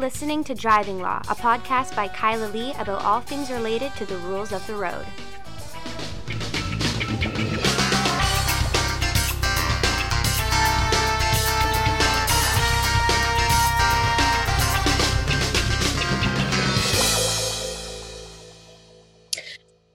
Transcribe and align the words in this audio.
Listening 0.00 0.42
to 0.44 0.54
Driving 0.54 1.00
Law, 1.00 1.18
a 1.28 1.34
podcast 1.34 1.94
by 1.94 2.08
Kyla 2.08 2.46
Lee 2.46 2.72
about 2.78 3.02
all 3.02 3.20
things 3.20 3.50
related 3.50 3.94
to 3.96 4.06
the 4.06 4.16
rules 4.16 4.50
of 4.50 4.66
the 4.66 4.74
road. 4.74 5.04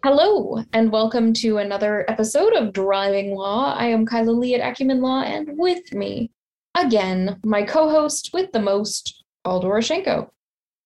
Hello, 0.03 0.64
and 0.72 0.92
welcome 0.92 1.34
to 1.34 1.58
another 1.58 2.06
episode 2.08 2.53
of 2.53 2.73
Driving 2.73 3.34
Law. 3.34 3.73
I 3.73 3.88
am 3.88 4.06
Kyla 4.06 4.30
Lee 4.30 4.53
at 4.53 4.62
Acumen 4.62 5.02
Law, 5.02 5.23
and 5.23 5.58
with 5.58 5.92
me, 5.95 6.30
again, 6.76 7.40
my 7.44 7.64
co 7.64 7.90
host 7.90 8.30
with 8.34 8.52
the 8.52 8.62
most, 8.62 9.25
Paul 9.45 9.62
Doroshenko. 9.62 10.27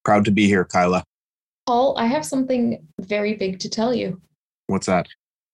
Proud 0.03 0.25
to 0.25 0.31
be 0.31 0.45
here, 0.45 0.65
Kyla. 0.65 1.03
Paul, 1.65 1.97
I 1.97 2.05
have 2.07 2.25
something 2.25 2.85
very 2.99 3.35
big 3.35 3.57
to 3.59 3.69
tell 3.69 3.93
you. 3.93 4.21
What's 4.67 4.85
that? 4.87 5.07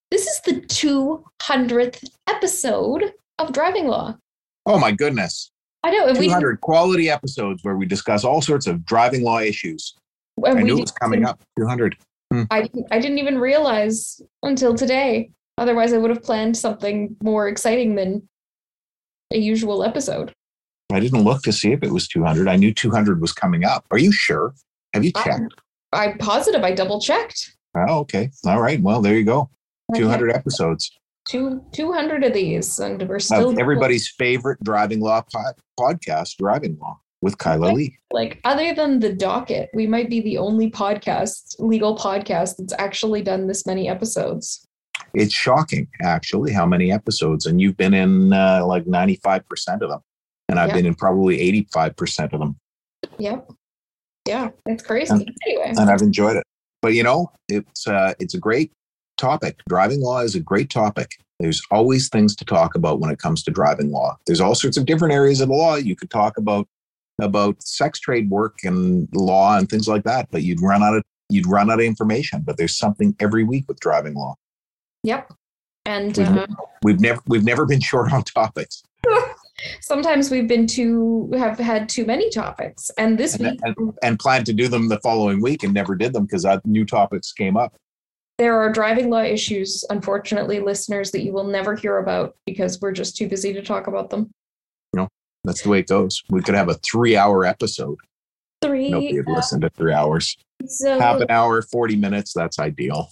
This 0.10 0.26
is 0.26 0.42
the 0.42 0.62
200th 0.62 2.04
episode 2.28 3.14
of 3.38 3.54
Driving 3.54 3.88
Law. 3.88 4.18
Oh, 4.66 4.80
my 4.80 4.92
goodness. 4.92 5.52
I 5.84 5.92
know. 5.92 6.08
and 6.08 6.18
we- 6.18 6.26
200 6.26 6.62
quality 6.62 7.10
episodes 7.12 7.64
where 7.64 7.76
we 7.78 7.86
discuss 7.86 8.24
all 8.24 8.42
sorts 8.42 8.66
of 8.66 8.84
driving 8.86 9.22
law 9.24 9.40
issues. 9.40 9.94
and 10.44 10.58
I 10.60 10.62
knew 10.64 10.78
it 10.78 10.82
was 10.82 10.92
coming 10.92 11.26
up. 11.26 11.40
200. 11.60 11.96
Hmm. 12.34 12.44
I, 12.50 12.62
didn't- 12.64 12.88
I 12.92 13.00
didn't 13.00 13.20
even 13.20 13.38
realize 13.38 14.20
until 14.42 14.74
today. 14.74 15.30
Otherwise, 15.60 15.94
I 15.94 15.98
would 16.00 16.10
have 16.10 16.24
planned 16.24 16.58
something 16.58 17.16
more 17.22 17.48
exciting 17.48 17.94
than 17.96 18.28
a 19.32 19.38
usual 19.38 19.84
episode. 19.84 20.34
I 20.92 21.00
didn't 21.00 21.24
look 21.24 21.42
to 21.44 21.52
see 21.52 21.72
if 21.72 21.84
it 21.84 21.92
was 21.92 22.08
200. 22.08 22.48
I 22.48 22.56
knew 22.56 22.74
200 22.74 23.20
was 23.22 23.34
coming 23.34 23.64
up. 23.66 23.86
Are 23.92 23.98
you 23.98 24.12
sure? 24.12 24.54
Have 24.94 25.04
you 25.04 25.12
I- 25.16 25.24
checked? 25.24 25.54
I'm 25.94 26.18
positive 26.18 26.64
I 26.64 26.74
double 26.74 27.00
checked. 27.00 27.56
Oh, 27.76 28.00
okay. 28.00 28.30
All 28.46 28.62
right. 28.62 28.82
Well, 28.82 29.02
there 29.02 29.16
you 29.16 29.24
go. 29.24 29.50
200 29.96 30.32
episodes 30.32 30.92
Two, 31.28 31.64
200 31.72 32.24
of 32.24 32.34
these, 32.34 32.78
and 32.78 33.02
we're 33.10 33.18
still 33.18 33.50
of 33.50 33.58
everybody's 33.58 34.08
favorite 34.08 34.64
driving 34.64 35.00
law 35.00 35.24
pod- 35.34 35.56
podcast, 35.80 36.38
Driving 36.38 36.78
Law, 36.80 37.00
with 37.24 37.40
Kyla 37.40 37.72
Lee. 37.72 37.98
like 38.12 38.40
other 38.44 38.76
than 38.76 39.00
the 39.00 39.12
docket, 39.12 39.72
we 39.74 39.88
might 39.88 40.08
be 40.08 40.22
the 40.22 40.38
only 40.38 40.70
podcast, 40.70 41.56
legal 41.58 41.98
podcast 41.98 42.58
that's 42.58 42.74
actually 42.78 43.24
done 43.24 43.48
this 43.48 43.66
many 43.66 43.90
episodes. 43.90 44.68
It's 45.16 45.34
shocking, 45.34 45.88
actually, 46.04 46.54
how 46.54 46.68
many 46.68 46.92
episodes. 46.92 47.48
And 47.48 47.60
you've 47.60 47.78
been 47.78 47.96
in 47.96 48.32
uh, 48.32 48.64
like 48.66 48.86
95% 48.86 49.42
of 49.82 49.90
them. 49.90 50.02
And 50.50 50.60
I've 50.60 50.70
Yeah. 50.70 50.76
been 50.76 50.86
in 50.86 50.96
probably 50.96 51.40
85% 51.42 52.34
of 52.34 52.40
them. 52.40 52.58
Yep. 53.18 53.52
Yeah, 54.28 54.50
it's 54.66 54.84
crazy. 54.84 55.12
And- 55.14 55.32
anyway, 55.46 55.74
and 55.78 55.90
I've 55.90 56.02
enjoyed 56.02 56.36
it. 56.38 56.44
But 56.82 56.94
you 56.94 57.04
know, 57.04 57.32
it's 57.50 57.88
uh, 57.88 58.14
it's 58.20 58.34
a 58.34 58.40
great 58.40 58.72
topic. 59.18 59.60
Driving 59.70 60.02
law 60.02 60.20
is 60.22 60.36
a 60.36 60.40
great 60.40 60.70
topic. 60.70 61.12
There's 61.40 61.62
always 61.72 62.10
things 62.10 62.36
to 62.38 62.46
talk 62.46 62.76
about 62.76 63.00
when 63.00 63.12
it 63.12 63.20
comes 63.20 63.44
to 63.44 63.52
driving 63.52 63.92
law. 63.92 64.18
There's 64.26 64.42
all 64.42 64.56
sorts 64.56 64.78
of 64.78 64.86
different 64.86 65.14
areas 65.14 65.42
of 65.42 65.50
the 65.50 65.54
law 65.56 65.76
you 65.76 65.96
could 65.96 66.10
talk 66.10 66.38
about 66.38 66.68
about 67.22 67.62
sex 67.62 68.00
trade 68.00 68.30
work 68.30 68.58
and 68.64 69.08
law 69.14 69.58
and 69.58 69.70
things 69.70 69.88
like 69.88 70.04
that. 70.04 70.28
But 70.32 70.44
you'd 70.44 70.62
run 70.62 70.84
out 70.84 70.96
of 70.96 71.04
you'd 71.30 71.48
run 71.48 71.70
out 71.72 71.80
of 71.80 71.86
information. 71.86 72.42
But 72.42 72.58
there's 72.58 72.78
something 72.78 73.16
every 73.20 73.44
week 73.44 73.66
with 73.68 73.80
driving 73.80 74.14
law. 74.16 74.36
yep. 75.04 75.32
And 75.88 76.18
We've 76.18 76.28
uh, 76.28 76.48
We've 76.84 77.00
never 77.00 77.22
we've 77.28 77.44
never 77.44 77.66
been 77.66 77.80
short 77.82 78.12
on 78.12 78.24
topics. 78.36 78.82
Sometimes 79.82 80.30
we've 80.32 80.48
been 80.48 80.68
too 80.68 81.30
have 81.38 81.58
had 81.58 81.90
too 81.90 82.06
many 82.06 82.30
topics. 82.30 82.90
And 82.98 83.18
this 83.18 83.36
And, 83.36 83.52
week 83.52 83.60
and, 83.64 83.94
and 84.04 84.20
planned 84.20 84.46
to 84.48 84.54
do 84.54 84.68
them 84.68 84.90
the 84.90 85.00
following 85.00 85.42
week 85.42 85.64
and 85.64 85.74
never 85.74 85.96
did 85.96 86.14
them 86.14 86.26
because 86.26 86.46
new 86.66 86.86
topics 86.86 87.32
came 87.32 87.58
up. 87.58 87.76
there 88.38 88.60
are 88.60 88.72
driving 88.72 89.10
law 89.10 89.22
issues, 89.22 89.84
unfortunately, 89.90 90.60
listeners, 90.60 91.12
that 91.12 91.24
you 91.24 91.32
will 91.32 91.46
never 91.48 91.76
hear 91.76 92.00
about 92.00 92.36
because 92.46 92.82
we're 92.82 92.92
just 92.92 93.16
too 93.16 93.30
busy 93.30 93.54
to 93.54 93.62
talk 93.62 93.88
about 93.88 94.10
them. 94.10 94.30
No, 94.94 95.08
that's 95.46 95.62
the 95.62 95.70
way 95.70 95.80
it 95.80 95.88
goes. 95.88 96.22
We 96.30 96.42
could 96.42 96.56
have 96.56 96.70
a 96.70 96.74
three 96.76 97.16
hour 97.16 97.46
episode. 97.46 97.98
Three. 98.62 98.90
Nobody 98.90 99.18
would 99.18 99.30
listen 99.30 99.62
to 99.62 99.70
three 99.70 99.94
hours. 99.94 100.36
So 100.66 101.00
half 101.00 101.22
an 101.22 101.30
hour, 101.30 101.62
40 101.62 101.96
minutes. 101.98 102.34
That's 102.34 102.60
ideal. 102.60 103.10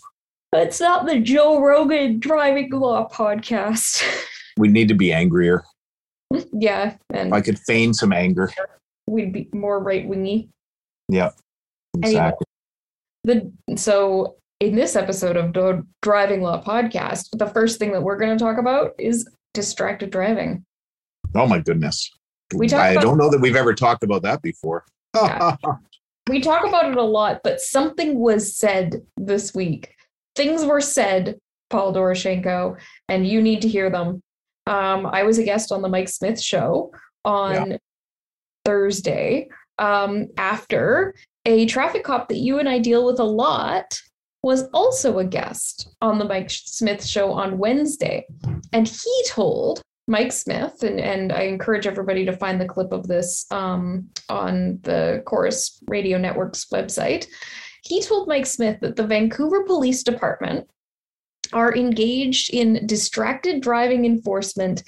it's 0.53 0.79
not 0.81 1.05
the 1.05 1.19
Joe 1.19 1.61
Rogan 1.61 2.19
driving 2.19 2.69
law 2.71 3.07
podcast. 3.09 4.03
We 4.55 4.67
need 4.67 4.87
to 4.89 4.93
be 4.93 5.11
angrier. 5.11 5.63
Yeah, 6.53 6.95
and 7.13 7.33
I 7.33 7.41
could 7.41 7.59
feign 7.59 7.93
some 7.93 8.13
anger. 8.13 8.51
we'd 9.07 9.33
be 9.33 9.49
more 9.53 9.79
right 9.79 10.07
wingy. 10.07 10.49
Yeah, 11.09 11.31
Anyway. 11.95 12.09
exactly. 12.11 12.45
The 13.25 13.51
so 13.77 14.35
in 14.59 14.75
this 14.75 14.95
episode 14.95 15.35
of 15.37 15.53
the 15.53 15.85
Driving 16.01 16.41
Law 16.41 16.63
podcast, 16.63 17.37
the 17.37 17.47
first 17.47 17.79
thing 17.79 17.91
that 17.91 18.01
we're 18.03 18.17
going 18.17 18.37
to 18.37 18.43
talk 18.43 18.57
about 18.57 18.91
is 18.97 19.29
distracted 19.53 20.09
driving. 20.09 20.63
Oh 21.35 21.47
my 21.47 21.59
goodness. 21.59 22.09
We 22.53 22.67
talked 22.67 22.81
I 22.83 22.89
about- 22.91 23.03
don't 23.03 23.17
know 23.17 23.29
that 23.29 23.41
we've 23.41 23.55
ever 23.55 23.73
talked 23.73 24.03
about 24.03 24.21
that 24.23 24.41
before. 24.41 24.85
Yeah. 25.15 25.55
We 26.29 26.39
talk 26.39 26.65
about 26.65 26.89
it 26.89 26.95
a 26.95 27.03
lot, 27.03 27.41
but 27.43 27.59
something 27.59 28.17
was 28.17 28.55
said 28.55 29.01
this 29.17 29.53
week. 29.53 29.93
Things 30.37 30.63
were 30.63 30.79
said, 30.79 31.37
Paul 31.69 31.93
Doroshenko, 31.93 32.77
and 33.09 33.27
you 33.27 33.41
need 33.41 33.61
to 33.63 33.67
hear 33.67 33.89
them. 33.89 34.21
Um, 34.67 35.05
I 35.05 35.23
was 35.23 35.37
a 35.37 35.43
guest 35.43 35.71
on 35.71 35.81
the 35.81 35.89
Mike 35.89 36.09
Smith 36.09 36.39
show 36.39 36.91
on 37.25 37.77
Thursday 38.65 39.49
um, 39.77 40.27
after 40.37 41.15
a 41.45 41.65
traffic 41.65 42.03
cop 42.03 42.29
that 42.29 42.37
you 42.37 42.59
and 42.59 42.69
I 42.69 42.79
deal 42.79 43.05
with 43.05 43.19
a 43.19 43.25
lot 43.25 43.99
was 44.41 44.63
also 44.73 45.19
a 45.19 45.25
guest 45.25 45.95
on 46.01 46.19
the 46.19 46.25
Mike 46.25 46.49
Smith 46.49 47.05
show 47.05 47.31
on 47.31 47.57
Wednesday. 47.57 48.25
And 48.73 48.87
he 48.87 49.23
told 49.29 49.81
Mike 50.07 50.33
Smith, 50.33 50.83
and, 50.83 50.99
and 50.99 51.31
I 51.31 51.43
encourage 51.43 51.87
everybody 51.87 52.25
to 52.25 52.35
find 52.35 52.59
the 52.59 52.67
clip 52.67 52.91
of 52.91 53.07
this 53.07 53.45
um, 53.51 54.09
on 54.27 54.79
the 54.83 55.23
Corus 55.25 55.81
Radio 55.87 56.17
Network's 56.17 56.65
website. 56.65 57.25
He 57.83 58.01
told 58.01 58.27
Mike 58.27 58.45
Smith 58.45 58.79
that 58.81 58.97
the 58.97 59.07
Vancouver 59.07 59.63
Police 59.63 60.03
Department 60.03 60.67
are 61.53 61.75
engaged 61.75 62.53
in 62.53 62.85
distracted 62.85 63.61
driving 63.61 64.05
enforcement 64.05 64.83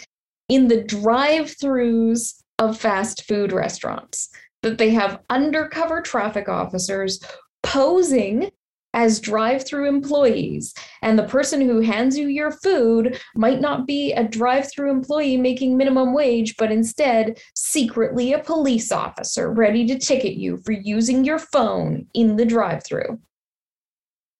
in 0.49 0.67
the 0.67 0.83
drive 0.83 1.47
throughs 1.47 2.41
of 2.59 2.77
fast 2.77 3.23
food 3.23 3.51
restaurants, 3.51 4.29
that 4.61 4.77
they 4.77 4.91
have 4.91 5.21
undercover 5.29 6.01
traffic 6.01 6.47
officers 6.47 7.19
posing 7.63 8.51
as 8.95 9.19
drive 9.19 9.65
through 9.65 9.87
employees. 9.87 10.73
And 11.01 11.19
the 11.19 11.27
person 11.27 11.59
who 11.61 11.81
hands 11.81 12.17
you 12.17 12.27
your 12.27 12.51
food 12.51 13.19
might 13.35 13.59
not 13.59 13.85
be 13.85 14.13
a 14.13 14.23
drive 14.23 14.71
through 14.71 14.89
employee 14.89 15.37
making 15.37 15.75
minimum 15.75 16.13
wage, 16.13 16.55
but 16.57 16.71
instead 16.71 17.39
secretly 17.55 18.31
a 18.31 18.39
police 18.39 18.91
officer 18.91 19.51
ready 19.51 19.85
to 19.87 19.99
ticket 19.99 20.35
you 20.35 20.57
for 20.63 20.71
using 20.71 21.25
your 21.25 21.39
phone 21.39 22.07
in 22.13 22.37
the 22.37 22.45
drive 22.45 22.83
through. 22.83 23.19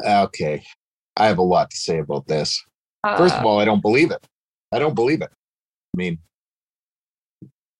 okay. 0.05 0.63
I 1.17 1.27
have 1.27 1.37
a 1.37 1.43
lot 1.43 1.71
to 1.71 1.77
say 1.77 1.99
about 1.99 2.27
this. 2.27 2.63
First 3.17 3.35
Uh, 3.35 3.39
of 3.39 3.45
all, 3.45 3.59
I 3.59 3.65
don't 3.65 3.81
believe 3.81 4.11
it. 4.11 4.25
I 4.71 4.79
don't 4.79 4.95
believe 4.95 5.21
it. 5.21 5.29
I 5.31 5.97
mean, 5.97 6.17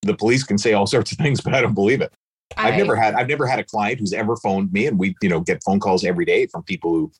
the 0.04 0.16
police 0.16 0.44
can 0.44 0.58
say 0.58 0.74
all 0.74 0.88
sorts 0.88 1.12
of 1.12 1.18
things, 1.18 1.42
but 1.46 1.54
I 1.54 1.62
don't 1.62 1.74
believe 1.74 2.02
it. 2.02 2.14
I've 2.58 2.78
never 2.78 2.96
had 2.96 3.16
I've 3.16 3.28
never 3.28 3.48
had 3.48 3.60
a 3.60 3.64
client 3.64 4.00
who's 4.00 4.14
ever 4.14 4.36
phoned 4.38 4.72
me, 4.72 4.86
and 4.86 5.00
we 5.00 5.16
you 5.22 5.30
know 5.30 5.42
get 5.42 5.64
phone 5.64 5.80
calls 5.80 6.06
every 6.06 6.26
day 6.26 6.46
from 6.46 6.64
people 6.64 6.92
who 6.92 7.12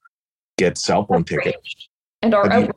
get 0.58 0.78
cell 0.78 1.06
phone 1.06 1.24
tickets. 1.24 1.88
and 2.22 2.34
are 2.34 2.50
Have 2.50 2.64
you- 2.66 2.72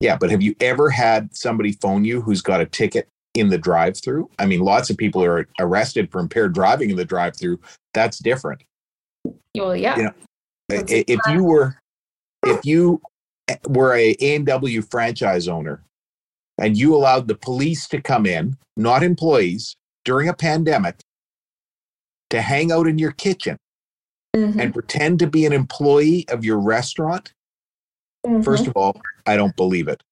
Yeah, 0.00 0.16
but 0.16 0.30
have 0.30 0.42
you 0.42 0.54
ever 0.60 0.90
had 0.90 1.34
somebody 1.36 1.72
phone 1.72 2.04
you 2.04 2.20
who's 2.20 2.42
got 2.42 2.60
a 2.60 2.66
ticket 2.66 3.08
in 3.34 3.48
the 3.50 3.58
drive-through? 3.58 4.28
I 4.38 4.46
mean, 4.46 4.60
lots 4.60 4.90
of 4.90 4.96
people 4.96 5.22
are 5.22 5.46
arrested 5.60 6.10
for 6.10 6.20
impaired 6.20 6.54
driving 6.54 6.90
in 6.90 6.96
the 6.96 7.04
drive-through. 7.04 7.60
That's 7.94 8.18
different. 8.18 8.62
Well, 9.54 9.76
yeah. 9.76 10.10
That's 10.68 10.92
I- 10.92 11.04
If 11.06 11.20
you 11.28 11.44
were 11.44 11.76
if 12.46 12.64
you 12.64 13.00
were 13.68 13.94
a 13.94 14.16
A&W 14.20 14.82
franchise 14.82 15.48
owner 15.48 15.82
and 16.58 16.76
you 16.76 16.94
allowed 16.94 17.28
the 17.28 17.34
police 17.34 17.86
to 17.88 18.00
come 18.00 18.26
in, 18.26 18.56
not 18.76 19.02
employees, 19.02 19.76
during 20.04 20.28
a 20.28 20.34
pandemic 20.34 20.96
to 22.30 22.40
hang 22.40 22.72
out 22.72 22.86
in 22.86 22.98
your 22.98 23.12
kitchen 23.12 23.56
Mhm, 24.34 24.60
and 24.60 24.74
pretend 24.74 25.18
to 25.18 25.26
be 25.26 25.46
an 25.46 25.52
employee 25.52 26.26
of 26.28 26.44
your 26.44 26.58
restaurant, 26.58 27.32
mhm. 28.26 28.44
First 28.44 28.66
of 28.66 28.76
all, 28.76 29.00
I 29.24 29.36
don't 29.36 29.56
believe 29.56 29.88
it. 29.88 30.02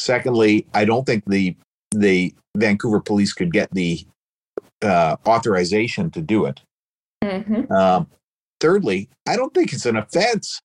Secondly, 0.00 0.66
I 0.74 0.84
don't 0.84 1.04
think 1.06 1.24
the 1.26 1.56
the 1.92 2.34
Vancouver 2.56 3.00
police 3.00 3.32
could 3.32 3.52
get 3.52 3.70
the 3.72 4.06
uh, 4.82 5.16
authorization 5.26 6.10
to 6.10 6.20
do 6.20 6.44
it. 6.46 6.60
Mhm. 7.22 7.70
Um, 7.70 8.10
thirdly, 8.60 9.08
I 9.26 9.36
don't 9.36 9.54
think 9.54 9.72
it's 9.72 9.86
an 9.86 9.96
offense. 9.96 10.60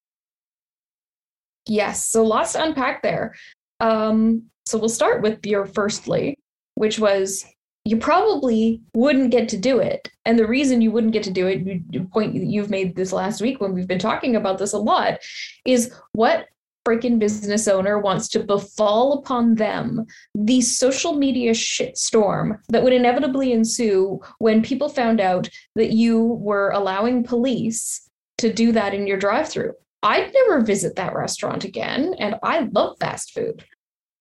Yes, 1.68 2.08
so 2.08 2.24
lots 2.24 2.54
to 2.54 2.64
unpack 2.64 3.02
there. 3.02 3.36
Um, 3.80 4.44
so 4.66 4.78
we'll 4.78 4.90
start 4.90 5.22
with 5.22 5.46
your 5.46 5.66
firstly, 5.66 6.38
which 6.76 7.00
was 7.00 7.46
you 7.88 7.96
probably 7.96 8.82
wouldn't 8.94 9.32
get 9.32 9.48
to 9.50 9.58
do 9.58 9.80
it. 9.80 10.12
And 10.26 10.38
the 10.38 10.48
reason 10.48 10.82
you 10.82 10.92
wouldn't 10.92 11.14
get 11.14 11.24
to 11.24 11.32
do 11.32 11.48
it, 11.48 11.62
you, 11.90 12.04
point 12.04 12.36
you've 12.36 12.70
made 12.70 12.98
this 12.98 13.14
last 13.14 13.40
week 13.40 13.62
when 13.62 13.74
we've 13.74 13.88
been 13.88 13.98
talking 13.98 14.36
about 14.36 14.58
this 14.58 14.74
a 14.74 14.78
lot, 14.78 15.20
is 15.64 15.94
what 16.12 16.48
freaking 16.86 17.18
business 17.18 17.68
owner 17.68 18.00
wants 18.00 18.28
to 18.30 18.40
befall 18.40 19.20
upon 19.20 19.56
them 19.56 20.06
the 20.36 20.62
social 20.62 21.14
media 21.14 21.52
shitstorm 21.52 22.58
that 22.70 22.84
would 22.84 22.94
inevitably 22.94 23.52
ensue 23.52 24.20
when 24.40 24.62
people 24.62 24.88
found 24.88 25.20
out 25.20 25.50
that 25.76 25.92
you 25.92 26.24
were 26.24 26.70
allowing 26.72 27.24
police 27.24 28.10
to 28.38 28.52
do 28.52 28.72
that 28.72 28.94
in 28.94 29.08
your 29.08 29.18
drive 29.18 29.50
through. 29.50 29.74
I'd 30.08 30.34
never 30.34 30.62
visit 30.62 30.96
that 30.96 31.14
restaurant 31.14 31.66
again, 31.66 32.16
and 32.18 32.36
I 32.42 32.60
love 32.72 32.96
fast 32.98 33.34
food. 33.34 33.66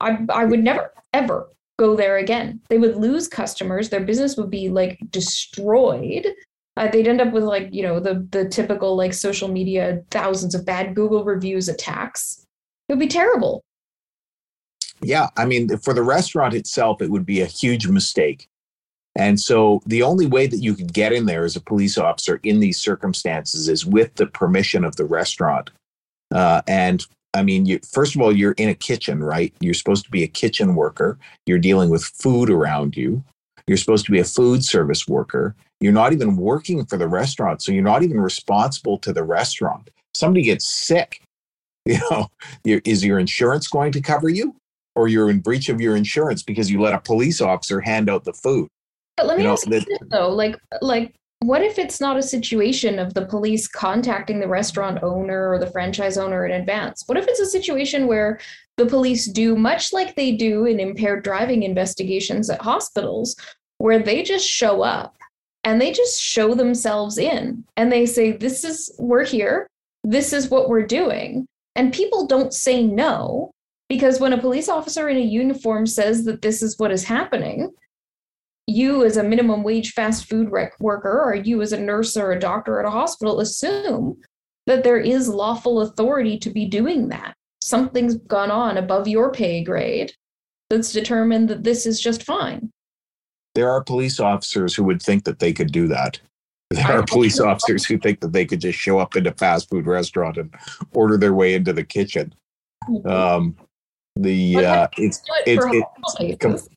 I, 0.00 0.18
I 0.30 0.44
would 0.44 0.64
never, 0.64 0.92
ever 1.12 1.48
go 1.78 1.94
there 1.94 2.16
again. 2.16 2.60
They 2.68 2.78
would 2.78 2.96
lose 2.96 3.28
customers. 3.28 3.88
Their 3.88 4.00
business 4.00 4.36
would 4.36 4.50
be 4.50 4.68
like 4.68 4.98
destroyed. 5.10 6.26
Uh, 6.76 6.88
they'd 6.88 7.06
end 7.06 7.20
up 7.20 7.32
with 7.32 7.44
like 7.44 7.68
you 7.70 7.84
know 7.84 8.00
the 8.00 8.26
the 8.30 8.48
typical 8.48 8.96
like 8.96 9.14
social 9.14 9.46
media 9.46 10.02
thousands 10.10 10.56
of 10.56 10.66
bad 10.66 10.96
Google 10.96 11.22
reviews 11.24 11.68
attacks. 11.68 12.44
It 12.88 12.94
would 12.94 12.98
be 12.98 13.06
terrible. 13.06 13.62
Yeah, 15.02 15.28
I 15.36 15.44
mean, 15.44 15.68
for 15.78 15.94
the 15.94 16.02
restaurant 16.02 16.52
itself, 16.54 17.00
it 17.00 17.10
would 17.10 17.26
be 17.26 17.42
a 17.42 17.46
huge 17.46 17.86
mistake. 17.86 18.48
And 19.16 19.40
so 19.40 19.80
the 19.86 20.02
only 20.02 20.26
way 20.26 20.46
that 20.46 20.58
you 20.58 20.74
could 20.74 20.92
get 20.92 21.12
in 21.12 21.24
there 21.24 21.44
as 21.44 21.56
a 21.56 21.60
police 21.60 21.96
officer 21.96 22.38
in 22.42 22.60
these 22.60 22.78
circumstances 22.78 23.68
is 23.68 23.86
with 23.86 24.14
the 24.14 24.26
permission 24.26 24.84
of 24.84 24.96
the 24.96 25.06
restaurant. 25.06 25.70
Uh, 26.34 26.60
and 26.68 27.06
I 27.32 27.42
mean, 27.42 27.64
you, 27.66 27.80
first 27.90 28.14
of 28.14 28.20
all, 28.20 28.30
you're 28.30 28.52
in 28.52 28.68
a 28.68 28.74
kitchen, 28.74 29.24
right? 29.24 29.54
You're 29.60 29.74
supposed 29.74 30.04
to 30.04 30.10
be 30.10 30.22
a 30.22 30.28
kitchen 30.28 30.74
worker. 30.74 31.18
You're 31.46 31.58
dealing 31.58 31.88
with 31.88 32.04
food 32.04 32.50
around 32.50 32.96
you. 32.96 33.24
You're 33.66 33.78
supposed 33.78 34.04
to 34.06 34.12
be 34.12 34.20
a 34.20 34.24
food 34.24 34.64
service 34.64 35.08
worker. 35.08 35.54
You're 35.80 35.92
not 35.92 36.12
even 36.12 36.36
working 36.36 36.84
for 36.86 36.96
the 36.98 37.08
restaurant. 37.08 37.62
So 37.62 37.72
you're 37.72 37.82
not 37.82 38.02
even 38.02 38.20
responsible 38.20 38.98
to 38.98 39.12
the 39.12 39.24
restaurant. 39.24 39.90
Somebody 40.14 40.42
gets 40.42 40.66
sick. 40.66 41.20
You 41.88 42.00
know, 42.10 42.28
is 42.64 43.04
your 43.04 43.20
insurance 43.20 43.68
going 43.68 43.92
to 43.92 44.00
cover 44.00 44.28
you? 44.28 44.56
Or 44.96 45.06
you're 45.06 45.30
in 45.30 45.38
breach 45.38 45.68
of 45.68 45.80
your 45.80 45.94
insurance 45.94 46.42
because 46.42 46.68
you 46.68 46.80
let 46.80 46.94
a 46.94 46.98
police 46.98 47.40
officer 47.40 47.80
hand 47.80 48.10
out 48.10 48.24
the 48.24 48.32
food. 48.32 48.66
But 49.16 49.26
let 49.26 49.36
me 49.36 49.44
you 49.44 49.48
know, 49.48 49.52
ask 49.54 49.66
you 49.66 49.72
this, 49.72 49.86
though, 50.10 50.28
like, 50.28 50.56
like 50.82 51.14
what 51.40 51.62
if 51.62 51.78
it's 51.78 52.00
not 52.00 52.16
a 52.16 52.22
situation 52.22 52.98
of 52.98 53.14
the 53.14 53.26
police 53.26 53.68
contacting 53.68 54.40
the 54.40 54.48
restaurant 54.48 55.02
owner 55.02 55.50
or 55.50 55.58
the 55.58 55.70
franchise 55.70 56.16
owner 56.16 56.46
in 56.46 56.52
advance? 56.52 57.04
What 57.06 57.18
if 57.18 57.26
it's 57.28 57.40
a 57.40 57.46
situation 57.46 58.06
where 58.06 58.40
the 58.76 58.86
police 58.86 59.26
do 59.26 59.54
much 59.56 59.92
like 59.92 60.14
they 60.14 60.32
do 60.32 60.64
in 60.66 60.80
impaired 60.80 61.24
driving 61.24 61.62
investigations 61.62 62.50
at 62.50 62.60
hospitals, 62.60 63.36
where 63.78 63.98
they 63.98 64.22
just 64.22 64.46
show 64.48 64.82
up 64.82 65.14
and 65.64 65.80
they 65.80 65.92
just 65.92 66.22
show 66.22 66.54
themselves 66.54 67.18
in 67.18 67.64
and 67.76 67.92
they 67.92 68.06
say, 68.06 68.32
This 68.32 68.64
is, 68.64 68.94
we're 68.98 69.24
here, 69.24 69.68
this 70.04 70.32
is 70.32 70.50
what 70.50 70.68
we're 70.68 70.86
doing. 70.86 71.46
And 71.74 71.92
people 71.92 72.26
don't 72.26 72.54
say 72.54 72.82
no 72.82 73.50
because 73.88 74.20
when 74.20 74.32
a 74.32 74.40
police 74.40 74.68
officer 74.68 75.08
in 75.08 75.16
a 75.16 75.20
uniform 75.20 75.86
says 75.86 76.24
that 76.24 76.42
this 76.42 76.62
is 76.62 76.78
what 76.78 76.90
is 76.90 77.04
happening, 77.04 77.72
you 78.66 79.04
as 79.04 79.16
a 79.16 79.22
minimum 79.22 79.62
wage 79.62 79.92
fast 79.92 80.28
food 80.28 80.50
rec- 80.50 80.78
worker 80.80 81.22
or 81.22 81.34
you 81.34 81.62
as 81.62 81.72
a 81.72 81.80
nurse 81.80 82.16
or 82.16 82.32
a 82.32 82.38
doctor 82.38 82.80
at 82.80 82.86
a 82.86 82.90
hospital 82.90 83.40
assume 83.40 84.16
that 84.66 84.82
there 84.82 84.98
is 84.98 85.28
lawful 85.28 85.80
authority 85.80 86.38
to 86.38 86.50
be 86.50 86.66
doing 86.66 87.08
that. 87.08 87.34
Something's 87.62 88.16
gone 88.16 88.50
on 88.50 88.76
above 88.76 89.06
your 89.06 89.30
pay 89.30 89.62
grade 89.62 90.12
that's 90.68 90.92
determined 90.92 91.48
that 91.48 91.62
this 91.62 91.86
is 91.86 92.00
just 92.00 92.24
fine. 92.24 92.70
There 93.54 93.70
are 93.70 93.82
police 93.82 94.18
officers 94.18 94.74
who 94.74 94.84
would 94.84 95.00
think 95.00 95.24
that 95.24 95.38
they 95.38 95.52
could 95.52 95.72
do 95.72 95.86
that. 95.88 96.20
There 96.70 96.98
are 96.98 97.04
police 97.04 97.38
officers 97.38 97.84
who 97.84 97.96
think 97.96 98.20
that 98.20 98.32
they 98.32 98.44
could 98.44 98.60
just 98.60 98.78
show 98.78 98.98
up 98.98 99.14
in 99.14 99.26
a 99.26 99.32
fast 99.32 99.70
food 99.70 99.86
restaurant 99.86 100.36
and 100.36 100.52
order 100.92 101.16
their 101.16 101.32
way 101.32 101.54
into 101.54 101.72
the 101.72 101.84
kitchen. 101.84 102.34
Mm-hmm. 102.88 103.08
um, 103.08 103.56
the 104.16 104.64
uh, 104.64 104.88
it's, 104.96 105.22
it 105.44 105.60
it's, 105.60 106.16
it's 106.20 106.68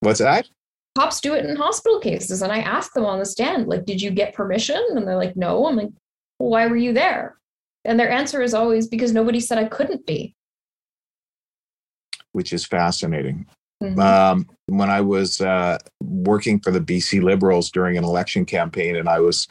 what's 0.00 0.18
that 0.18 0.48
cops 0.96 1.20
do 1.20 1.34
it 1.34 1.44
in 1.44 1.56
hospital 1.56 2.00
cases. 2.00 2.42
And 2.42 2.52
I 2.52 2.58
ask 2.58 2.92
them 2.92 3.04
on 3.04 3.18
the 3.18 3.26
stand, 3.26 3.68
like, 3.68 3.84
did 3.84 4.00
you 4.02 4.10
get 4.10 4.34
permission? 4.34 4.82
And 4.90 5.06
they're 5.06 5.16
like, 5.16 5.36
no. 5.36 5.66
I'm 5.66 5.76
like, 5.76 5.90
well, 6.38 6.50
why 6.50 6.66
were 6.66 6.76
you 6.76 6.92
there? 6.92 7.36
And 7.84 7.98
their 7.98 8.10
answer 8.10 8.42
is 8.42 8.54
always 8.54 8.86
because 8.86 9.12
nobody 9.12 9.40
said 9.40 9.58
I 9.58 9.64
couldn't 9.64 10.06
be. 10.06 10.34
Which 12.32 12.52
is 12.52 12.66
fascinating. 12.66 13.46
Mm-hmm. 13.82 14.00
Um, 14.00 14.46
when 14.66 14.90
I 14.90 15.00
was 15.00 15.40
uh, 15.40 15.78
working 16.02 16.60
for 16.60 16.70
the 16.70 16.80
BC 16.80 17.22
Liberals 17.22 17.70
during 17.70 17.96
an 17.96 18.04
election 18.04 18.44
campaign, 18.44 18.96
and 18.96 19.08
I 19.08 19.20
was, 19.20 19.46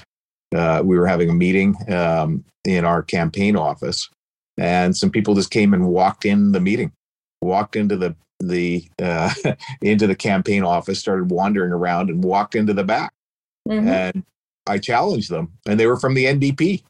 uh, 0.56 0.81
we 0.84 0.98
were 0.98 1.07
having 1.07 1.30
a 1.30 1.34
meeting 1.34 1.75
um, 1.92 2.44
in 2.66 2.84
our 2.84 3.01
campaign 3.01 3.56
office, 3.56 4.10
and 4.57 4.95
some 4.95 5.10
people 5.10 5.34
just 5.34 5.50
came 5.50 5.74
and 5.74 5.88
walked 5.88 6.25
in 6.25 6.51
the 6.51 6.60
meeting, 6.60 6.92
walked 7.42 7.75
into 7.75 7.95
the 7.95 8.16
the 8.39 8.88
uh, 9.01 9.34
into 9.81 10.07
the 10.07 10.16
campaign 10.16 10.63
office, 10.63 11.00
started 11.00 11.31
wandering 11.31 11.72
around, 11.72 12.10
and 12.10 12.24
walked 12.24 12.56
into 12.56 12.74
the 12.74 12.84
back. 12.84 13.13
Mm-hmm. 13.68 13.88
And 13.88 14.24
I 14.68 14.78
challenged 14.78 15.30
them, 15.30 15.54
and 15.68 15.80
they 15.80 15.88
were 15.88 16.00
from 16.00 16.13
the 16.13 16.25
NDP. 16.25 16.84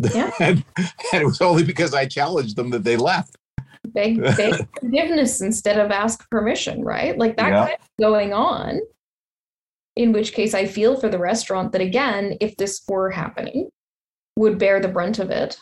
Yeah. 0.00 0.30
and, 0.40 0.64
and, 1.12 1.22
it 1.22 1.24
was 1.24 1.40
only 1.40 1.64
because 1.64 1.94
I 1.94 2.06
challenged 2.06 2.56
them 2.56 2.70
that 2.70 2.84
they 2.84 2.96
left. 2.96 3.36
Beg, 3.86 4.20
beg 4.36 4.66
forgiveness 4.80 5.40
instead 5.40 5.78
of 5.78 5.90
ask 5.90 6.28
permission, 6.30 6.82
right? 6.82 7.16
Like 7.16 7.36
that 7.36 7.50
yeah. 7.50 7.66
kind 7.66 7.76
of 7.80 7.88
going 8.00 8.32
on. 8.32 8.80
In 9.96 10.12
which 10.12 10.32
case, 10.32 10.54
I 10.54 10.66
feel 10.66 10.98
for 10.98 11.08
the 11.08 11.18
restaurant 11.18 11.70
that 11.72 11.80
again, 11.80 12.36
if 12.40 12.56
this 12.56 12.82
were 12.88 13.10
happening, 13.10 13.68
would 14.36 14.58
bear 14.58 14.80
the 14.80 14.88
brunt 14.88 15.20
of 15.20 15.30
it 15.30 15.56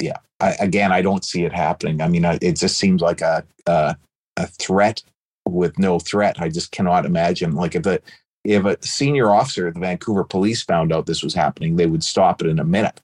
yeah, 0.00 0.18
I, 0.40 0.52
again, 0.60 0.92
I 0.92 1.02
don't 1.02 1.24
see 1.24 1.44
it 1.44 1.52
happening. 1.52 2.00
I 2.00 2.08
mean, 2.08 2.24
it 2.24 2.56
just 2.56 2.78
seems 2.78 3.00
like 3.00 3.20
a, 3.20 3.44
a, 3.66 3.96
a 4.36 4.46
threat 4.46 5.02
with 5.46 5.78
no 5.78 5.98
threat. 5.98 6.40
I 6.40 6.48
just 6.48 6.72
cannot 6.72 7.06
imagine. 7.06 7.54
Like 7.54 7.74
if 7.74 7.86
a 7.86 8.00
if 8.44 8.64
a 8.64 8.76
senior 8.80 9.30
officer 9.30 9.68
at 9.68 9.74
the 9.74 9.80
Vancouver 9.80 10.24
Police 10.24 10.62
found 10.62 10.92
out 10.92 11.06
this 11.06 11.22
was 11.22 11.34
happening, 11.34 11.76
they 11.76 11.86
would 11.86 12.04
stop 12.04 12.40
it 12.42 12.48
in 12.48 12.60
a 12.60 12.64
minute. 12.64 13.00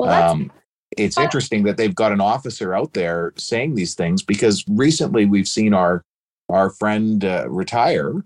Well, 0.00 0.30
um, 0.30 0.50
it's 0.96 1.18
interesting 1.18 1.64
that 1.64 1.76
they've 1.76 1.94
got 1.94 2.12
an 2.12 2.20
officer 2.20 2.74
out 2.74 2.92
there 2.94 3.32
saying 3.36 3.74
these 3.74 3.94
things 3.94 4.22
because 4.22 4.64
recently 4.68 5.26
we've 5.26 5.48
seen 5.48 5.74
our 5.74 6.02
our 6.50 6.70
friend 6.70 7.24
uh, 7.24 7.48
retire, 7.48 8.24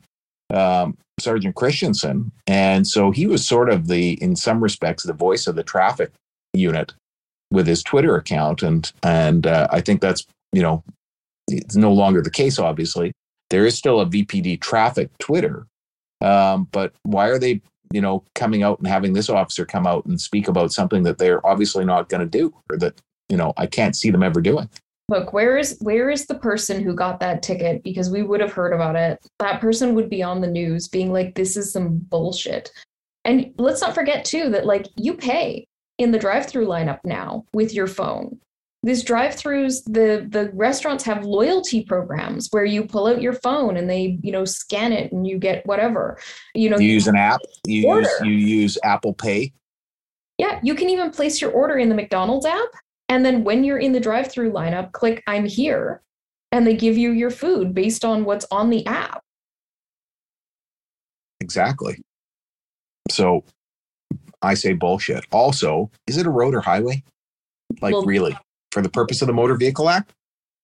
um, 0.53 0.97
Sergeant 1.21 1.55
Christensen, 1.55 2.33
and 2.47 2.87
so 2.87 3.11
he 3.11 3.27
was 3.27 3.47
sort 3.47 3.71
of 3.71 3.87
the, 3.87 4.21
in 4.23 4.35
some 4.35 4.61
respects, 4.61 5.05
the 5.05 5.13
voice 5.13 5.47
of 5.47 5.55
the 5.55 5.63
traffic 5.63 6.11
unit 6.53 6.95
with 7.51 7.67
his 7.67 7.83
Twitter 7.83 8.17
account, 8.17 8.63
and 8.63 8.91
and 9.03 9.47
uh, 9.47 9.69
I 9.71 9.81
think 9.81 10.01
that's 10.01 10.27
you 10.53 10.63
know 10.63 10.83
it's 11.49 11.77
no 11.77 11.93
longer 11.93 12.23
the 12.23 12.31
case. 12.31 12.59
Obviously, 12.59 13.13
there 13.51 13.67
is 13.67 13.77
still 13.77 14.01
a 14.01 14.07
VPD 14.07 14.61
traffic 14.61 15.11
Twitter, 15.19 15.67
um, 16.21 16.69
but 16.73 16.93
why 17.03 17.29
are 17.29 17.39
they 17.39 17.61
you 17.93 18.01
know 18.01 18.25
coming 18.35 18.63
out 18.63 18.79
and 18.79 18.89
having 18.89 19.13
this 19.13 19.31
officer 19.31 19.65
come 19.65 19.87
out 19.87 20.05
and 20.07 20.21
speak 20.21 20.49
about 20.49 20.73
something 20.73 21.03
that 21.05 21.19
they're 21.19 21.45
obviously 21.47 21.85
not 21.85 22.09
going 22.09 22.21
to 22.21 22.39
do, 22.39 22.55
or 22.71 22.77
that 22.79 23.01
you 23.29 23.37
know 23.37 23.53
I 23.57 23.67
can't 23.67 23.97
see 23.97 24.11
them 24.11 24.23
ever 24.23 24.41
doing? 24.41 24.69
Look, 25.11 25.33
where 25.33 25.57
is 25.57 25.79
where 25.81 26.11
is 26.11 26.27
the 26.27 26.39
person 26.39 26.83
who 26.83 26.95
got 26.95 27.21
that 27.21 27.43
ticket? 27.43 27.83
Because 27.83 28.11
we 28.11 28.23
would 28.23 28.41
have 28.41 28.53
heard 28.53 28.75
about 28.75 28.95
it. 28.95 29.19
That 29.39 29.61
person 29.61 29.95
would 29.95 30.11
be 30.11 30.23
on 30.23 30.43
the 30.43 30.47
news 30.47 30.87
being 30.87 31.13
like, 31.13 31.35
"This 31.35 31.57
is 31.57 31.73
some 31.73 31.97
bullshit." 31.97 32.71
And 33.25 33.53
let's 33.59 33.81
not 33.81 33.95
forget 33.95 34.25
too 34.25 34.51
that 34.51 34.67
like 34.67 34.87
you 34.97 35.15
pay 35.15 35.67
in 35.99 36.13
the 36.13 36.19
drive-through 36.19 36.67
lineup 36.67 37.01
now 37.05 37.45
with 37.53 37.75
your 37.75 37.87
phone. 37.87 38.39
These 38.85 39.03
drive-throughs, 39.03 39.83
the 39.85 40.27
the 40.29 40.51
restaurants 40.55 41.03
have 41.05 41.25
loyalty 41.25 41.83
programs 41.83 42.47
where 42.53 42.65
you 42.65 42.85
pull 42.85 43.09
out 43.09 43.21
your 43.21 43.33
phone 43.33 43.77
and 43.77 43.91
they, 43.91 44.21
you 44.23 44.31
know, 44.31 44.45
scan 44.45 44.93
it 44.93 45.11
and 45.11 45.27
you 45.27 45.37
get 45.37 45.67
whatever. 45.67 46.17
You 46.55 46.71
know, 46.71 46.79
you 46.79 46.93
use 46.93 47.09
an 47.09 47.17
app. 47.17 47.41
You 47.67 47.89
order. 47.89 48.09
use 48.09 48.21
you 48.23 48.33
use 48.33 48.79
Apple 48.85 49.15
Pay. 49.15 49.53
Yeah, 50.39 50.61
you 50.63 50.77
can 50.77 50.89
even 50.89 51.11
place 51.11 51.41
your 51.41 51.51
order 51.51 51.77
in 51.77 51.89
the 51.89 51.97
McDonald's 51.97 52.47
app, 52.47 52.69
and 53.09 53.27
then 53.27 53.43
when 53.43 53.65
you're 53.65 53.79
in 53.79 53.91
the 53.91 53.99
drive-through 53.99 54.53
lineup, 54.53 54.93
click 54.93 55.25
"I'm 55.27 55.47
here," 55.47 56.01
and 56.53 56.65
they 56.65 56.77
give 56.77 56.97
you 56.97 57.11
your 57.11 57.31
food 57.31 57.75
based 57.75 58.05
on 58.05 58.25
what's 58.25 58.47
on 58.53 58.71
the 58.71 58.87
app. 58.87 59.23
Exactly. 61.41 62.01
So 63.11 63.43
I 64.43 64.55
say 64.55 64.73
bullshit. 64.73 65.27
Also, 65.33 65.91
is 66.07 66.17
it 66.17 66.27
a 66.27 66.31
road 66.31 66.55
or 66.55 66.61
highway? 66.61 67.03
Like, 67.81 67.93
well, 67.93 68.05
really? 68.05 68.37
For 68.73 68.83
the 68.83 68.89
purpose 68.89 69.23
of 69.23 69.27
the 69.27 69.33
Motor 69.33 69.57
Vehicle 69.57 69.89
Act? 69.89 70.13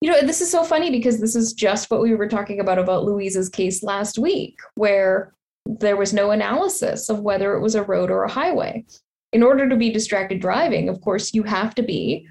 You 0.01 0.11
know, 0.11 0.21
this 0.21 0.41
is 0.41 0.51
so 0.51 0.63
funny 0.63 0.91
because 0.91 1.19
this 1.19 1.35
is 1.35 1.53
just 1.53 1.89
what 1.89 2.01
we 2.01 2.13
were 2.13 2.27
talking 2.27 2.59
about 2.59 2.77
about 2.77 3.05
Louise's 3.05 3.49
case 3.49 3.81
last 3.81 4.19
week, 4.19 4.59
where 4.75 5.33
there 5.65 5.97
was 5.97 6.13
no 6.13 6.31
analysis 6.31 7.09
of 7.09 7.21
whether 7.21 7.55
it 7.55 7.61
was 7.61 7.75
a 7.75 7.83
road 7.83 8.11
or 8.11 8.23
a 8.23 8.31
highway. 8.31 8.85
In 9.33 9.41
order 9.41 9.67
to 9.67 9.75
be 9.75 9.91
distracted 9.91 10.39
driving, 10.39 10.89
of 10.89 11.01
course, 11.01 11.33
you 11.33 11.43
have 11.43 11.73
to 11.75 11.83
be 11.83 12.27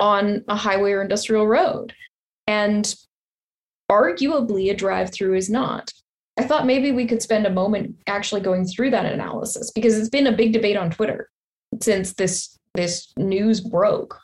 on 0.00 0.44
a 0.48 0.54
highway 0.54 0.92
or 0.92 1.02
industrial 1.02 1.46
road. 1.46 1.92
And 2.46 2.94
arguably, 3.90 4.70
a 4.70 4.74
drive 4.74 5.12
through 5.12 5.34
is 5.34 5.50
not. 5.50 5.92
I 6.38 6.44
thought 6.44 6.66
maybe 6.66 6.92
we 6.92 7.06
could 7.06 7.20
spend 7.20 7.46
a 7.46 7.50
moment 7.50 7.96
actually 8.06 8.40
going 8.40 8.64
through 8.64 8.90
that 8.90 9.06
analysis 9.06 9.70
because 9.72 9.98
it's 9.98 10.08
been 10.08 10.28
a 10.28 10.36
big 10.36 10.52
debate 10.52 10.76
on 10.76 10.90
Twitter 10.90 11.28
since 11.82 12.14
this 12.14 12.56
this 12.74 13.12
news 13.16 13.60
broke. 13.60 14.18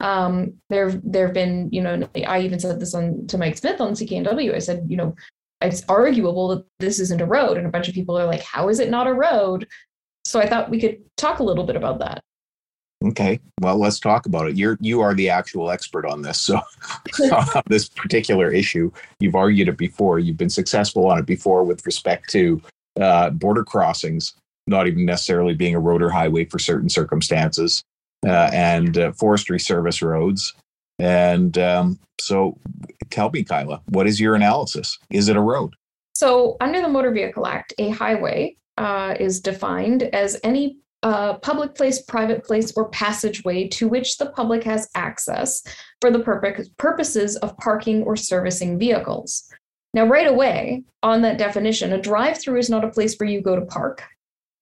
Um, 0.00 0.54
there 0.70 0.90
there 1.04 1.26
have 1.26 1.34
been, 1.34 1.68
you 1.70 1.82
know, 1.82 2.08
I 2.26 2.40
even 2.40 2.58
said 2.58 2.80
this 2.80 2.94
on 2.94 3.26
to 3.26 3.38
Mike 3.38 3.58
Smith 3.58 3.80
on 3.80 3.92
CKNW. 3.92 4.54
I 4.54 4.60
said, 4.60 4.86
you 4.88 4.96
know, 4.96 5.14
it's 5.60 5.84
arguable 5.88 6.48
that 6.48 6.64
this 6.78 7.00
isn't 7.00 7.20
a 7.20 7.26
road, 7.26 7.58
and 7.58 7.66
a 7.66 7.70
bunch 7.70 7.88
of 7.88 7.94
people 7.94 8.18
are 8.18 8.26
like, 8.26 8.42
how 8.42 8.68
is 8.68 8.80
it 8.80 8.90
not 8.90 9.06
a 9.06 9.12
road? 9.12 9.66
So 10.24 10.40
I 10.40 10.48
thought 10.48 10.70
we 10.70 10.80
could 10.80 10.98
talk 11.16 11.40
a 11.40 11.44
little 11.44 11.64
bit 11.64 11.76
about 11.76 11.98
that. 11.98 12.22
Okay, 13.04 13.38
well, 13.60 13.78
let's 13.78 14.00
talk 14.00 14.26
about 14.26 14.48
it. 14.48 14.56
You're 14.56 14.76
you 14.80 15.00
are 15.00 15.14
the 15.14 15.30
actual 15.30 15.70
expert 15.70 16.04
on 16.04 16.22
this, 16.22 16.40
so 16.40 16.60
on 17.32 17.62
this 17.66 17.88
particular 17.88 18.50
issue, 18.50 18.90
you've 19.20 19.36
argued 19.36 19.68
it 19.68 19.76
before. 19.76 20.18
You've 20.18 20.36
been 20.36 20.50
successful 20.50 21.06
on 21.06 21.18
it 21.18 21.26
before 21.26 21.62
with 21.62 21.86
respect 21.86 22.28
to 22.30 22.60
uh, 23.00 23.30
border 23.30 23.62
crossings, 23.62 24.34
not 24.66 24.88
even 24.88 25.04
necessarily 25.06 25.54
being 25.54 25.76
a 25.76 25.80
road 25.80 26.02
or 26.02 26.10
highway 26.10 26.44
for 26.44 26.58
certain 26.58 26.88
circumstances, 26.88 27.84
uh, 28.26 28.50
and 28.52 28.98
uh, 28.98 29.12
forestry 29.12 29.60
service 29.60 30.02
roads. 30.02 30.54
And 30.98 31.56
um, 31.56 32.00
so, 32.20 32.58
tell 33.10 33.30
me, 33.30 33.44
Kyla, 33.44 33.80
what 33.90 34.08
is 34.08 34.20
your 34.20 34.34
analysis? 34.34 34.98
Is 35.10 35.28
it 35.28 35.36
a 35.36 35.40
road? 35.40 35.74
So, 36.14 36.56
under 36.60 36.80
the 36.80 36.88
Motor 36.88 37.12
Vehicle 37.12 37.46
Act, 37.46 37.74
a 37.78 37.90
highway 37.90 38.56
uh, 38.76 39.14
is 39.20 39.40
defined 39.40 40.02
as 40.02 40.40
any 40.42 40.78
uh, 41.02 41.34
public 41.38 41.74
place, 41.74 42.02
private 42.02 42.44
place, 42.44 42.72
or 42.76 42.88
passageway 42.88 43.68
to 43.68 43.88
which 43.88 44.18
the 44.18 44.30
public 44.30 44.64
has 44.64 44.88
access 44.94 45.62
for 46.00 46.10
the 46.10 46.20
purpose, 46.20 46.68
purposes 46.76 47.36
of 47.36 47.56
parking 47.58 48.02
or 48.02 48.16
servicing 48.16 48.78
vehicles. 48.78 49.50
Now, 49.94 50.06
right 50.06 50.26
away 50.26 50.84
on 51.02 51.22
that 51.22 51.38
definition, 51.38 51.92
a 51.92 52.00
drive 52.00 52.40
through 52.40 52.58
is 52.58 52.70
not 52.70 52.84
a 52.84 52.90
place 52.90 53.16
where 53.16 53.28
you 53.28 53.40
go 53.40 53.56
to 53.56 53.64
park. 53.66 54.02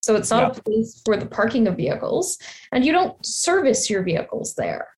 So 0.02 0.14
it's 0.14 0.30
not 0.30 0.52
yeah. 0.52 0.58
a 0.58 0.62
place 0.62 1.02
for 1.04 1.16
the 1.16 1.26
parking 1.26 1.66
of 1.66 1.76
vehicles, 1.76 2.38
and 2.70 2.84
you 2.84 2.92
don't 2.92 3.24
service 3.26 3.90
your 3.90 4.04
vehicles 4.04 4.54
there, 4.54 4.88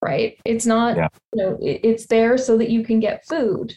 right? 0.00 0.36
It's 0.44 0.66
not, 0.66 0.96
yeah. 0.96 1.08
you 1.32 1.42
know, 1.42 1.58
it's 1.60 2.06
there 2.06 2.36
so 2.36 2.58
that 2.58 2.70
you 2.70 2.82
can 2.82 2.98
get 2.98 3.24
food. 3.26 3.72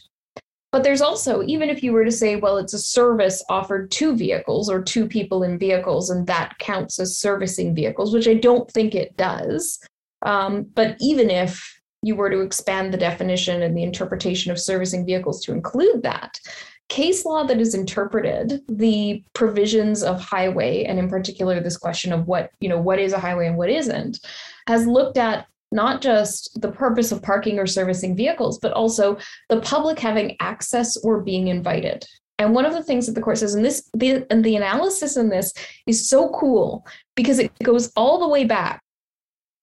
But 0.76 0.84
there's 0.84 1.00
also, 1.00 1.42
even 1.44 1.70
if 1.70 1.82
you 1.84 1.94
were 1.94 2.04
to 2.04 2.12
say, 2.12 2.36
well, 2.36 2.58
it's 2.58 2.74
a 2.74 2.80
service 2.80 3.42
offered 3.48 3.90
to 3.92 4.14
vehicles 4.14 4.70
or 4.70 4.84
to 4.84 5.08
people 5.08 5.44
in 5.44 5.58
vehicles, 5.58 6.10
and 6.10 6.28
that 6.28 6.60
counts 6.60 7.00
as 7.00 7.18
servicing 7.18 7.74
vehicles, 7.74 8.14
which 8.14 8.28
I 8.28 8.34
don't 8.34 8.70
think 8.70 8.94
it 8.94 9.16
does. 9.16 9.80
Um, 10.24 10.64
but 10.74 10.98
even 11.00 11.30
if 11.30 11.80
you 12.02 12.18
were 12.18 12.30
to 12.30 12.42
expand 12.42 12.94
the 12.94 12.98
definition 12.98 13.62
and 13.62 13.78
the 13.78 13.84
interpretation 13.84 14.52
of 14.52 14.60
servicing 14.60 15.06
vehicles 15.06 15.42
to 15.46 15.54
include 15.54 16.04
that, 16.04 16.42
case 16.90 17.24
law 17.24 17.46
that 17.46 17.60
has 17.60 17.74
interpreted 17.74 18.62
the 18.68 19.24
provisions 19.32 20.04
of 20.04 20.20
highway 20.20 20.84
and 20.84 21.00
in 21.00 21.08
particular 21.08 21.62
this 21.62 21.78
question 21.78 22.12
of 22.12 22.28
what 22.28 22.52
you 22.60 22.70
know 22.70 22.80
what 22.80 23.00
is 23.00 23.12
a 23.12 23.20
highway 23.20 23.48
and 23.48 23.58
what 23.58 23.72
isn't 23.72 24.20
has 24.68 24.86
looked 24.86 25.18
at 25.18 25.48
not 25.76 26.02
just 26.02 26.60
the 26.62 26.72
purpose 26.72 27.12
of 27.12 27.22
parking 27.22 27.60
or 27.60 27.68
servicing 27.68 28.16
vehicles, 28.16 28.58
but 28.60 28.72
also 28.74 29.18
the 29.50 29.62
public 29.62 30.00
having 30.00 30.36
access 30.40 30.98
or 30.98 31.22
being 31.22 31.50
invited. 31.50 32.06
And 32.40 32.54
one 32.54 32.66
of 32.66 32.74
the 32.74 32.84
things 32.84 33.06
that 33.06 33.14
the 33.14 33.22
court 33.22 33.38
says, 33.38 33.56
and 33.56 33.64
this 33.64 33.90
the, 33.94 34.26
and 34.30 34.44
the 34.44 34.56
analysis 34.56 35.16
in 35.18 35.30
this 35.30 35.54
is 35.86 36.10
so 36.10 36.30
cool 36.30 36.86
because 37.16 37.40
it 37.40 37.52
goes 37.64 37.92
all 37.96 38.20
the 38.20 38.28
way 38.28 38.44
back 38.44 38.82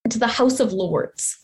to 0.09 0.19
the 0.19 0.26
House 0.26 0.61
of 0.61 0.73
Lords. 0.73 1.38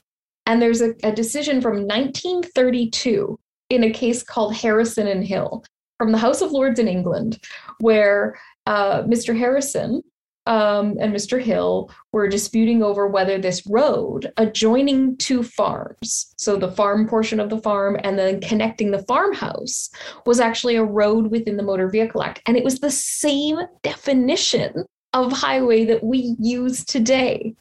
And 0.46 0.62
there's 0.62 0.80
a, 0.80 0.94
a 1.02 1.12
decision 1.12 1.60
from 1.60 1.87
1932 1.87 3.38
in 3.70 3.84
a 3.84 3.90
case 3.90 4.22
called 4.22 4.54
Harrison 4.54 5.06
and 5.06 5.25
Hill 5.25 5.64
from 5.98 6.12
the 6.12 6.18
House 6.18 6.40
of 6.40 6.52
Lords 6.52 6.78
in 6.78 6.88
England, 6.88 7.38
where 7.80 8.38
uh, 8.66 9.02
Mr. 9.02 9.37
Harrison 9.37 10.02
um, 10.49 10.97
and 10.99 11.14
Mr. 11.14 11.40
Hill 11.40 11.90
were 12.12 12.26
disputing 12.26 12.83
over 12.83 13.07
whether 13.07 13.38
this 13.38 13.64
road 13.67 14.33
adjoining 14.38 15.17
two 15.19 15.43
farms, 15.43 16.33
so 16.38 16.57
the 16.57 16.73
farm 16.73 17.07
portion 17.07 17.38
of 17.38 17.50
the 17.50 17.61
farm 17.61 17.99
and 18.02 18.19
then 18.19 18.40
connecting 18.40 18.90
the 18.90 19.02
farmhouse, 19.02 19.90
was 20.25 20.40
actually 20.40 20.75
a 20.75 20.83
road 20.83 21.31
within 21.31 21.59
the 21.59 21.62
Motor 21.62 21.90
Vehicle 21.90 22.23
Act. 22.23 22.40
And 22.47 22.57
it 22.57 22.64
was 22.64 22.81
the 22.81 22.90
same 22.90 23.61
definition 23.83 24.87
of 25.12 25.33
highway 25.33 25.85
that 25.85 26.02
we 26.02 26.35
use 26.40 26.83
today. 26.83 27.55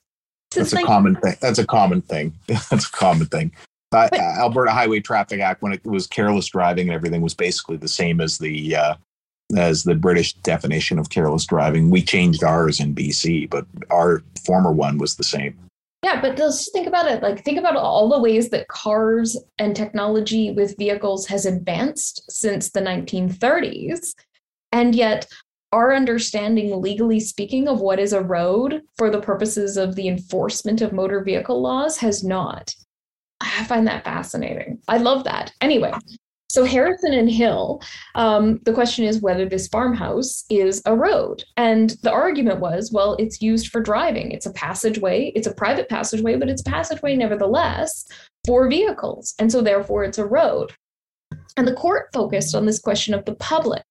That's 0.55 0.71
a 0.71 0.83
common 0.83 1.17
thing. 1.17 1.35
That's 1.41 1.59
a 1.59 1.67
common 1.67 2.01
thing. 2.01 2.33
That's 2.47 2.87
a 2.87 2.91
common 2.91 3.27
thing. 3.27 3.51
Uh, 3.91 4.07
Alberta 4.13 4.71
Highway 4.71 5.01
Traffic 5.01 5.41
Act, 5.41 5.61
when 5.61 5.73
it 5.73 5.85
was 5.85 6.07
careless 6.07 6.47
driving 6.47 6.87
and 6.87 6.95
everything, 6.95 7.21
was 7.21 7.33
basically 7.33 7.75
the 7.75 7.87
same 7.89 8.21
as 8.21 8.37
the 8.37 8.75
uh, 8.77 8.95
as 9.55 9.83
the 9.83 9.95
British 9.95 10.33
definition 10.33 10.99
of 10.99 11.09
careless 11.09 11.45
driving. 11.45 11.89
We 11.89 12.01
changed 12.01 12.43
ours 12.43 12.79
in 12.79 12.93
BC, 12.93 13.49
but 13.49 13.65
our 13.89 14.23
former 14.45 14.71
one 14.71 14.97
was 14.97 15.15
the 15.15 15.23
same. 15.23 15.57
Yeah, 16.03 16.21
but 16.21 16.37
just 16.37 16.71
think 16.73 16.87
about 16.87 17.09
it. 17.09 17.23
Like, 17.23 17.43
think 17.43 17.57
about 17.57 17.75
all 17.75 18.09
the 18.09 18.19
ways 18.19 18.49
that 18.49 18.67
cars 18.67 19.37
and 19.57 19.75
technology 19.75 20.51
with 20.51 20.77
vehicles 20.77 21.25
has 21.27 21.45
advanced 21.45 22.23
since 22.29 22.69
the 22.69 22.81
1930s. 22.81 24.13
And 24.71 24.93
yet, 24.93 25.27
our 25.71 25.93
understanding, 25.93 26.81
legally 26.81 27.19
speaking, 27.19 27.67
of 27.67 27.81
what 27.81 27.99
is 27.99 28.13
a 28.13 28.21
road 28.21 28.81
for 28.97 29.09
the 29.09 29.21
purposes 29.21 29.75
of 29.75 29.95
the 29.95 30.07
enforcement 30.07 30.81
of 30.81 30.93
motor 30.93 31.23
vehicle 31.23 31.61
laws 31.61 31.97
has 31.97 32.23
not. 32.23 32.73
I 33.41 33.63
find 33.65 33.87
that 33.87 34.03
fascinating. 34.03 34.79
I 34.87 34.97
love 34.97 35.23
that. 35.25 35.51
Anyway, 35.61 35.91
so 36.49 36.63
Harrison 36.63 37.13
and 37.13 37.29
Hill, 37.29 37.81
um, 38.15 38.59
the 38.63 38.73
question 38.73 39.03
is 39.03 39.21
whether 39.21 39.45
this 39.45 39.67
farmhouse 39.67 40.45
is 40.49 40.81
a 40.85 40.95
road. 40.95 41.43
And 41.57 41.91
the 42.03 42.11
argument 42.11 42.61
was, 42.61 42.91
well, 42.91 43.15
it's 43.19 43.41
used 43.41 43.67
for 43.67 43.81
driving. 43.81 44.31
It's 44.31 44.45
a 44.45 44.53
passageway. 44.53 45.33
It's 45.35 45.47
a 45.47 45.53
private 45.53 45.89
passageway, 45.89 46.37
but 46.37 46.49
it's 46.49 46.61
a 46.61 46.69
passageway 46.69 47.15
nevertheless 47.15 48.07
for 48.45 48.69
vehicles. 48.69 49.35
And 49.39 49.51
so 49.51 49.61
therefore 49.61 50.05
it's 50.05 50.17
a 50.17 50.25
road. 50.25 50.73
And 51.57 51.67
the 51.67 51.73
court 51.73 52.07
focused 52.13 52.55
on 52.55 52.65
this 52.65 52.79
question 52.79 53.13
of 53.13 53.25
the 53.25 53.35
public. 53.35 53.83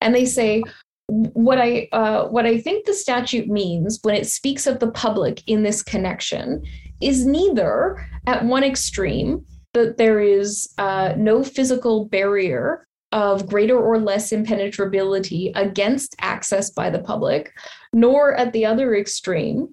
And 0.00 0.14
they 0.14 0.24
say, 0.24 0.62
what 1.08 1.58
I 1.58 1.88
uh, 1.92 2.28
what 2.28 2.46
I 2.46 2.58
think 2.58 2.86
the 2.86 2.94
statute 2.94 3.48
means 3.48 3.98
when 4.02 4.14
it 4.14 4.26
speaks 4.26 4.66
of 4.66 4.78
the 4.78 4.90
public 4.90 5.42
in 5.46 5.62
this 5.62 5.82
connection 5.82 6.62
is 7.02 7.26
neither 7.26 8.08
at 8.26 8.44
one 8.44 8.64
extreme 8.64 9.44
that 9.74 9.96
there 9.96 10.20
is 10.20 10.72
uh, 10.78 11.14
no 11.16 11.42
physical 11.42 12.06
barrier 12.06 12.86
of 13.12 13.46
greater 13.46 13.78
or 13.78 13.98
less 13.98 14.32
impenetrability 14.32 15.52
against 15.54 16.16
access 16.20 16.70
by 16.70 16.90
the 16.90 16.98
public, 16.98 17.52
nor 17.92 18.34
at 18.34 18.52
the 18.52 18.64
other 18.64 18.94
extreme 18.94 19.68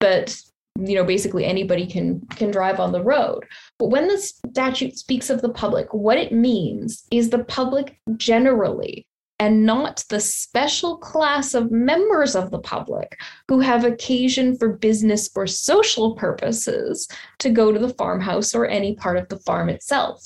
that 0.00 0.36
you 0.78 0.94
know 0.94 1.04
basically 1.04 1.44
anybody 1.44 1.86
can 1.86 2.20
can 2.36 2.50
drive 2.50 2.80
on 2.80 2.92
the 2.92 3.02
road. 3.02 3.44
But 3.78 3.90
when 3.90 4.08
the 4.08 4.18
statute 4.18 4.98
speaks 4.98 5.30
of 5.30 5.42
the 5.42 5.50
public 5.50 5.92
what 5.92 6.18
it 6.18 6.32
means 6.32 7.04
is 7.10 7.30
the 7.30 7.44
public 7.44 7.98
generally 8.16 9.06
and 9.42 9.66
not 9.66 10.04
the 10.08 10.20
special 10.20 10.96
class 10.98 11.52
of 11.52 11.72
members 11.72 12.36
of 12.36 12.52
the 12.52 12.60
public 12.60 13.20
who 13.48 13.58
have 13.58 13.84
occasion 13.84 14.56
for 14.56 14.74
business 14.74 15.28
or 15.34 15.48
social 15.48 16.14
purposes 16.14 17.08
to 17.40 17.50
go 17.50 17.72
to 17.72 17.78
the 17.80 17.92
farmhouse 17.94 18.54
or 18.54 18.68
any 18.68 18.94
part 18.94 19.16
of 19.16 19.28
the 19.30 19.38
farm 19.40 19.68
itself. 19.68 20.24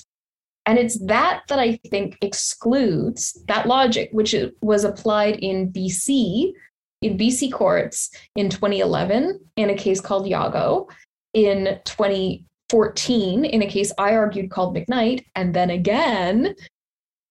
And 0.67 0.79
it's 0.79 1.03
that 1.07 1.45
that 1.49 1.59
I 1.59 1.77
think 1.91 2.19
excludes 2.21 3.43
that 3.49 3.67
logic, 3.67 4.11
which 4.13 4.35
was 4.61 4.85
applied 4.85 5.37
in 5.37 5.73
BC, 5.73 6.53
in 7.01 7.17
BC 7.17 7.51
courts 7.51 8.11
in 8.35 8.51
2011 8.51 9.41
in 9.57 9.71
a 9.71 9.75
case 9.75 10.03
called 10.03 10.27
Yago, 10.27 10.91
in 11.33 11.81
2014 11.87 13.47
in 13.47 13.63
a 13.63 13.67
case 13.67 13.93
I 13.97 14.15
argued 14.15 14.51
called 14.51 14.77
McKnight, 14.77 15.25
and 15.35 15.55
then 15.55 15.71
again 15.71 16.55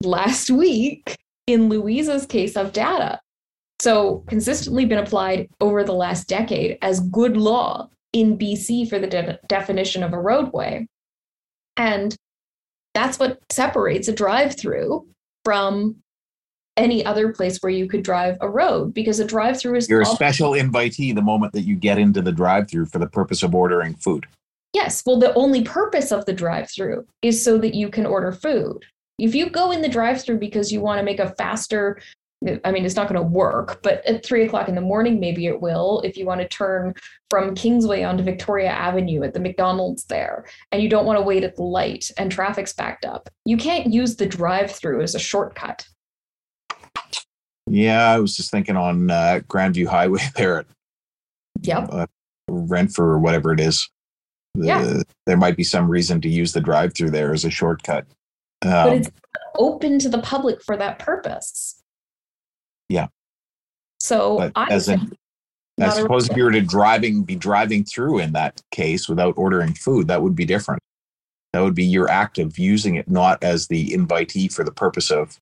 last 0.01 0.49
week 0.65 1.15
in 1.47 1.69
Louisa's 1.69 2.25
case 2.25 2.55
of 2.55 2.73
data. 2.73 3.19
So, 3.79 4.23
consistently 4.27 4.85
been 4.85 4.99
applied 4.99 5.49
over 5.59 5.83
the 5.83 5.93
last 5.93 6.27
decade 6.27 6.77
as 6.81 7.01
good 7.01 7.35
law 7.35 7.89
in 8.13 8.37
BC 8.37 8.89
for 8.89 8.99
the 8.99 9.07
de- 9.07 9.39
definition 9.47 10.01
of 10.01 10.13
a 10.13 10.19
roadway. 10.19 10.87
And 11.75 12.15
that's 12.93 13.19
what 13.19 13.39
separates 13.51 14.07
a 14.07 14.13
drive 14.13 14.57
through 14.57 15.05
from 15.43 15.97
any 16.77 17.05
other 17.05 17.31
place 17.31 17.57
where 17.59 17.71
you 17.71 17.87
could 17.87 18.03
drive 18.03 18.37
a 18.41 18.49
road 18.49 18.93
because 18.93 19.19
a 19.19 19.25
drive 19.25 19.59
through 19.59 19.75
is 19.75 19.89
you're 19.89 20.01
a 20.01 20.05
special 20.05 20.51
invitee 20.51 21.15
the 21.15 21.21
moment 21.21 21.53
that 21.53 21.61
you 21.61 21.75
get 21.75 21.97
into 21.97 22.21
the 22.21 22.31
drive 22.31 22.69
through 22.69 22.85
for 22.85 22.99
the 22.99 23.07
purpose 23.07 23.43
of 23.43 23.55
ordering 23.55 23.93
food. 23.95 24.25
Yes, 24.73 25.03
well 25.05 25.19
the 25.19 25.33
only 25.35 25.63
purpose 25.63 26.11
of 26.11 26.25
the 26.25 26.33
drive 26.33 26.69
through 26.69 27.05
is 27.21 27.41
so 27.41 27.57
that 27.59 27.75
you 27.75 27.89
can 27.89 28.05
order 28.05 28.31
food. 28.31 28.85
If 29.17 29.33
you 29.35 29.49
go 29.49 29.71
in 29.71 29.81
the 29.81 29.89
drive 29.89 30.21
through 30.21 30.39
because 30.39 30.71
you 30.71 30.81
want 30.81 30.99
to 30.99 31.03
make 31.03 31.19
a 31.19 31.29
faster, 31.35 31.99
I 32.63 32.71
mean, 32.71 32.85
it's 32.85 32.95
not 32.95 33.07
going 33.07 33.19
to 33.19 33.27
work, 33.27 33.81
but 33.81 34.05
at 34.05 34.25
three 34.25 34.43
o'clock 34.45 34.67
in 34.67 34.75
the 34.75 34.81
morning, 34.81 35.19
maybe 35.19 35.47
it 35.47 35.61
will. 35.61 36.01
If 36.01 36.17
you 36.17 36.25
want 36.25 36.41
to 36.41 36.47
turn 36.47 36.93
from 37.29 37.55
Kingsway 37.55 38.03
onto 38.03 38.23
Victoria 38.23 38.69
Avenue 38.69 39.23
at 39.23 39.33
the 39.33 39.39
McDonald's 39.39 40.03
there, 40.05 40.45
and 40.71 40.81
you 40.83 40.89
don't 40.89 41.05
want 41.05 41.17
to 41.17 41.23
wait 41.23 41.43
at 41.43 41.55
the 41.55 41.63
light 41.63 42.11
and 42.17 42.29
traffic's 42.31 42.73
backed 42.73 43.05
up, 43.05 43.29
you 43.45 43.57
can't 43.57 43.91
use 43.91 44.17
the 44.17 44.25
drive 44.25 44.69
through 44.71 45.01
as 45.01 45.15
a 45.15 45.19
shortcut. 45.19 45.87
Yeah, 47.67 48.11
I 48.11 48.19
was 48.19 48.35
just 48.35 48.51
thinking 48.51 48.75
on 48.77 49.09
uh, 49.09 49.39
Grandview 49.47 49.87
Highway 49.87 50.21
there 50.35 50.59
at 50.59 50.65
Yep. 51.61 51.87
uh, 51.91 52.05
Renfrew 52.49 53.05
or 53.07 53.17
whatever 53.19 53.53
it 53.53 53.59
is. 53.59 53.89
The- 54.55 54.67
Yeah. 54.67 55.01
There 55.25 55.37
might 55.37 55.55
be 55.57 55.63
some 55.63 55.89
reason 55.89 56.21
to 56.21 56.29
use 56.29 56.51
the 56.53 56.61
drive 56.61 56.93
through 56.93 57.11
there 57.11 57.33
as 57.33 57.43
a 57.45 57.49
shortcut. 57.49 58.05
But 58.61 58.87
Um, 58.87 58.93
it's 58.93 59.09
open 59.57 59.99
to 59.99 60.09
the 60.09 60.19
public 60.19 60.63
for 60.63 60.77
that 60.77 60.99
purpose. 60.99 61.81
Yeah. 62.89 63.07
So 63.99 64.37
but 64.37 64.51
I 64.55 64.67
as 64.69 64.89
I 64.89 65.89
suppose 65.89 66.29
if 66.29 66.37
you 66.37 66.43
were 66.45 66.51
to 66.51 66.61
driving, 66.61 67.23
be 67.23 67.35
driving 67.35 67.83
through 67.83 68.19
in 68.19 68.33
that 68.33 68.61
case 68.71 69.09
without 69.09 69.33
ordering 69.37 69.73
food, 69.73 70.07
that 70.07 70.21
would 70.21 70.35
be 70.35 70.45
different. 70.45 70.81
That 71.51 71.61
would 71.61 71.75
be 71.75 71.85
your 71.85 72.09
act 72.09 72.37
of 72.37 72.57
using 72.57 72.95
it, 72.95 73.09
not 73.09 73.43
as 73.43 73.67
the 73.67 73.89
invitee 73.91 74.51
for 74.51 74.63
the 74.63 74.71
purpose 74.71 75.11
of 75.11 75.39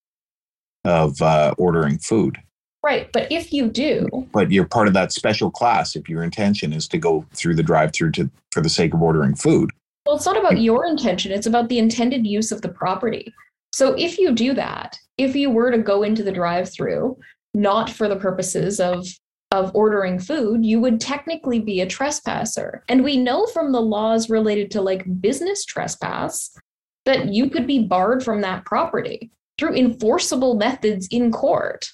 of 0.85 1.21
uh, 1.21 1.53
ordering 1.57 1.97
food. 1.97 2.37
right, 2.83 3.09
but 3.13 3.31
if 3.31 3.53
you 3.53 3.69
do, 3.69 4.27
But 4.33 4.51
you're 4.51 4.65
part 4.65 4.87
of 4.87 4.93
that 4.95 5.13
special 5.13 5.49
class 5.49 5.95
if 5.95 6.09
your 6.09 6.23
intention 6.23 6.73
is 6.73 6.87
to 6.89 6.97
go 6.97 7.25
through 7.33 7.55
the 7.55 7.63
drive-through 7.63 8.11
to 8.11 8.29
for 8.51 8.61
the 8.61 8.69
sake 8.69 8.93
of 8.93 9.01
ordering 9.01 9.35
food. 9.35 9.71
Well, 10.05 10.15
it's 10.15 10.25
not 10.25 10.37
about 10.37 10.59
your 10.59 10.85
intention, 10.85 11.31
it's 11.31 11.47
about 11.47 11.69
the 11.69 11.79
intended 11.79 12.25
use 12.27 12.51
of 12.51 12.61
the 12.61 12.69
property. 12.69 13.33
So 13.71 13.93
if 13.93 14.17
you 14.17 14.33
do 14.33 14.53
that, 14.53 14.99
if 15.17 15.35
you 15.35 15.49
were 15.49 15.71
to 15.71 15.77
go 15.77 16.03
into 16.03 16.23
the 16.23 16.31
drive-through 16.31 17.17
not 17.53 17.89
for 17.89 18.07
the 18.07 18.15
purposes 18.15 18.79
of 18.79 19.05
of 19.51 19.69
ordering 19.75 20.17
food, 20.17 20.65
you 20.65 20.79
would 20.79 20.99
technically 20.99 21.59
be 21.59 21.81
a 21.81 21.85
trespasser. 21.85 22.83
And 22.89 23.03
we 23.03 23.17
know 23.17 23.45
from 23.45 23.71
the 23.71 23.79
laws 23.79 24.27
related 24.27 24.71
to 24.71 24.81
like 24.81 25.21
business 25.21 25.63
trespass 25.63 26.57
that 27.05 27.27
you 27.31 27.51
could 27.51 27.67
be 27.67 27.83
barred 27.83 28.23
from 28.23 28.41
that 28.41 28.65
property 28.65 29.29
through 29.59 29.75
enforceable 29.75 30.55
methods 30.55 31.07
in 31.11 31.31
court. 31.31 31.87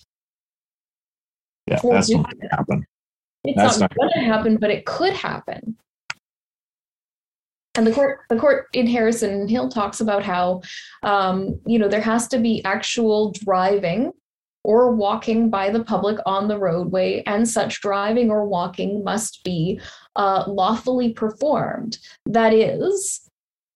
Yeah, 1.67 1.81
that's 1.83 2.09
not 2.09 2.23
going 2.23 2.49
to 2.49 2.55
happen. 2.55 2.85
It's 3.43 3.57
That's 3.57 3.79
not, 3.79 3.91
not- 3.91 3.97
going 3.97 4.11
to 4.13 4.31
happen, 4.31 4.55
but 4.55 4.71
it 4.71 4.85
could 4.85 5.13
happen. 5.13 5.75
And 7.79 7.87
the 7.87 7.93
court, 7.93 8.19
the 8.27 8.35
court 8.35 8.67
in 8.73 8.87
Harrison 8.87 9.47
Hill 9.47 9.69
talks 9.69 10.01
about 10.01 10.21
how, 10.21 10.61
um, 11.03 11.61
you 11.65 11.79
know, 11.79 11.87
there 11.87 12.01
has 12.01 12.27
to 12.27 12.37
be 12.37 12.61
actual 12.65 13.31
driving 13.31 14.11
or 14.65 14.93
walking 14.93 15.49
by 15.49 15.69
the 15.69 15.85
public 15.85 16.17
on 16.25 16.49
the 16.49 16.59
roadway, 16.59 17.23
and 17.25 17.47
such 17.47 17.79
driving 17.79 18.29
or 18.29 18.45
walking 18.45 19.01
must 19.05 19.45
be 19.45 19.79
uh, 20.17 20.43
lawfully 20.45 21.13
performed. 21.13 21.99
That 22.25 22.53
is, 22.53 23.21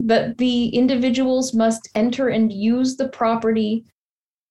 that 0.01 0.37
the 0.37 0.67
individuals 0.67 1.53
must 1.53 1.89
enter 1.95 2.27
and 2.27 2.51
use 2.51 2.97
the 2.97 3.07
property 3.07 3.85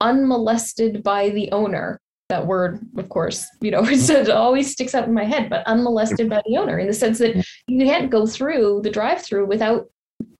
unmolested 0.00 1.02
by 1.02 1.28
the 1.28 1.52
owner 1.52 2.00
that 2.32 2.46
word, 2.46 2.80
of 2.96 3.08
course, 3.10 3.46
you 3.60 3.70
know, 3.70 3.84
it 3.84 4.30
always 4.30 4.72
sticks 4.72 4.94
out 4.94 5.06
in 5.06 5.12
my 5.12 5.24
head, 5.24 5.50
but 5.50 5.66
unmolested 5.66 6.30
by 6.30 6.42
the 6.46 6.56
owner 6.56 6.78
in 6.78 6.86
the 6.86 6.94
sense 6.94 7.18
that 7.18 7.36
you 7.66 7.84
can't 7.84 8.10
go 8.10 8.26
through 8.26 8.80
the 8.82 8.90
drive 8.90 9.22
through 9.22 9.46
without 9.46 9.90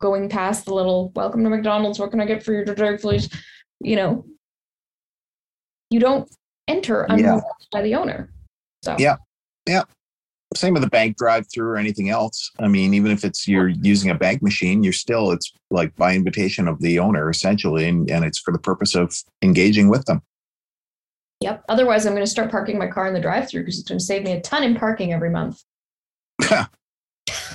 going 0.01 0.29
past 0.29 0.65
the 0.65 0.75
little 0.75 1.13
welcome 1.15 1.45
to 1.45 1.51
McDonald's. 1.51 1.99
What 1.99 2.11
can 2.11 2.21
I 2.21 2.25
get 2.25 2.43
for 2.43 2.53
your 2.53 2.65
drug, 2.65 3.01
please? 3.01 3.29
You 3.81 3.97
know, 3.97 4.25
you 5.91 6.01
don't 6.01 6.29
enter 6.67 7.07
Yeah. 7.09 7.15
unmolested 7.15 7.69
by 7.71 7.83
the 7.83 7.95
owner. 7.95 8.33
So, 8.83 8.97
Yeah. 8.99 9.17
Same 10.55 10.75
with 10.75 10.83
the 10.83 10.91
bank 10.91 11.17
drive-through 11.17 11.67
or 11.67 11.77
anything 11.77 12.11
else. 12.11 12.51
I 12.59 12.69
mean, 12.69 12.93
even 12.93 13.11
if 13.11 13.25
it's 13.25 13.49
you're 13.49 13.69
using 13.69 14.11
a 14.11 14.15
bank 14.15 14.43
machine, 14.43 14.83
you're 14.83 14.93
still 14.93 15.31
it's 15.31 15.51
like 15.71 15.95
by 15.97 16.15
invitation 16.15 16.69
of 16.69 16.79
the 16.81 16.99
owner 16.99 17.31
essentially, 17.31 17.89
and, 17.89 18.11
and 18.11 18.23
it's 18.25 18.39
for 18.39 18.53
the 18.53 18.59
purpose 18.59 18.95
of 18.95 19.15
engaging 19.43 19.89
with 19.89 20.05
them. 20.05 20.21
Yep. 21.43 21.65
Otherwise, 21.69 22.07
I'm 22.07 22.13
going 22.15 22.25
to 22.25 22.31
start 22.31 22.51
parking 22.51 22.79
my 22.79 22.87
car 22.87 23.07
in 23.07 23.15
the 23.15 23.21
drive 23.21 23.49
through 23.49 23.63
because 23.63 23.79
it's 23.79 23.89
going 23.89 23.99
to 23.99 24.05
save 24.05 24.23
me 24.25 24.33
a 24.33 24.41
ton 24.41 24.63
in 24.63 24.75
parking 24.75 25.13
every 25.13 25.31
month. 25.31 25.63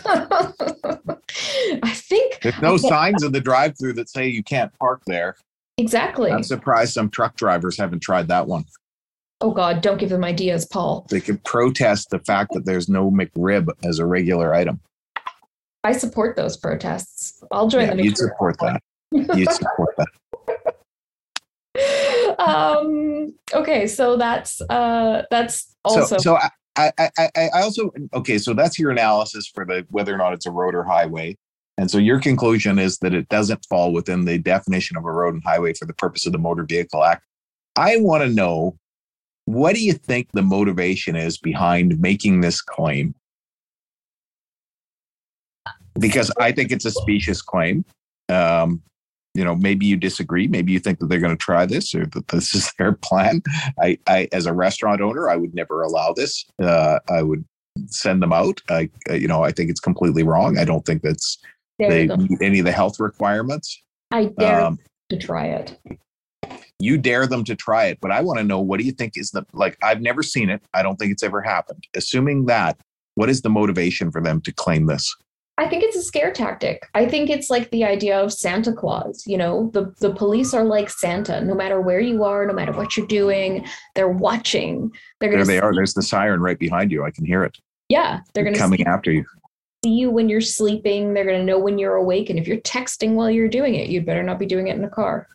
I 0.05 1.91
think 1.93 2.39
There's 2.41 2.61
no 2.61 2.77
signs 2.77 3.23
in 3.23 3.31
the 3.31 3.41
drive-through 3.41 3.93
that 3.93 4.09
say 4.09 4.27
you 4.27 4.43
can't 4.43 4.71
park 4.79 5.01
there. 5.07 5.35
exactly. 5.77 6.31
I'm 6.31 6.43
surprised 6.43 6.93
some 6.93 7.09
truck 7.09 7.35
drivers 7.35 7.77
haven't 7.77 7.99
tried 8.01 8.27
that 8.29 8.47
one. 8.47 8.65
Oh 9.41 9.51
God, 9.51 9.81
don't 9.81 9.99
give 9.99 10.09
them 10.09 10.23
ideas, 10.23 10.65
Paul. 10.65 11.05
They 11.09 11.21
could 11.21 11.43
protest 11.43 12.09
the 12.09 12.19
fact 12.19 12.53
that 12.53 12.65
there's 12.65 12.89
no 12.89 13.11
McRib 13.11 13.67
as 13.83 13.99
a 13.99 14.05
regular 14.05 14.53
item. 14.55 14.79
I 15.83 15.91
support 15.91 16.35
those 16.35 16.57
protests. 16.57 17.43
I'll 17.51 17.67
join 17.67 17.83
Yeah, 17.83 17.89
them. 17.95 17.99
you'd 17.99 18.17
support 18.17 18.57
that. 18.61 18.81
You'd 19.11 19.51
support 19.51 19.95
that. 19.97 20.07
Um. 22.47 23.33
Okay, 23.53 23.87
so 23.87 24.17
that's 24.17 24.61
uh 24.69 25.23
that's 25.31 25.75
also 25.83 26.17
So, 26.17 26.17
so 26.17 26.37
I, 26.75 26.91
I, 26.97 27.09
I, 27.17 27.29
I 27.35 27.61
also 27.61 27.91
okay. 28.13 28.37
So 28.37 28.53
that's 28.53 28.77
your 28.77 28.91
analysis 28.91 29.47
for 29.47 29.65
the 29.65 29.85
whether 29.89 30.13
or 30.13 30.17
not 30.17 30.33
it's 30.33 30.45
a 30.45 30.51
road 30.51 30.75
or 30.75 30.83
highway, 30.83 31.37
and 31.77 31.89
so 31.89 31.97
your 31.97 32.19
conclusion 32.19 32.79
is 32.79 32.97
that 32.99 33.13
it 33.13 33.29
doesn't 33.29 33.65
fall 33.69 33.93
within 33.93 34.25
the 34.25 34.37
definition 34.37 34.97
of 34.97 35.05
a 35.05 35.11
road 35.11 35.33
and 35.33 35.43
highway 35.43 35.73
for 35.73 35.85
the 35.85 35.93
purpose 35.93 36.25
of 36.25 36.31
the 36.31 36.37
Motor 36.37 36.63
Vehicle 36.63 37.03
Act. 37.03 37.23
I 37.75 37.97
want 37.97 38.23
to 38.23 38.29
know 38.29 38.77
what 39.45 39.75
do 39.75 39.83
you 39.83 39.93
think 39.93 40.27
the 40.33 40.41
motivation 40.41 41.15
is 41.15 41.37
behind 41.37 41.99
making 41.99 42.41
this 42.41 42.61
claim? 42.61 43.15
Because 45.97 46.31
I 46.37 46.51
think 46.51 46.71
it's 46.71 46.83
a 46.83 46.91
specious 46.91 47.41
claim. 47.41 47.85
Um, 48.27 48.81
you 49.37 49.43
know, 49.43 49.55
maybe 49.55 49.85
you 49.85 49.95
disagree. 49.95 50.47
Maybe 50.47 50.71
you 50.71 50.79
think 50.79 50.97
that 50.97 51.09
they're 51.09 51.19
going 51.19 51.37
to 51.37 51.43
try 51.43 51.67
this 51.67 51.93
or 51.93 52.07
that 52.07 52.27
this 52.29 52.55
is 52.55 52.73
their 52.79 52.93
plan. 52.93 53.43
I, 53.79 53.99
I, 54.07 54.27
as 54.31 54.47
a 54.47 54.53
restaurant 54.53 54.99
owner, 54.99 55.29
I 55.29 55.35
would 55.35 55.53
never 55.53 55.83
allow 55.83 56.11
this. 56.13 56.43
Uh, 56.61 56.97
I 57.07 57.21
would 57.21 57.45
send 57.85 58.23
them 58.23 58.33
out. 58.33 58.59
I, 58.69 58.89
you 59.11 59.27
know, 59.27 59.43
I 59.43 59.51
think 59.51 59.69
it's 59.69 59.79
completely 59.79 60.23
wrong. 60.23 60.57
I 60.57 60.65
don't 60.65 60.83
think 60.85 61.03
that's 61.03 61.37
they 61.77 62.07
meet 62.07 62.41
any 62.41 62.57
of 62.57 62.65
the 62.65 62.71
health 62.71 62.99
requirements. 62.99 63.79
I 64.09 64.25
dare 64.39 64.61
Um, 64.61 64.79
to 65.09 65.17
try 65.19 65.45
it. 65.45 65.79
you 66.79 66.97
dare 66.97 67.27
them 67.27 67.43
to 67.43 67.55
try 67.55 67.85
it, 67.85 67.99
but 68.01 68.11
I 68.11 68.21
want 68.21 68.39
to 68.39 68.43
know 68.43 68.59
what 68.59 68.79
do 68.79 68.85
you 68.87 68.91
think 68.91 69.13
is 69.15 69.29
the 69.29 69.45
like? 69.53 69.77
I've 69.83 70.01
never 70.01 70.23
seen 70.23 70.49
it. 70.49 70.63
I 70.73 70.81
don't 70.81 70.95
think 70.95 71.11
it's 71.11 71.21
ever 71.21 71.41
happened. 71.41 71.85
Assuming 71.95 72.47
that, 72.47 72.79
what 73.13 73.29
is 73.29 73.43
the 73.43 73.49
motivation 73.51 74.09
for 74.09 74.19
them 74.19 74.41
to 74.41 74.51
claim 74.51 74.87
this? 74.87 75.15
I 75.59 75.67
think 75.67 75.83
it's 75.83 75.97
a 75.97 76.03
scare 76.03 76.31
tactic. 76.31 76.87
I 76.93 77.07
think 77.07 77.31
it's 77.31 77.49
like 77.49 77.71
the 77.71 77.83
idea 77.83 78.19
of 78.19 78.31
Santa 78.31 78.71
Claus. 78.71 79.25
You 79.25 79.37
know, 79.37 79.71
the 79.73 79.93
the 79.99 80.13
police 80.13 80.53
are 80.53 80.63
like 80.63 80.89
Santa. 80.89 81.41
No 81.41 81.55
matter 81.55 81.81
where 81.81 81.99
you 81.99 82.23
are, 82.23 82.45
no 82.45 82.53
matter 82.53 82.71
what 82.71 82.95
you're 82.95 83.07
doing, 83.07 83.65
they're 83.95 84.07
watching. 84.07 84.91
They're 85.19 85.31
There 85.31 85.45
they 85.45 85.59
are. 85.59 85.73
There's 85.73 85.95
the 85.95 86.03
siren 86.03 86.41
right 86.41 86.59
behind 86.59 86.91
you. 86.91 87.03
I 87.03 87.11
can 87.11 87.25
hear 87.25 87.43
it 87.43 87.57
Yeah, 87.89 88.19
they're 88.33 88.43
gonna 88.43 88.57
coming 88.57 88.79
see, 88.79 88.85
after 88.85 89.11
you. 89.11 89.25
see 89.83 89.93
you 89.93 90.11
when 90.11 90.29
you're 90.29 90.41
sleeping. 90.41 91.13
They're 91.13 91.25
gonna 91.25 91.43
know 91.43 91.59
when 91.59 91.79
you're 91.79 91.95
awake. 91.95 92.29
And 92.29 92.37
if 92.37 92.47
you're 92.47 92.57
texting 92.57 93.13
while 93.13 93.31
you're 93.31 93.49
doing 93.49 93.75
it, 93.75 93.89
you'd 93.89 94.05
better 94.05 94.23
not 94.23 94.37
be 94.37 94.45
doing 94.45 94.67
it 94.67 94.77
in 94.77 94.83
a 94.83 94.89
car. 94.89 95.27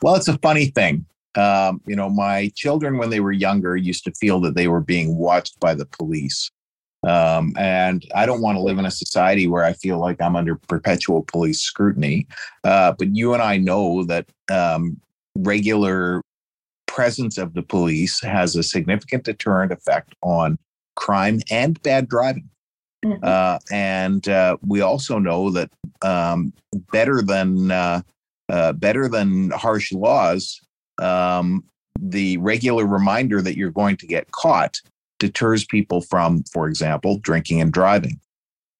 Well, 0.00 0.14
it's 0.14 0.28
a 0.28 0.38
funny 0.38 0.66
thing. 0.66 1.04
Um, 1.34 1.82
you 1.86 1.96
know, 1.96 2.08
my 2.08 2.50
children, 2.56 2.96
when 2.96 3.10
they 3.10 3.20
were 3.20 3.32
younger, 3.32 3.76
used 3.76 4.04
to 4.04 4.12
feel 4.12 4.40
that 4.40 4.54
they 4.54 4.68
were 4.68 4.80
being 4.80 5.16
watched 5.16 5.60
by 5.60 5.74
the 5.74 5.86
police. 5.86 6.50
Um, 7.06 7.54
and 7.56 8.04
I 8.14 8.26
don't 8.26 8.42
want 8.42 8.56
to 8.56 8.62
live 8.62 8.78
in 8.78 8.86
a 8.86 8.90
society 8.90 9.46
where 9.46 9.64
I 9.64 9.72
feel 9.72 9.98
like 9.98 10.20
I'm 10.20 10.36
under 10.36 10.56
perpetual 10.56 11.22
police 11.22 11.60
scrutiny. 11.60 12.26
Uh, 12.64 12.92
but 12.98 13.14
you 13.14 13.34
and 13.34 13.42
I 13.42 13.56
know 13.56 14.04
that 14.04 14.28
um, 14.50 15.00
regular 15.36 16.22
presence 16.86 17.38
of 17.38 17.54
the 17.54 17.62
police 17.62 18.20
has 18.22 18.56
a 18.56 18.62
significant 18.62 19.24
deterrent 19.24 19.70
effect 19.70 20.14
on 20.22 20.58
crime 20.96 21.40
and 21.50 21.80
bad 21.82 22.08
driving. 22.08 22.48
Mhm. 23.04 23.22
Uh, 23.22 23.60
and 23.70 24.28
uh, 24.28 24.56
we 24.66 24.80
also 24.80 25.18
know 25.20 25.50
that 25.50 25.70
um, 26.02 26.52
better 26.90 27.22
than 27.22 27.70
uh, 27.70 28.02
uh, 28.48 28.72
better 28.72 29.08
than 29.08 29.50
harsh 29.50 29.92
laws, 29.92 30.60
um, 31.00 31.62
the 32.00 32.36
regular 32.38 32.86
reminder 32.86 33.40
that 33.42 33.56
you're 33.56 33.70
going 33.70 33.96
to 33.96 34.06
get 34.06 34.30
caught 34.32 34.80
deters 35.18 35.64
people 35.64 36.00
from, 36.00 36.42
for 36.52 36.68
example, 36.68 37.18
drinking 37.18 37.60
and 37.60 37.72
driving. 37.72 38.20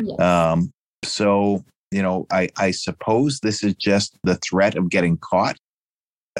Yes. 0.00 0.18
Um, 0.20 0.72
so, 1.04 1.64
you 1.90 2.02
know, 2.02 2.26
I, 2.30 2.48
I 2.56 2.70
suppose 2.70 3.40
this 3.40 3.62
is 3.62 3.74
just 3.74 4.18
the 4.24 4.36
threat 4.36 4.76
of 4.76 4.90
getting 4.90 5.16
caught. 5.18 5.56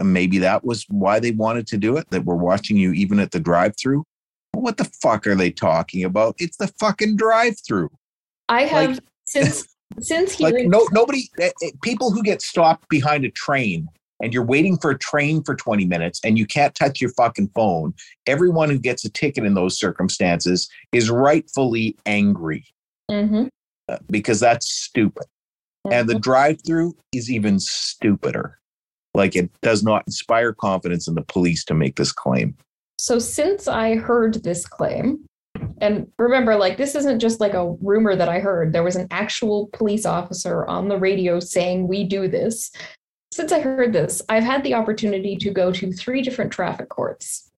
Maybe 0.03 0.39
that 0.39 0.65
was 0.65 0.85
why 0.89 1.19
they 1.19 1.33
wanted 1.33 1.67
to 1.69 1.77
do 1.77 1.97
it, 1.97 2.09
that 2.11 2.25
we're 2.25 2.37
watching 2.37 2.77
you 2.77 2.93
even 2.93 3.19
at 3.19 3.33
the 3.33 3.41
drive 3.41 3.75
through. 3.81 4.05
What 4.53 4.77
the 4.77 4.91
fuck 5.03 5.27
are 5.27 5.35
they 5.35 5.51
talking 5.51 6.05
about? 6.05 6.37
It's 6.39 6.57
the 6.57 6.69
fucking 6.79 7.17
drive 7.17 7.57
through. 7.67 7.91
I 8.49 8.63
have 8.63 8.95
like- 8.95 9.05
since 9.27 9.67
since 10.01 10.41
Like 10.41 10.55
no 10.67 10.87
nobody 10.93 11.29
eh, 11.41 11.51
eh, 11.63 11.71
people 11.83 12.11
who 12.11 12.23
get 12.23 12.43
stopped 12.43 12.89
behind 12.89 13.25
a 13.25 13.31
train 13.31 13.89
and 14.21 14.33
you're 14.35 14.45
waiting 14.45 14.77
for 14.79 14.91
a 14.91 14.99
train 14.99 15.43
for 15.45 15.55
20 15.55 15.85
minutes 15.85 16.21
and 16.25 16.37
you 16.39 16.47
can't 16.47 16.75
touch 16.75 17.01
your 17.01 17.11
fucking 17.11 17.51
phone. 17.55 17.95
Everyone 18.27 18.69
who 18.71 18.79
gets 18.79 19.05
a 19.05 19.11
ticket 19.11 19.45
in 19.45 19.55
those 19.55 19.79
circumstances 19.79 20.69
is 20.93 21.11
rightfully 21.11 21.97
angry 22.07 22.65
Mhm. 23.11 23.49
uh, 23.89 23.99
because 24.11 24.41
that's 24.41 24.69
stupid. 24.69 25.25
And 25.91 26.09
the 26.09 26.19
drive 26.19 26.59
through 26.67 26.97
is 27.13 27.31
even 27.31 27.59
stupider. 27.61 28.59
like 29.15 29.35
it 29.35 29.51
does 29.63 29.83
not 29.83 30.05
inspire 30.07 30.53
confidence 30.53 31.09
in 31.09 31.15
the 31.15 31.23
police 31.23 31.65
to 31.65 31.75
make 31.75 31.97
this 31.97 32.13
claim. 32.13 32.55
So 32.99 33.19
since 33.19 33.67
I 33.67 33.97
heard 33.97 34.45
this 34.45 34.67
claim, 34.67 35.25
and 35.81 36.07
remember, 36.19 36.55
like 36.57 36.77
this 36.77 36.95
isn't 36.95 37.19
just 37.19 37.41
like 37.41 37.55
a 37.55 37.73
rumor 37.81 38.15
that 38.15 38.29
I 38.29 38.39
heard. 38.39 38.73
There 38.73 38.83
was 38.85 38.95
an 38.97 39.09
actual 39.11 39.71
police 39.73 40.05
officer 40.07 40.67
on 40.67 40.89
the 40.89 40.99
radio 40.99 41.41
saying 41.41 41.89
we 41.89 42.05
do 42.05 42.29
this. 42.29 42.71
Since 43.39 43.53
I 43.53 43.61
heard 43.61 43.93
this, 43.93 44.21
I've 44.29 44.43
had 44.43 44.65
the 44.65 44.75
opportunity 44.75 45.37
to 45.37 45.53
go 45.53 45.71
to 45.71 45.93
three 45.93 46.23
different 46.23 46.51
traffic 46.51 46.89
courts 46.89 47.49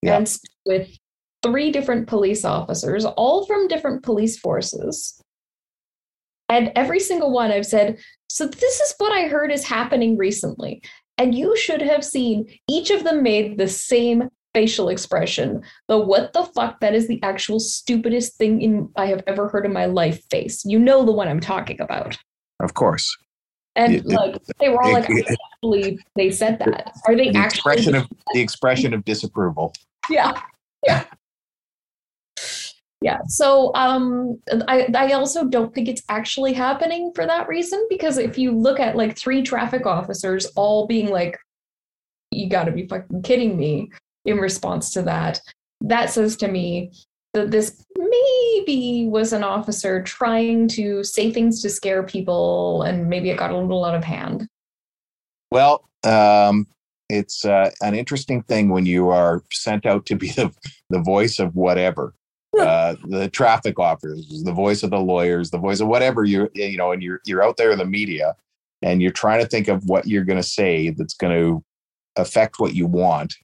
Yeah. 0.00 0.18
and 0.18 0.38
with 0.64 0.88
three 1.42 1.72
different 1.72 2.06
police 2.06 2.44
officers, 2.44 3.04
all 3.04 3.44
from 3.44 3.66
different 3.66 4.04
police 4.04 4.38
forces. 4.38 5.20
And 6.48 6.70
every 6.76 7.00
single 7.00 7.32
one 7.32 7.50
I've 7.50 7.66
said, 7.66 7.98
so 8.28 8.46
this 8.46 8.80
is 8.80 8.94
what 8.98 9.10
I 9.10 9.26
heard 9.26 9.50
is 9.50 9.64
happening 9.64 10.16
recently. 10.16 10.80
And 11.18 11.34
you 11.34 11.56
should 11.56 11.82
have 11.82 12.04
seen 12.04 12.46
each 12.68 12.90
of 12.90 13.02
them 13.02 13.24
made 13.24 13.58
the 13.58 13.66
same 13.66 14.28
facial 14.54 14.90
expression. 14.90 15.60
The 15.88 15.98
what 15.98 16.34
the 16.34 16.44
fuck, 16.44 16.78
that 16.78 16.94
is 16.94 17.08
the 17.08 17.20
actual 17.24 17.58
stupidest 17.58 18.36
thing 18.36 18.62
in 18.62 18.90
I 18.94 19.06
have 19.06 19.24
ever 19.26 19.48
heard 19.48 19.66
in 19.66 19.72
my 19.72 19.86
life 19.86 20.22
face. 20.30 20.64
You 20.64 20.78
know 20.78 21.04
the 21.04 21.10
one 21.10 21.26
I'm 21.26 21.40
talking 21.40 21.80
about. 21.80 22.16
Of 22.60 22.74
course. 22.74 23.12
And 23.76 23.94
It- 23.94 24.06
like 24.06 24.36
they 24.58 24.68
were 24.70 24.82
all 24.82 24.92
like, 24.92 25.08
I 25.10 25.14
it- 25.18 25.26
can't 25.26 25.38
believe 25.60 26.00
they 26.16 26.30
said 26.30 26.58
that. 26.60 26.92
Are 27.06 27.14
they 27.14 27.30
The 27.30 27.38
actually 27.38 27.58
expression 27.58 27.94
of 27.94 28.08
the 28.32 28.40
expression 28.40 28.94
of 28.94 29.04
disapproval. 29.04 29.72
yeah 30.10 30.40
yeah 30.86 31.04
yeah 33.02 33.18
so 33.26 33.72
um 33.74 34.38
i 34.68 34.86
i 34.94 35.12
also 35.12 35.44
don't 35.44 35.74
think 35.74 35.88
it's 35.88 36.02
actually 36.08 36.52
happening 36.52 37.10
for 37.14 37.26
that 37.26 37.48
reason 37.48 37.84
because 37.90 38.16
if 38.18 38.38
you 38.38 38.52
look 38.52 38.78
at 38.80 38.96
like 38.96 39.18
three 39.18 39.42
traffic 39.42 39.84
officers 39.84 40.46
all 40.56 40.86
being 40.86 41.08
like 41.10 41.36
you 42.30 42.48
got 42.48 42.64
to 42.64 42.72
be 42.72 42.86
fucking 42.86 43.22
kidding 43.22 43.56
me 43.58 43.90
in 44.24 44.36
response 44.38 44.90
to 44.92 45.02
that 45.02 45.40
that 45.80 46.08
says 46.10 46.36
to 46.36 46.48
me 46.48 46.90
that 47.34 47.50
this 47.50 47.84
maybe 48.10 49.06
was 49.08 49.32
an 49.32 49.44
officer 49.44 50.02
trying 50.02 50.68
to 50.68 51.02
say 51.04 51.32
things 51.32 51.62
to 51.62 51.70
scare 51.70 52.02
people 52.02 52.82
and 52.82 53.08
maybe 53.08 53.30
it 53.30 53.38
got 53.38 53.50
a 53.50 53.56
little 53.56 53.84
out 53.84 53.94
of 53.94 54.04
hand 54.04 54.48
Well, 55.50 55.88
um, 56.04 56.66
it's 57.08 57.44
uh, 57.44 57.70
an 57.80 57.94
interesting 57.94 58.42
thing 58.42 58.68
when 58.68 58.86
you 58.86 59.08
are 59.10 59.42
sent 59.52 59.86
out 59.86 60.06
to 60.06 60.16
be 60.16 60.28
the, 60.30 60.52
the 60.90 61.00
voice 61.00 61.38
of 61.38 61.54
whatever. 61.54 62.14
Uh, 62.58 62.96
the 63.08 63.28
traffic 63.28 63.78
officers, 63.78 64.42
the 64.42 64.52
voice 64.52 64.82
of 64.82 64.88
the 64.88 64.98
lawyers, 64.98 65.50
the 65.50 65.58
voice 65.58 65.80
of 65.80 65.88
whatever 65.88 66.24
you 66.24 66.48
you 66.54 66.78
know, 66.78 66.90
and 66.90 67.02
you're 67.02 67.20
you're 67.26 67.44
out 67.44 67.58
there 67.58 67.70
in 67.70 67.76
the 67.76 67.84
media, 67.84 68.34
and 68.80 69.02
you're 69.02 69.10
trying 69.10 69.38
to 69.42 69.46
think 69.46 69.68
of 69.68 69.84
what 69.84 70.06
you're 70.06 70.24
going 70.24 70.38
to 70.38 70.42
say 70.42 70.88
that's 70.88 71.12
going 71.12 71.36
to 71.36 71.62
affect 72.16 72.58
what 72.58 72.74
you 72.74 72.86
want, 72.86 73.34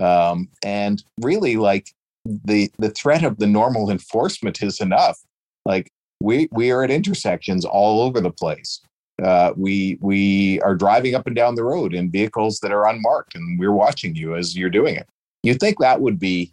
um, 0.00 0.48
and 0.62 1.02
really 1.20 1.56
like 1.56 1.88
the 2.24 2.70
the 2.78 2.90
threat 2.90 3.24
of 3.24 3.38
the 3.38 3.46
normal 3.46 3.90
enforcement 3.90 4.62
is 4.62 4.80
enough. 4.80 5.18
Like 5.64 5.90
we 6.20 6.48
we 6.52 6.70
are 6.70 6.82
at 6.82 6.90
intersections 6.90 7.64
all 7.64 8.00
over 8.02 8.20
the 8.20 8.30
place. 8.30 8.80
Uh, 9.22 9.52
we 9.56 9.98
we 10.00 10.60
are 10.62 10.74
driving 10.74 11.14
up 11.14 11.26
and 11.26 11.36
down 11.36 11.54
the 11.54 11.64
road 11.64 11.94
in 11.94 12.10
vehicles 12.10 12.60
that 12.60 12.72
are 12.72 12.88
unmarked 12.88 13.34
and 13.34 13.58
we're 13.58 13.72
watching 13.72 14.14
you 14.14 14.34
as 14.34 14.56
you're 14.56 14.70
doing 14.70 14.96
it. 14.96 15.08
You 15.42 15.54
think 15.54 15.78
that 15.80 16.00
would 16.00 16.18
be 16.18 16.52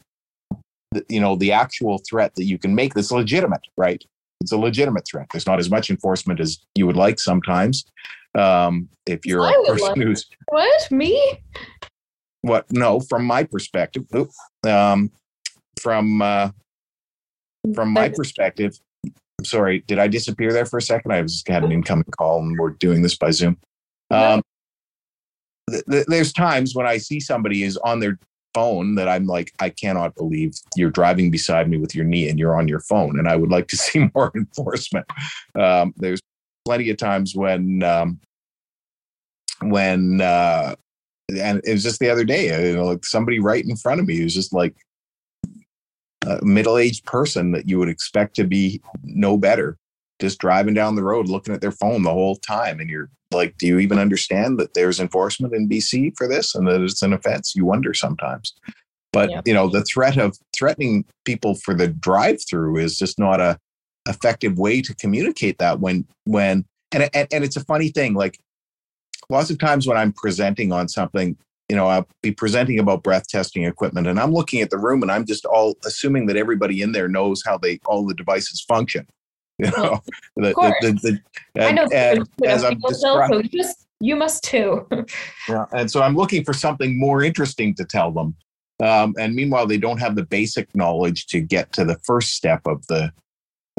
the, 0.91 1.05
you 1.07 1.19
know 1.19 1.35
the 1.35 1.51
actual 1.51 1.99
threat 2.09 2.33
that 2.35 2.45
you 2.45 2.57
can 2.57 2.75
make 2.75 2.93
that's 2.93 3.11
legitimate 3.11 3.61
right? 3.77 4.03
It's 4.41 4.51
a 4.51 4.57
legitimate 4.57 5.05
threat. 5.07 5.27
There's 5.31 5.47
not 5.47 5.59
as 5.59 5.69
much 5.69 5.89
enforcement 5.89 6.39
as 6.39 6.59
you 6.75 6.87
would 6.87 6.95
like 6.95 7.19
sometimes. 7.19 7.85
Um, 8.37 8.87
if 9.05 9.25
you're 9.25 9.43
I 9.43 9.51
a 9.51 9.71
person 9.71 9.87
like- 9.87 9.97
who's 9.97 10.25
what? 10.49 10.91
Me? 10.91 11.41
What? 12.41 12.65
No 12.71 12.99
from 13.01 13.25
my 13.25 13.43
perspective 13.43 14.05
um, 14.65 15.11
from 15.79 16.21
uh, 16.21 16.51
from 17.73 17.91
my 17.91 18.09
perspective 18.09 18.79
I'm 19.05 19.45
sorry 19.45 19.83
did 19.87 19.99
i 19.99 20.07
disappear 20.07 20.51
there 20.51 20.65
for 20.65 20.77
a 20.77 20.81
second? 20.81 21.11
I 21.11 21.21
was 21.21 21.43
had 21.47 21.63
an 21.63 21.71
incoming 21.71 22.11
call 22.17 22.39
and 22.39 22.57
we're 22.57 22.71
doing 22.71 23.01
this 23.01 23.15
by 23.15 23.31
zoom. 23.31 23.57
Um, 24.11 24.41
th- 25.69 25.85
th- 25.89 26.05
there's 26.07 26.33
times 26.33 26.75
when 26.75 26.87
i 26.87 26.97
see 26.97 27.19
somebody 27.19 27.63
is 27.63 27.77
on 27.77 27.99
their 27.99 28.17
phone 28.55 28.95
that 28.95 29.07
i'm 29.07 29.27
like 29.27 29.53
i 29.59 29.69
cannot 29.69 30.15
believe 30.15 30.55
you're 30.75 30.89
driving 30.89 31.29
beside 31.29 31.69
me 31.69 31.77
with 31.77 31.93
your 31.93 32.03
knee 32.03 32.27
and 32.27 32.39
you're 32.39 32.57
on 32.57 32.67
your 32.67 32.79
phone 32.79 33.19
and 33.19 33.27
i 33.27 33.35
would 33.35 33.51
like 33.51 33.67
to 33.67 33.77
see 33.85 34.09
more 34.15 34.31
enforcement. 34.35 35.05
Um, 35.55 35.93
there's 35.97 36.19
plenty 36.65 36.89
of 36.89 36.97
times 36.97 37.35
when 37.35 37.83
um, 37.83 38.19
when 39.61 40.21
uh, 40.21 40.75
and 41.35 41.61
it 41.63 41.71
was 41.71 41.83
just 41.83 41.99
the 41.99 42.09
other 42.09 42.23
day 42.23 42.67
you 42.69 42.75
know 42.75 42.85
like 42.85 43.05
somebody 43.05 43.39
right 43.39 43.65
in 43.65 43.75
front 43.75 43.99
of 43.99 44.07
me 44.07 44.23
was 44.23 44.33
just 44.33 44.53
like 44.53 44.75
a 46.29 46.43
middle-aged 46.45 47.05
person 47.05 47.51
that 47.51 47.67
you 47.67 47.79
would 47.79 47.89
expect 47.89 48.35
to 48.35 48.43
be 48.43 48.81
no 49.03 49.37
better 49.37 49.77
just 50.19 50.39
driving 50.39 50.73
down 50.73 50.95
the 50.95 51.03
road 51.03 51.27
looking 51.27 51.53
at 51.53 51.61
their 51.61 51.71
phone 51.71 52.03
the 52.03 52.11
whole 52.11 52.35
time 52.35 52.79
and 52.79 52.89
you're 52.89 53.09
like 53.31 53.57
do 53.57 53.67
you 53.67 53.79
even 53.79 53.97
understand 53.99 54.59
that 54.59 54.73
there's 54.73 54.99
enforcement 54.99 55.53
in 55.53 55.67
bc 55.69 56.11
for 56.17 56.27
this 56.27 56.55
and 56.55 56.67
that 56.67 56.81
it's 56.81 57.01
an 57.01 57.13
offense 57.13 57.55
you 57.55 57.65
wonder 57.65 57.93
sometimes 57.93 58.53
but 59.11 59.29
Yeah. 59.29 59.41
you 59.45 59.53
know 59.53 59.69
the 59.69 59.83
threat 59.83 60.17
of 60.17 60.37
threatening 60.55 61.05
people 61.25 61.55
for 61.55 61.73
the 61.73 61.87
drive 61.87 62.39
through 62.47 62.77
is 62.77 62.97
just 62.97 63.17
not 63.17 63.39
a 63.39 63.57
effective 64.07 64.57
way 64.57 64.81
to 64.81 64.95
communicate 64.95 65.57
that 65.59 65.79
when 65.79 66.05
when 66.25 66.65
and, 66.91 67.09
and 67.13 67.27
and 67.31 67.43
it's 67.43 67.57
a 67.57 67.63
funny 67.65 67.89
thing 67.89 68.13
like 68.13 68.39
lots 69.29 69.49
of 69.49 69.57
times 69.59 69.87
when 69.87 69.97
i'm 69.97 70.13
presenting 70.13 70.71
on 70.71 70.87
something 70.87 71.37
you 71.69 71.75
know 71.75 71.87
i'll 71.87 72.07
be 72.21 72.31
presenting 72.31 72.79
about 72.79 73.03
breath 73.03 73.27
testing 73.27 73.63
equipment 73.63 74.07
and 74.07 74.19
i'm 74.19 74.31
looking 74.31 74.61
at 74.61 74.69
the 74.69 74.77
room 74.77 75.01
and 75.01 75.11
i'm 75.11 75.25
just 75.25 75.45
all 75.45 75.75
assuming 75.85 76.25
that 76.25 76.35
everybody 76.35 76.81
in 76.81 76.91
there 76.91 77.07
knows 77.07 77.43
how 77.45 77.57
they 77.57 77.79
all 77.85 78.05
the 78.05 78.13
devices 78.13 78.61
function 78.67 79.07
you 79.59 79.69
know 79.71 79.99
the, 80.37 80.53
course. 80.53 80.73
the, 80.81 80.91
the, 80.93 81.19
the, 81.53 81.65
I 81.65 81.71
know 81.71 81.85
and, 81.93 82.27
as 82.45 82.63
i'm 82.63 82.75
people 82.75 82.89
describing 82.89 83.43
so 83.43 83.49
you 83.51 83.57
must, 83.57 83.87
you 83.99 84.15
must 84.15 84.43
too. 84.43 84.87
yeah. 85.49 85.65
And 85.73 85.91
so 85.91 86.01
I'm 86.01 86.15
looking 86.15 86.43
for 86.43 86.53
something 86.53 86.97
more 86.97 87.21
interesting 87.21 87.75
to 87.75 87.85
tell 87.85 88.11
them. 88.11 88.35
Um, 88.81 89.13
and 89.19 89.35
meanwhile, 89.35 89.67
they 89.67 89.77
don't 89.77 89.99
have 89.99 90.15
the 90.15 90.25
basic 90.25 90.73
knowledge 90.73 91.27
to 91.27 91.41
get 91.41 91.73
to 91.73 91.83
the 91.83 91.99
first 92.03 92.33
step 92.33 92.61
of 92.65 92.85
the 92.87 93.11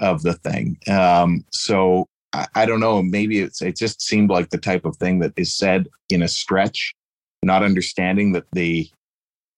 of 0.00 0.22
the 0.22 0.34
thing. 0.34 0.78
Um, 0.88 1.44
so 1.50 2.06
I, 2.34 2.46
I 2.54 2.66
don't 2.66 2.80
know. 2.80 3.02
Maybe 3.02 3.40
it's 3.40 3.62
it 3.62 3.76
just 3.76 4.02
seemed 4.02 4.28
like 4.28 4.50
the 4.50 4.58
type 4.58 4.84
of 4.84 4.96
thing 4.96 5.20
that 5.20 5.32
is 5.36 5.56
said 5.56 5.88
in 6.10 6.22
a 6.22 6.28
stretch, 6.28 6.94
not 7.42 7.62
understanding 7.62 8.32
that 8.32 8.44
the 8.52 8.88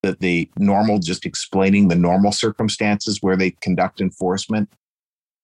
that 0.02 0.18
the 0.18 0.50
normal, 0.56 0.98
just 0.98 1.24
explaining 1.24 1.86
the 1.86 1.94
normal 1.94 2.32
circumstances 2.32 3.18
where 3.20 3.36
they 3.36 3.52
conduct 3.62 4.00
enforcement 4.00 4.68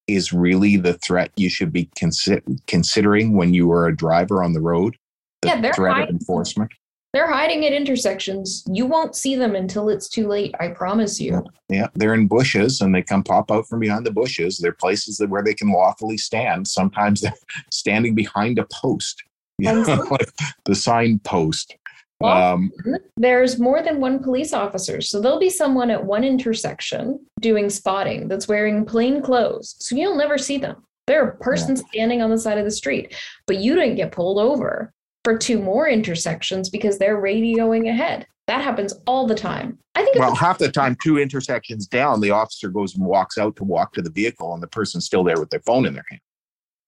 is 0.07 0.33
really 0.33 0.75
the 0.75 0.95
threat 0.95 1.31
you 1.37 1.49
should 1.49 1.71
be 1.71 1.89
consi- 1.97 2.43
considering 2.67 3.37
when 3.37 3.53
you 3.53 3.71
are 3.71 3.87
a 3.87 3.95
driver 3.95 4.43
on 4.43 4.53
the 4.53 4.59
road. 4.59 4.97
The 5.41 5.49
Yeah, 5.49 5.61
they're 5.61 5.73
threat 5.73 6.01
of 6.01 6.09
enforcement. 6.09 6.71
They're 7.13 7.31
hiding 7.31 7.65
at 7.65 7.73
intersections. 7.73 8.63
You 8.67 8.85
won't 8.85 9.15
see 9.15 9.35
them 9.35 9.55
until 9.55 9.89
it's 9.89 10.07
too 10.07 10.27
late. 10.27 10.53
I 10.59 10.67
promise 10.67 11.19
you. 11.19 11.43
Yeah, 11.67 11.87
they're 11.95 12.13
in 12.13 12.27
bushes 12.27 12.81
and 12.81 12.93
they 12.93 13.01
come 13.01 13.23
pop 13.23 13.49
out 13.49 13.67
from 13.67 13.79
behind 13.79 14.05
the 14.05 14.11
bushes. 14.11 14.59
They're 14.59 14.73
places 14.73 15.17
that 15.17 15.29
where 15.29 15.43
they 15.43 15.55
can 15.55 15.71
lawfully 15.71 16.17
stand. 16.17 16.67
Sometimes 16.67 17.21
they're 17.21 17.33
standing 17.71 18.13
behind 18.13 18.59
a 18.59 18.67
post, 18.71 19.23
you 19.57 19.71
know, 19.71 20.05
like 20.11 20.29
the 20.65 20.75
sign 20.75 21.19
post. 21.19 21.75
Often, 22.21 22.71
Um, 22.85 22.97
there's 23.15 23.59
more 23.59 23.81
than 23.81 24.01
one 24.01 24.21
police 24.21 24.53
officer. 24.53 24.99
So 25.01 25.21
there'll 25.21 25.39
be 25.39 25.49
someone 25.49 25.89
at 25.89 26.03
one 26.03 26.23
intersection 26.23 27.19
doing 27.39 27.69
spotting 27.69 28.27
that's 28.27 28.47
wearing 28.47 28.85
plain 28.85 29.21
clothes. 29.21 29.75
So 29.79 29.95
you'll 29.95 30.17
never 30.17 30.37
see 30.37 30.57
them. 30.57 30.83
They're 31.07 31.29
a 31.29 31.37
person 31.37 31.75
standing 31.75 32.21
on 32.21 32.29
the 32.29 32.37
side 32.37 32.57
of 32.57 32.65
the 32.65 32.71
street, 32.71 33.15
but 33.47 33.57
you 33.57 33.73
didn't 33.73 33.95
get 33.95 34.11
pulled 34.11 34.37
over 34.37 34.93
for 35.23 35.37
two 35.37 35.59
more 35.59 35.87
intersections 35.87 36.69
because 36.69 36.99
they're 36.99 37.21
radioing 37.21 37.89
ahead. 37.89 38.27
That 38.47 38.61
happens 38.63 38.93
all 39.07 39.25
the 39.25 39.35
time. 39.35 39.77
I 39.95 40.03
think 40.03 40.17
well, 40.17 40.35
half 40.35 40.57
the 40.57 40.71
time, 40.71 40.97
two 41.03 41.19
intersections 41.19 41.87
down, 41.87 42.19
the 42.19 42.31
officer 42.31 42.69
goes 42.69 42.95
and 42.95 43.05
walks 43.05 43.37
out 43.37 43.55
to 43.57 43.63
walk 43.63 43.93
to 43.93 44.01
the 44.01 44.09
vehicle, 44.09 44.53
and 44.53 44.61
the 44.61 44.67
person's 44.67 45.05
still 45.05 45.23
there 45.23 45.39
with 45.39 45.49
their 45.49 45.61
phone 45.61 45.85
in 45.85 45.93
their 45.93 46.05
hand. 46.09 46.21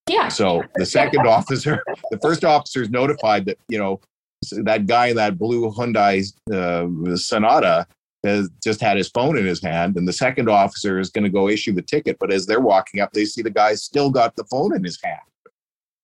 yeah. 0.10 0.28
So 0.28 0.64
the 0.76 0.86
second 0.86 1.28
officer, 1.28 1.84
the 2.10 2.20
first 2.20 2.44
officer 2.44 2.82
is 2.82 2.90
notified 2.90 3.46
that 3.46 3.58
you 3.70 3.78
know 3.78 4.00
that 4.64 4.88
guy 4.88 5.08
in 5.08 5.16
that 5.16 5.38
blue 5.38 5.72
Hyundai 5.72 6.26
uh, 6.52 7.16
Sonata 7.16 7.88
has 8.24 8.50
just 8.64 8.82
had 8.82 8.98
his 8.98 9.10
phone 9.10 9.38
in 9.38 9.46
his 9.46 9.62
hand, 9.62 9.98
and 9.98 10.08
the 10.08 10.14
second 10.14 10.50
officer 10.50 11.00
is 11.00 11.10
going 11.10 11.24
to 11.24 11.30
go 11.30 11.48
issue 11.48 11.74
the 11.74 11.82
ticket. 11.82 12.18
But 12.20 12.32
as 12.32 12.46
they're 12.46 12.60
walking 12.60 13.02
up, 13.02 13.12
they 13.14 13.26
see 13.26 13.42
the 13.42 13.50
guy 13.50 13.74
still 13.76 14.12
got 14.12 14.36
the 14.36 14.44
phone 14.46 14.76
in 14.76 14.84
his 14.84 15.00
hand. 15.04 15.20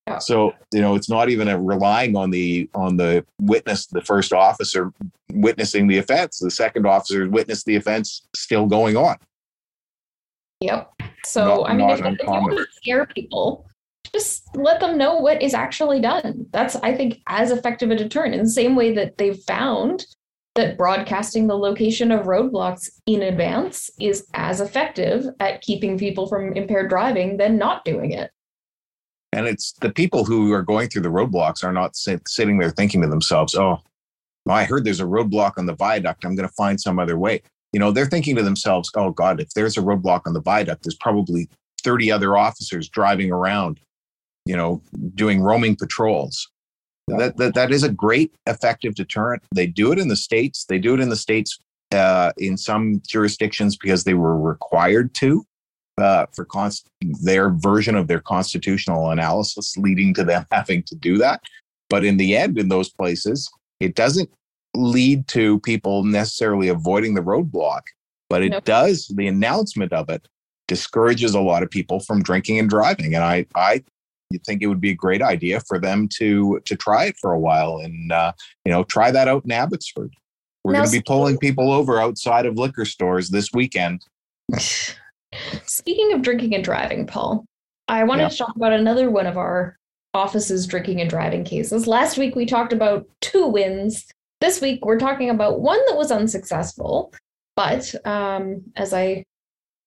Yeah. 0.07 0.19
So 0.19 0.53
you 0.71 0.81
know 0.81 0.95
it's 0.95 1.09
not 1.09 1.29
even 1.29 1.47
a 1.47 1.59
relying 1.59 2.15
on 2.15 2.29
the 2.29 2.69
on 2.73 2.95
the 2.97 3.25
witness, 3.41 3.87
the 3.87 4.01
first 4.01 4.31
officer 4.33 4.91
witnessing 5.33 5.87
the 5.87 5.97
offense. 5.97 6.39
The 6.39 6.51
second 6.51 6.85
officer 6.85 7.29
witnessed 7.29 7.65
the 7.65 7.75
offense 7.75 8.25
still 8.35 8.67
going 8.67 8.95
on. 8.95 9.17
Yep. 10.61 10.91
So 11.25 11.45
Not- 11.45 11.69
I 11.69 11.73
mean, 11.73 11.89
if, 11.89 11.99
if 11.99 12.19
you 12.21 12.29
want 12.29 12.57
to 12.57 12.65
scare 12.71 13.05
people, 13.05 13.67
just 14.13 14.47
let 14.55 14.79
them 14.79 14.97
know 14.97 15.15
what 15.15 15.41
is 15.41 15.53
actually 15.53 15.99
done. 15.99 16.45
That's, 16.51 16.75
I 16.77 16.95
think, 16.95 17.21
as 17.27 17.51
effective 17.51 17.91
a 17.91 17.95
deterrent 17.95 18.35
in 18.35 18.43
the 18.43 18.49
same 18.49 18.75
way 18.75 18.93
that 18.93 19.17
they've 19.17 19.37
found 19.37 20.05
that 20.55 20.77
broadcasting 20.77 21.47
the 21.47 21.57
location 21.57 22.11
of 22.11 22.25
roadblocks 22.25 22.89
in 23.05 23.21
advance 23.21 23.91
is 23.99 24.27
as 24.33 24.59
effective 24.59 25.25
at 25.39 25.61
keeping 25.61 25.97
people 25.97 26.27
from 26.27 26.53
impaired 26.53 26.89
driving 26.89 27.37
than 27.37 27.57
not 27.57 27.85
doing 27.85 28.11
it. 28.11 28.31
And 29.33 29.45
it's 29.45 29.73
the 29.73 29.91
people 29.91 30.25
who 30.25 30.51
are 30.53 30.63
going 30.63 30.89
through 30.89 31.03
the 31.03 31.09
roadblocks 31.09 31.63
are 31.63 31.73
not 31.73 31.95
sit, 31.95 32.27
sitting 32.27 32.57
there 32.57 32.71
thinking 32.71 33.01
to 33.01 33.07
themselves, 33.07 33.53
oh, 33.55 33.79
I 34.49 34.63
heard 34.63 34.83
there's 34.83 35.01
a 35.01 35.05
roadblock 35.05 35.53
on 35.57 35.65
the 35.65 35.75
viaduct. 35.75 36.25
I'm 36.25 36.35
going 36.35 36.47
to 36.47 36.55
find 36.55 36.79
some 36.79 36.99
other 36.99 37.17
way. 37.17 37.41
You 37.73 37.79
know, 37.79 37.91
they're 37.91 38.05
thinking 38.05 38.35
to 38.37 38.43
themselves, 38.43 38.89
oh, 38.95 39.11
God, 39.11 39.39
if 39.39 39.49
there's 39.51 39.77
a 39.77 39.81
roadblock 39.81 40.21
on 40.25 40.33
the 40.33 40.41
viaduct, 40.41 40.83
there's 40.83 40.95
probably 40.95 41.49
30 41.83 42.11
other 42.11 42.37
officers 42.37 42.89
driving 42.89 43.31
around, 43.31 43.79
you 44.47 44.55
know, 44.55 44.81
doing 45.15 45.41
roaming 45.41 45.75
patrols. 45.75 46.49
That, 47.09 47.37
that, 47.37 47.53
that 47.53 47.71
is 47.71 47.83
a 47.83 47.89
great 47.89 48.33
effective 48.47 48.95
deterrent. 48.95 49.41
They 49.55 49.65
do 49.65 49.93
it 49.93 49.99
in 49.99 50.09
the 50.09 50.15
States. 50.17 50.65
They 50.65 50.77
do 50.77 50.93
it 50.93 50.99
in 50.99 51.07
the 51.07 51.15
States 51.15 51.57
uh, 51.93 52.33
in 52.37 52.57
some 52.57 53.01
jurisdictions 53.07 53.77
because 53.77 54.03
they 54.03 54.13
were 54.13 54.37
required 54.37 55.13
to 55.15 55.45
uh, 55.97 56.25
for 56.35 56.45
const- 56.45 56.89
their 57.23 57.49
version 57.49 57.95
of 57.95 58.07
their 58.07 58.19
constitutional 58.19 59.09
analysis, 59.09 59.77
leading 59.77 60.13
to 60.15 60.23
them 60.23 60.45
having 60.51 60.83
to 60.83 60.95
do 60.95 61.17
that. 61.17 61.41
But 61.89 62.03
in 62.03 62.17
the 62.17 62.35
end, 62.35 62.57
in 62.57 62.67
those 62.67 62.89
places, 62.89 63.49
it 63.79 63.95
doesn't 63.95 64.29
lead 64.75 65.27
to 65.29 65.59
people 65.61 66.03
necessarily 66.03 66.67
avoiding 66.67 67.13
the 67.13 67.21
roadblock, 67.21 67.83
but 68.29 68.43
it 68.43 68.49
nope. 68.49 68.65
does. 68.65 69.07
The 69.15 69.27
announcement 69.27 69.93
of 69.93 70.09
it 70.09 70.27
discourages 70.67 71.33
a 71.33 71.39
lot 71.39 71.63
of 71.63 71.71
people 71.71 72.01
from 72.01 72.21
drinking 72.21 72.59
and 72.59 72.69
driving. 72.69 73.15
And 73.15 73.23
I, 73.23 73.45
I 73.55 73.83
you 74.29 74.39
think 74.45 74.61
it 74.61 74.67
would 74.67 74.81
be 74.81 74.91
a 74.91 74.95
great 74.95 75.21
idea 75.21 75.59
for 75.61 75.79
them 75.79 76.07
to 76.15 76.59
to 76.65 76.75
try 76.75 77.05
it 77.05 77.17
for 77.17 77.33
a 77.33 77.39
while 77.39 77.77
and 77.77 78.11
uh, 78.11 78.31
you 78.65 78.71
know 78.71 78.83
try 78.83 79.11
that 79.11 79.27
out 79.27 79.45
in 79.45 79.51
Abbotsford. 79.51 80.13
We're 80.63 80.73
going 80.73 80.85
to 80.85 80.91
be 80.91 81.01
pulling 81.01 81.37
people 81.37 81.71
over 81.71 82.01
outside 82.01 82.45
of 82.45 82.57
liquor 82.57 82.83
stores 82.83 83.29
this 83.29 83.53
weekend. 83.53 84.01
Speaking 85.65 86.11
of 86.11 86.21
drinking 86.21 86.55
and 86.55 86.63
driving, 86.63 87.07
Paul, 87.07 87.45
I 87.87 88.03
wanted 88.03 88.23
yeah. 88.23 88.29
to 88.29 88.37
talk 88.37 88.55
about 88.55 88.73
another 88.73 89.09
one 89.09 89.27
of 89.27 89.37
our 89.37 89.77
office's 90.13 90.67
drinking 90.67 90.99
and 90.99 91.09
driving 91.09 91.45
cases. 91.45 91.87
Last 91.87 92.17
week 92.17 92.35
we 92.35 92.45
talked 92.45 92.73
about 92.73 93.07
two 93.21 93.47
wins. 93.47 94.07
This 94.41 94.59
week 94.59 94.85
we're 94.85 94.99
talking 94.99 95.29
about 95.29 95.61
one 95.61 95.79
that 95.87 95.95
was 95.95 96.11
unsuccessful, 96.11 97.13
but 97.55 97.93
um, 98.05 98.63
as 98.75 98.93
I 98.93 99.23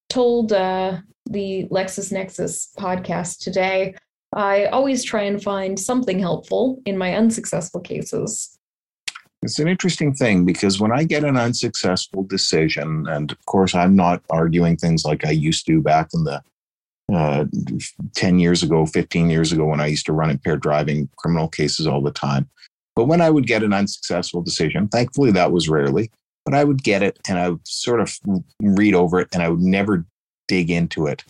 told 0.09 0.51
uh, 0.51 0.97
the 1.29 1.67
LexisNexis 1.71 2.75
podcast 2.75 3.39
today, 3.39 3.95
I 4.33 4.65
always 4.65 5.03
try 5.03 5.23
and 5.23 5.41
find 5.41 5.79
something 5.79 6.19
helpful 6.19 6.81
in 6.85 6.97
my 6.97 7.15
unsuccessful 7.15 7.81
cases. 7.81 8.57
It's 9.43 9.59
an 9.59 9.67
interesting 9.67 10.13
thing 10.13 10.45
because 10.45 10.79
when 10.79 10.91
I 10.91 11.03
get 11.03 11.23
an 11.23 11.35
unsuccessful 11.35 12.23
decision, 12.23 13.07
and 13.09 13.31
of 13.31 13.45
course, 13.45 13.73
I'm 13.73 13.95
not 13.95 14.21
arguing 14.29 14.77
things 14.77 15.03
like 15.03 15.25
I 15.25 15.31
used 15.31 15.65
to 15.65 15.81
back 15.81 16.09
in 16.13 16.23
the 16.23 16.41
uh, 17.13 17.45
10 18.15 18.39
years 18.39 18.63
ago, 18.63 18.85
15 18.85 19.29
years 19.29 19.51
ago, 19.51 19.65
when 19.65 19.81
I 19.81 19.87
used 19.87 20.05
to 20.05 20.13
run 20.13 20.29
impaired 20.29 20.61
driving 20.61 21.09
criminal 21.17 21.49
cases 21.49 21.87
all 21.87 22.01
the 22.01 22.11
time. 22.11 22.47
But 22.95 23.05
when 23.05 23.19
I 23.19 23.29
would 23.29 23.47
get 23.47 23.63
an 23.63 23.73
unsuccessful 23.73 24.41
decision, 24.41 24.87
thankfully 24.87 25.31
that 25.31 25.51
was 25.51 25.67
rarely, 25.67 26.11
but 26.45 26.53
I 26.53 26.63
would 26.63 26.83
get 26.83 27.03
it 27.03 27.19
and 27.27 27.37
I 27.37 27.49
would 27.49 27.67
sort 27.67 27.99
of 27.99 28.17
read 28.61 28.93
over 28.93 29.19
it 29.19 29.29
and 29.33 29.41
I 29.41 29.49
would 29.49 29.59
never 29.59 30.05
dig 30.47 30.69
into 30.69 31.07
it 31.07 31.25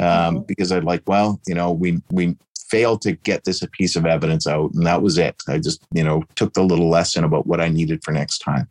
um, 0.00 0.06
mm-hmm. 0.06 0.38
because 0.46 0.72
I'd 0.72 0.84
like, 0.84 1.02
well, 1.06 1.40
you 1.46 1.54
know, 1.54 1.72
we 1.72 2.02
we 2.10 2.36
failed 2.68 3.02
to 3.02 3.12
get 3.12 3.44
this 3.44 3.62
a 3.62 3.68
piece 3.68 3.96
of 3.96 4.06
evidence 4.06 4.46
out, 4.46 4.72
and 4.74 4.86
that 4.86 5.02
was 5.02 5.18
it. 5.18 5.40
I 5.48 5.58
just, 5.58 5.84
you 5.92 6.02
know, 6.02 6.24
took 6.34 6.54
the 6.54 6.64
little 6.64 6.88
lesson 6.88 7.24
about 7.24 7.46
what 7.46 7.60
I 7.60 7.68
needed 7.68 8.02
for 8.02 8.12
next 8.12 8.38
time. 8.38 8.68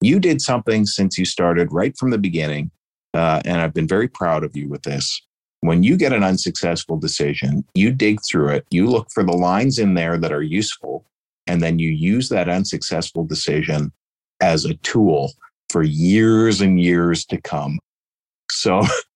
You 0.00 0.18
did 0.18 0.40
something 0.40 0.86
since 0.86 1.18
you 1.18 1.24
started 1.24 1.72
right 1.72 1.96
from 1.96 2.10
the 2.10 2.18
beginning, 2.18 2.70
uh, 3.14 3.42
and 3.44 3.60
I've 3.60 3.74
been 3.74 3.88
very 3.88 4.08
proud 4.08 4.44
of 4.44 4.56
you 4.56 4.68
with 4.68 4.82
this. 4.82 5.20
When 5.60 5.82
you 5.82 5.96
get 5.96 6.12
an 6.12 6.24
unsuccessful 6.24 6.98
decision, 6.98 7.64
you 7.74 7.90
dig 7.90 8.18
through 8.28 8.50
it, 8.50 8.66
you 8.70 8.86
look 8.86 9.08
for 9.12 9.22
the 9.22 9.32
lines 9.32 9.78
in 9.78 9.94
there 9.94 10.18
that 10.18 10.32
are 10.32 10.42
useful, 10.42 11.06
and 11.46 11.62
then 11.62 11.78
you 11.78 11.90
use 11.90 12.28
that 12.28 12.48
unsuccessful 12.48 13.24
decision 13.24 13.92
as 14.40 14.64
a 14.64 14.74
tool 14.74 15.32
for 15.70 15.82
years 15.82 16.60
and 16.60 16.80
years 16.80 17.24
to 17.26 17.40
come. 17.40 17.78
So 18.50 18.82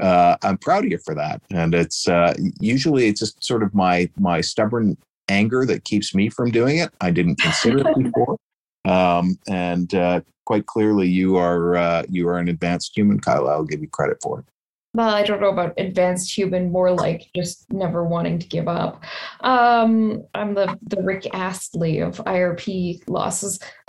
uh, 0.00 0.36
I'm 0.42 0.58
proud 0.58 0.84
of 0.84 0.90
you 0.90 0.98
for 0.98 1.14
that. 1.14 1.42
And 1.50 1.74
it's 1.74 2.08
uh, 2.08 2.34
usually 2.60 3.08
it's 3.08 3.20
just 3.20 3.42
sort 3.42 3.62
of 3.62 3.74
my 3.74 4.10
my 4.18 4.40
stubborn 4.40 4.96
anger 5.28 5.64
that 5.66 5.84
keeps 5.84 6.14
me 6.14 6.28
from 6.28 6.50
doing 6.50 6.78
it. 6.78 6.90
I 7.00 7.10
didn't 7.10 7.36
consider 7.36 7.88
it 7.88 7.96
before, 8.02 8.36
um, 8.84 9.38
and 9.48 9.94
uh, 9.94 10.20
quite 10.44 10.66
clearly, 10.66 11.08
you 11.08 11.36
are 11.36 11.76
uh, 11.76 12.02
you 12.08 12.28
are 12.28 12.38
an 12.38 12.48
advanced 12.48 12.96
human, 12.96 13.20
Kyla. 13.20 13.52
I'll 13.52 13.64
give 13.64 13.80
you 13.80 13.88
credit 13.88 14.18
for 14.22 14.40
it 14.40 14.46
well, 14.94 15.08
I 15.08 15.22
don't 15.22 15.40
know 15.40 15.48
about 15.48 15.78
advanced 15.78 16.36
human, 16.36 16.70
more 16.70 16.90
like 16.90 17.30
just 17.34 17.72
never 17.72 18.04
wanting 18.04 18.38
to 18.38 18.46
give 18.46 18.68
up. 18.68 19.02
Um, 19.40 20.24
I'm 20.34 20.54
the 20.54 20.78
the 20.82 21.02
Rick 21.02 21.26
Astley 21.32 22.00
of 22.00 22.18
IRP 22.18 23.02
losses. 23.08 23.58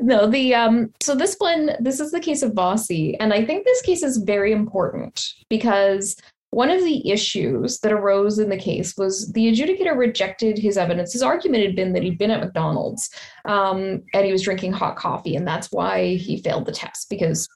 no, 0.00 0.26
the 0.26 0.54
um, 0.54 0.94
so 1.00 1.14
this 1.14 1.36
one, 1.38 1.72
this 1.80 2.00
is 2.00 2.12
the 2.12 2.20
case 2.20 2.42
of 2.42 2.52
Vossi, 2.52 3.14
and 3.20 3.34
I 3.34 3.44
think 3.44 3.64
this 3.64 3.82
case 3.82 4.02
is 4.02 4.16
very 4.18 4.52
important 4.52 5.22
because 5.50 6.16
one 6.52 6.70
of 6.70 6.82
the 6.82 7.08
issues 7.08 7.78
that 7.80 7.92
arose 7.92 8.38
in 8.40 8.48
the 8.48 8.56
case 8.56 8.96
was 8.96 9.30
the 9.32 9.52
adjudicator 9.52 9.96
rejected 9.96 10.58
his 10.58 10.76
evidence. 10.76 11.12
His 11.12 11.22
argument 11.22 11.64
had 11.64 11.76
been 11.76 11.92
that 11.92 12.02
he'd 12.02 12.18
been 12.18 12.32
at 12.32 12.40
McDonald's 12.40 13.08
um, 13.44 14.02
and 14.14 14.24
he 14.24 14.32
was 14.32 14.42
drinking 14.42 14.72
hot 14.72 14.96
coffee, 14.96 15.36
and 15.36 15.46
that's 15.46 15.70
why 15.70 16.14
he 16.14 16.42
failed 16.42 16.64
the 16.64 16.72
test 16.72 17.10
because 17.10 17.46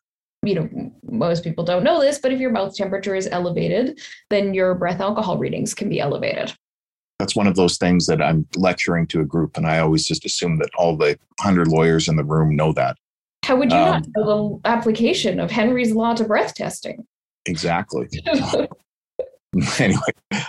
you 0.45 0.55
know, 0.55 0.93
most 1.11 1.45
people 1.45 1.65
don't 1.65 1.85
know 1.85 2.01
this, 2.01 2.19
but 2.19 2.33
if 2.33 2.41
your 2.41 2.51
mouth 2.51 2.75
temperature 2.75 3.15
is 3.15 3.29
elevated, 3.31 4.01
then 4.31 4.55
your 4.55 4.75
breath 4.75 5.01
alcohol 5.01 5.39
readings 5.39 5.75
can 5.75 5.89
be 5.89 6.01
elevated. 6.01 6.53
That's 7.19 7.37
one 7.37 7.47
of 7.47 7.55
those 7.57 7.79
things 7.79 8.07
that 8.07 8.21
I'm 8.21 8.47
lecturing 8.57 9.07
to 9.09 9.21
a 9.21 9.25
group, 9.25 9.57
and 9.57 9.67
I 9.67 9.79
always 9.79 10.07
just 10.07 10.25
assume 10.25 10.59
that 10.59 10.71
all 10.77 10.97
the 10.97 11.19
100 11.39 11.69
lawyers 11.69 12.09
in 12.09 12.17
the 12.17 12.25
room 12.25 12.57
know 12.57 12.73
that. 12.73 12.97
How 13.45 13.57
would 13.57 13.71
you 13.71 13.79
um, 13.79 13.91
not 13.91 14.07
know 14.17 14.61
the 14.65 14.69
application 14.69 15.39
of 15.39 15.51
Henry's 15.51 15.93
law 15.93 16.15
to 16.15 16.25
breath 16.25 16.55
testing? 16.55 17.07
Exactly. 17.47 18.09
anyway, 19.79 20.01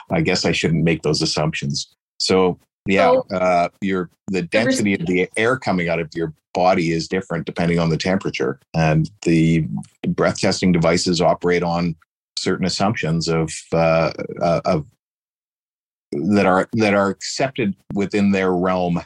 I 0.10 0.22
guess 0.22 0.46
I 0.46 0.52
shouldn't 0.52 0.84
make 0.84 1.04
those 1.04 1.22
assumptions. 1.22 1.96
So, 2.18 2.60
yeah, 2.86 3.12
so, 3.12 3.36
uh, 3.36 3.70
your 3.82 4.10
the 4.28 4.44
density 4.44 4.94
of 4.94 5.06
the 5.06 5.30
air 5.38 5.58
coming 5.58 5.90
out 5.90 6.00
of 6.00 6.10
your 6.14 6.34
body 6.54 6.92
is 6.92 7.08
different 7.08 7.46
depending 7.46 7.80
on 7.80 7.90
the 7.90 7.98
temperature. 7.98 8.60
And 8.74 9.10
the 9.24 9.68
breath 10.08 10.40
testing 10.40 10.72
devices 10.72 11.22
operate 11.22 11.64
on 11.64 11.96
certain 12.38 12.66
assumptions 12.66 13.28
of 13.28 13.52
uh, 13.74 14.12
uh, 14.42 14.62
of 14.66 14.86
that 16.12 16.46
are 16.46 16.70
that 16.74 16.94
are 16.94 17.10
accepted 17.10 17.76
within 17.94 18.32
their 18.32 18.52
realm 18.54 19.02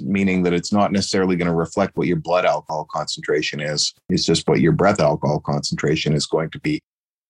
meaning 0.00 0.44
that 0.44 0.52
it's 0.52 0.72
not 0.72 0.92
necessarily 0.92 1.36
going 1.36 1.48
to 1.48 1.54
reflect 1.54 1.96
what 1.96 2.06
your 2.06 2.16
blood 2.16 2.46
alcohol 2.46 2.86
concentration 2.90 3.60
is 3.60 3.92
it's 4.08 4.24
just 4.24 4.48
what 4.48 4.60
your 4.60 4.72
breath 4.72 5.00
alcohol 5.00 5.40
concentration 5.40 6.14
is 6.14 6.24
going 6.24 6.48
to 6.50 6.58
be 6.60 6.80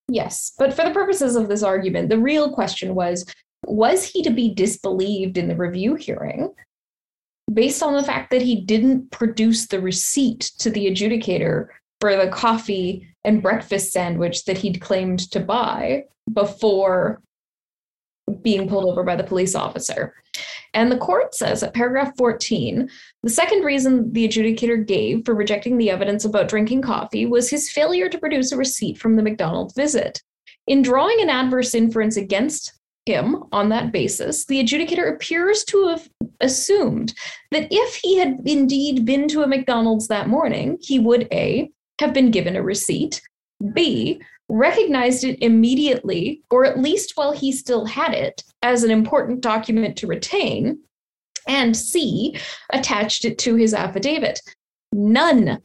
yes 0.09 0.53
but 0.59 0.73
for 0.73 0.85
the 0.85 0.91
purposes 0.93 1.35
of 1.35 1.49
this 1.49 1.63
argument 1.63 2.09
the 2.09 2.19
real 2.19 2.53
question 2.53 2.95
was 2.95 3.25
was 3.67 4.05
he 4.05 4.23
to 4.23 4.31
be 4.31 4.55
disbelieved 4.55 5.39
in 5.39 5.49
the 5.49 5.57
review 5.57 5.95
hearing 5.95 6.53
based 7.53 7.83
on 7.83 7.95
the 7.95 8.03
fact 8.03 8.31
that 8.31 8.43
he 8.43 8.61
didn't 8.61 9.11
produce 9.11 9.67
the 9.67 9.81
receipt 9.81 10.41
to 10.59 10.71
the 10.71 10.87
adjudicator 10.87 11.69
for 12.01 12.17
the 12.17 12.29
coffee 12.29 13.07
and 13.25 13.43
breakfast 13.43 13.93
sandwich 13.93 14.45
that 14.45 14.59
he'd 14.59 14.81
claimed 14.81 15.31
to 15.31 15.41
buy 15.41 16.05
before 16.33 17.21
being 18.41 18.69
pulled 18.69 18.87
over 18.87 19.03
by 19.03 19.17
the 19.17 19.25
police 19.25 19.55
officer. 19.55 20.15
And 20.75 20.91
the 20.91 20.97
court 20.97 21.35
says 21.35 21.63
at 21.63 21.75
paragraph 21.75 22.17
14 22.17 22.89
the 23.23 23.31
second 23.31 23.63
reason 23.63 24.13
the 24.13 24.27
adjudicator 24.27 24.87
gave 24.87 25.25
for 25.25 25.35
rejecting 25.35 25.77
the 25.77 25.91
evidence 25.91 26.25
about 26.25 26.49
drinking 26.49 26.83
coffee 26.83 27.27
was 27.27 27.51
his 27.51 27.71
failure 27.71 28.09
to 28.09 28.19
produce 28.19 28.53
a 28.53 28.57
receipt 28.57 28.99
from 28.99 29.17
the 29.17 29.23
McDonald's 29.23 29.75
visit. 29.75 30.23
In 30.67 30.83
drawing 30.83 31.21
an 31.21 31.29
adverse 31.29 31.75
inference 31.75 32.17
against 32.17 32.73
him 33.07 33.45
on 33.53 33.69
that 33.71 33.93
basis, 33.93 34.45
the 34.45 34.63
adjudicator 34.63 35.13
appears 35.13 35.65
to 35.65 35.89
have 35.89 36.09
assumed 36.41 37.15
that 37.51 37.69
if 37.71 37.97
he 37.97 38.19
had 38.19 38.41
indeed 38.45 39.05
been 39.05 39.29
to 39.29 39.43
a 39.43 39.47
McDonald's 39.47 40.09
that 40.09 40.29
morning, 40.29 40.79
he 40.81 40.99
would 40.99 41.29
A, 41.33 41.71
have 41.99 42.13
been 42.13 42.31
given 42.31 42.57
a 42.57 42.63
receipt, 42.63 43.21
B, 43.73 44.21
recognized 44.49 45.25
it 45.25 45.39
immediately, 45.43 46.43
or 46.51 46.65
at 46.65 46.81
least 46.81 47.13
while 47.15 47.33
he 47.33 47.53
still 47.53 47.85
had 47.85 48.13
it, 48.13 48.43
as 48.63 48.85
an 48.85 48.91
important 48.91 49.41
document 49.41 49.97
to 49.99 50.07
retain, 50.07 50.79
and 51.49 51.77
C, 51.77 52.37
attached 52.73 53.25
it 53.25 53.39
to 53.39 53.55
his 53.55 53.75
affidavit. 53.75 54.41
None 54.93 55.61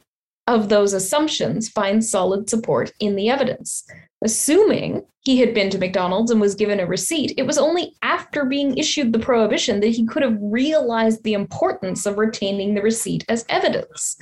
of 0.48 0.68
those 0.70 0.94
assumptions 0.94 1.68
find 1.68 2.02
solid 2.04 2.48
support 2.48 2.90
in 3.00 3.14
the 3.14 3.28
evidence. 3.28 3.84
assuming 4.24 5.02
he 5.24 5.38
had 5.38 5.52
been 5.52 5.68
to 5.70 5.78
McDonald's 5.78 6.30
and 6.30 6.40
was 6.40 6.54
given 6.54 6.80
a 6.80 6.86
receipt, 6.86 7.34
it 7.36 7.46
was 7.46 7.58
only 7.58 7.94
after 8.02 8.44
being 8.44 8.76
issued 8.78 9.12
the 9.12 9.18
prohibition 9.18 9.80
that 9.80 9.88
he 9.88 10.06
could 10.06 10.22
have 10.22 10.38
realized 10.40 11.22
the 11.22 11.34
importance 11.34 12.06
of 12.06 12.18
retaining 12.18 12.74
the 12.74 12.82
receipt 12.82 13.24
as 13.28 13.44
evidence. 13.48 14.16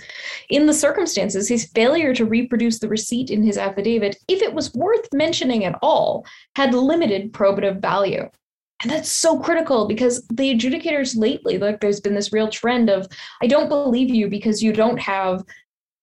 In 0.51 0.67
the 0.67 0.75
circumstances, 0.75 1.49
his 1.49 1.71
failure 1.75 2.15
to 2.15 2.27
reproduce 2.27 2.79
the 2.81 2.89
receipt 2.89 3.31
in 3.31 3.43
his 3.43 3.57
affidavit, 3.57 4.17
if 4.29 4.43
it 4.43 4.53
was 4.53 4.75
worth 4.75 5.09
mentioning 5.15 5.65
at 5.65 5.79
all, 5.81 6.27
had 6.57 6.75
limited 6.75 7.33
probative 7.33 7.81
value. 7.81 8.29
And 8.83 8.91
that's 8.91 9.11
so 9.11 9.39
critical 9.39 9.87
because 9.87 10.27
the 10.29 10.55
adjudicators 10.55 11.17
lately, 11.17 11.57
like 11.57 11.81
there's 11.81 12.01
been 12.01 12.15
this 12.15 12.33
real 12.33 12.49
trend 12.49 12.91
of, 12.91 13.07
I 13.41 13.47
don't 13.47 13.71
believe 13.71 14.11
you 14.11 14.29
because 14.29 14.63
you 14.63 14.73
don't 14.73 14.99
have 14.99 15.43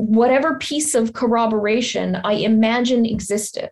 whatever 0.03 0.55
piece 0.57 0.95
of 0.95 1.13
corroboration 1.13 2.17
I 2.23 2.33
imagine 2.33 3.05
existed. 3.05 3.69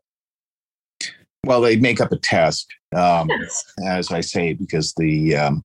Well, 1.46 1.62
they 1.62 1.76
make 1.76 2.00
up 2.00 2.12
a 2.12 2.17
test, 2.17 2.67
um, 2.96 3.28
yes. 3.30 3.63
as 3.86 4.12
I 4.12 4.22
say, 4.22 4.54
because 4.54 4.94
the 4.94 5.36
um, 5.36 5.63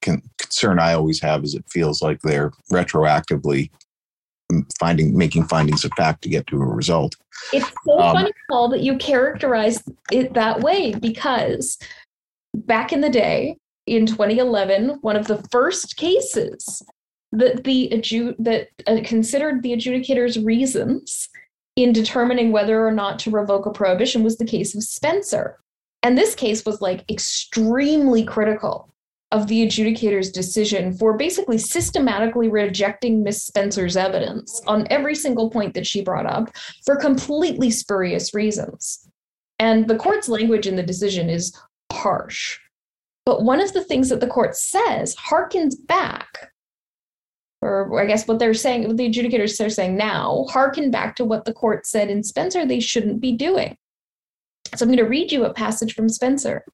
con- 0.00 0.22
concern 0.38 0.78
I 0.78 0.94
always 0.94 1.20
have 1.20 1.44
is 1.44 1.54
it 1.54 1.64
feels 1.68 2.02
like 2.02 2.20
they're 2.22 2.50
retroactively 2.72 3.70
finding 4.80 5.14
making 5.14 5.44
findings 5.44 5.84
of 5.84 5.92
fact 5.96 6.22
to 6.22 6.28
get 6.30 6.46
to 6.46 6.56
a 6.56 6.66
result. 6.66 7.14
It's 7.52 7.70
so 7.86 8.00
um, 8.00 8.16
funny, 8.16 8.32
Paul, 8.50 8.70
that 8.70 8.80
you 8.80 8.96
characterize 8.96 9.82
it 10.10 10.32
that 10.34 10.60
way 10.60 10.94
because 10.94 11.76
back 12.54 12.92
in 12.92 13.02
the 13.02 13.10
day, 13.10 13.58
in 13.86 14.06
2011, 14.06 14.98
one 15.02 15.16
of 15.16 15.26
the 15.26 15.42
first 15.50 15.96
cases 15.96 16.82
that 17.32 17.64
the 17.64 17.90
adju- 17.92 18.36
that 18.38 18.68
uh, 18.86 18.98
considered 19.04 19.62
the 19.62 19.72
adjudicator's 19.72 20.38
reasons 20.38 21.28
in 21.76 21.92
determining 21.92 22.50
whether 22.50 22.86
or 22.86 22.92
not 22.92 23.18
to 23.20 23.30
revoke 23.30 23.66
a 23.66 23.70
prohibition 23.70 24.22
was 24.22 24.36
the 24.38 24.44
case 24.44 24.74
of 24.74 24.82
Spencer. 24.82 25.58
And 26.02 26.16
this 26.16 26.34
case 26.34 26.64
was 26.64 26.80
like 26.80 27.08
extremely 27.10 28.24
critical 28.24 28.92
of 29.30 29.46
the 29.46 29.62
adjudicator's 29.62 30.30
decision 30.30 30.92
for 30.94 31.16
basically 31.16 31.58
systematically 31.58 32.48
rejecting 32.48 33.22
Miss 33.22 33.44
Spencer's 33.44 33.96
evidence 33.96 34.62
on 34.66 34.86
every 34.90 35.14
single 35.14 35.50
point 35.50 35.74
that 35.74 35.86
she 35.86 36.02
brought 36.02 36.26
up 36.26 36.50
for 36.86 36.96
completely 36.96 37.70
spurious 37.70 38.32
reasons. 38.32 39.06
And 39.58 39.86
the 39.86 39.96
court's 39.96 40.28
language 40.28 40.66
in 40.66 40.76
the 40.76 40.82
decision 40.82 41.28
is 41.28 41.54
harsh. 41.92 42.58
But 43.26 43.42
one 43.42 43.60
of 43.60 43.72
the 43.74 43.84
things 43.84 44.08
that 44.08 44.20
the 44.20 44.26
court 44.26 44.56
says 44.56 45.14
harkens 45.16 45.74
back, 45.86 46.47
or 47.60 48.00
I 48.00 48.06
guess 48.06 48.26
what 48.26 48.38
they're 48.38 48.54
saying, 48.54 48.86
what 48.86 48.96
the 48.96 49.08
adjudicators 49.08 49.64
are 49.64 49.70
saying 49.70 49.96
now, 49.96 50.46
harken 50.50 50.90
back 50.90 51.16
to 51.16 51.24
what 51.24 51.44
the 51.44 51.52
court 51.52 51.86
said 51.86 52.10
in 52.10 52.22
Spencer 52.22 52.64
they 52.64 52.80
shouldn't 52.80 53.20
be 53.20 53.32
doing. 53.32 53.76
So 54.74 54.84
I'm 54.84 54.88
going 54.88 54.98
to 54.98 55.04
read 55.04 55.32
you 55.32 55.44
a 55.44 55.52
passage 55.52 55.94
from 55.94 56.08
Spencer. 56.08 56.64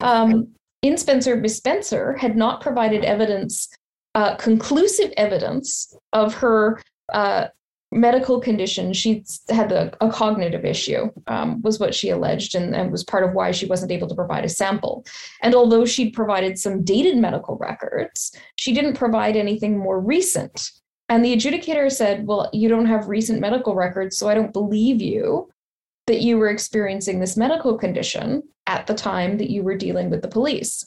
Um, 0.00 0.48
in 0.82 0.96
Spencer, 0.98 1.36
Miss 1.36 1.56
Spencer 1.56 2.16
had 2.16 2.36
not 2.36 2.60
provided 2.60 3.04
evidence, 3.04 3.68
uh, 4.14 4.36
conclusive 4.36 5.12
evidence 5.16 5.96
of 6.12 6.34
her 6.34 6.82
uh, 7.12 7.46
medical 7.94 8.40
condition. 8.40 8.92
She 8.92 9.24
had 9.48 9.72
a, 9.72 9.96
cognitive 10.10 10.64
issue, 10.64 11.10
um, 11.28 11.62
was 11.62 11.78
what 11.78 11.94
she 11.94 12.10
alleged, 12.10 12.54
and, 12.54 12.74
and 12.74 12.90
was 12.90 13.04
part 13.04 13.24
of 13.24 13.32
why 13.32 13.52
she 13.52 13.66
wasn't 13.66 13.92
able 13.92 14.08
to 14.08 14.14
provide 14.14 14.44
a 14.44 14.48
sample. 14.48 15.04
And 15.42 15.54
although 15.54 15.86
she'd 15.86 16.12
provided 16.12 16.58
some 16.58 16.84
dated 16.84 17.16
medical 17.16 17.56
records, 17.56 18.36
she 18.56 18.74
didn't 18.74 18.94
provide 18.94 19.36
anything 19.36 19.78
more 19.78 20.00
recent. 20.00 20.70
And 21.08 21.24
the 21.24 21.34
adjudicator 21.34 21.90
said, 21.90 22.26
Well, 22.26 22.50
you 22.52 22.68
don't 22.68 22.86
have 22.86 23.08
recent 23.08 23.40
medical 23.40 23.74
records, 23.74 24.16
so 24.16 24.28
I 24.28 24.34
don't 24.34 24.52
believe 24.52 25.00
you 25.00 25.48
that 26.06 26.20
you 26.20 26.36
were 26.36 26.48
experiencing 26.48 27.20
this 27.20 27.36
medical 27.36 27.78
condition 27.78 28.42
at 28.66 28.86
the 28.86 28.94
time 28.94 29.38
that 29.38 29.50
you 29.50 29.62
were 29.62 29.76
dealing 29.76 30.10
with 30.10 30.22
the 30.22 30.28
police. 30.28 30.86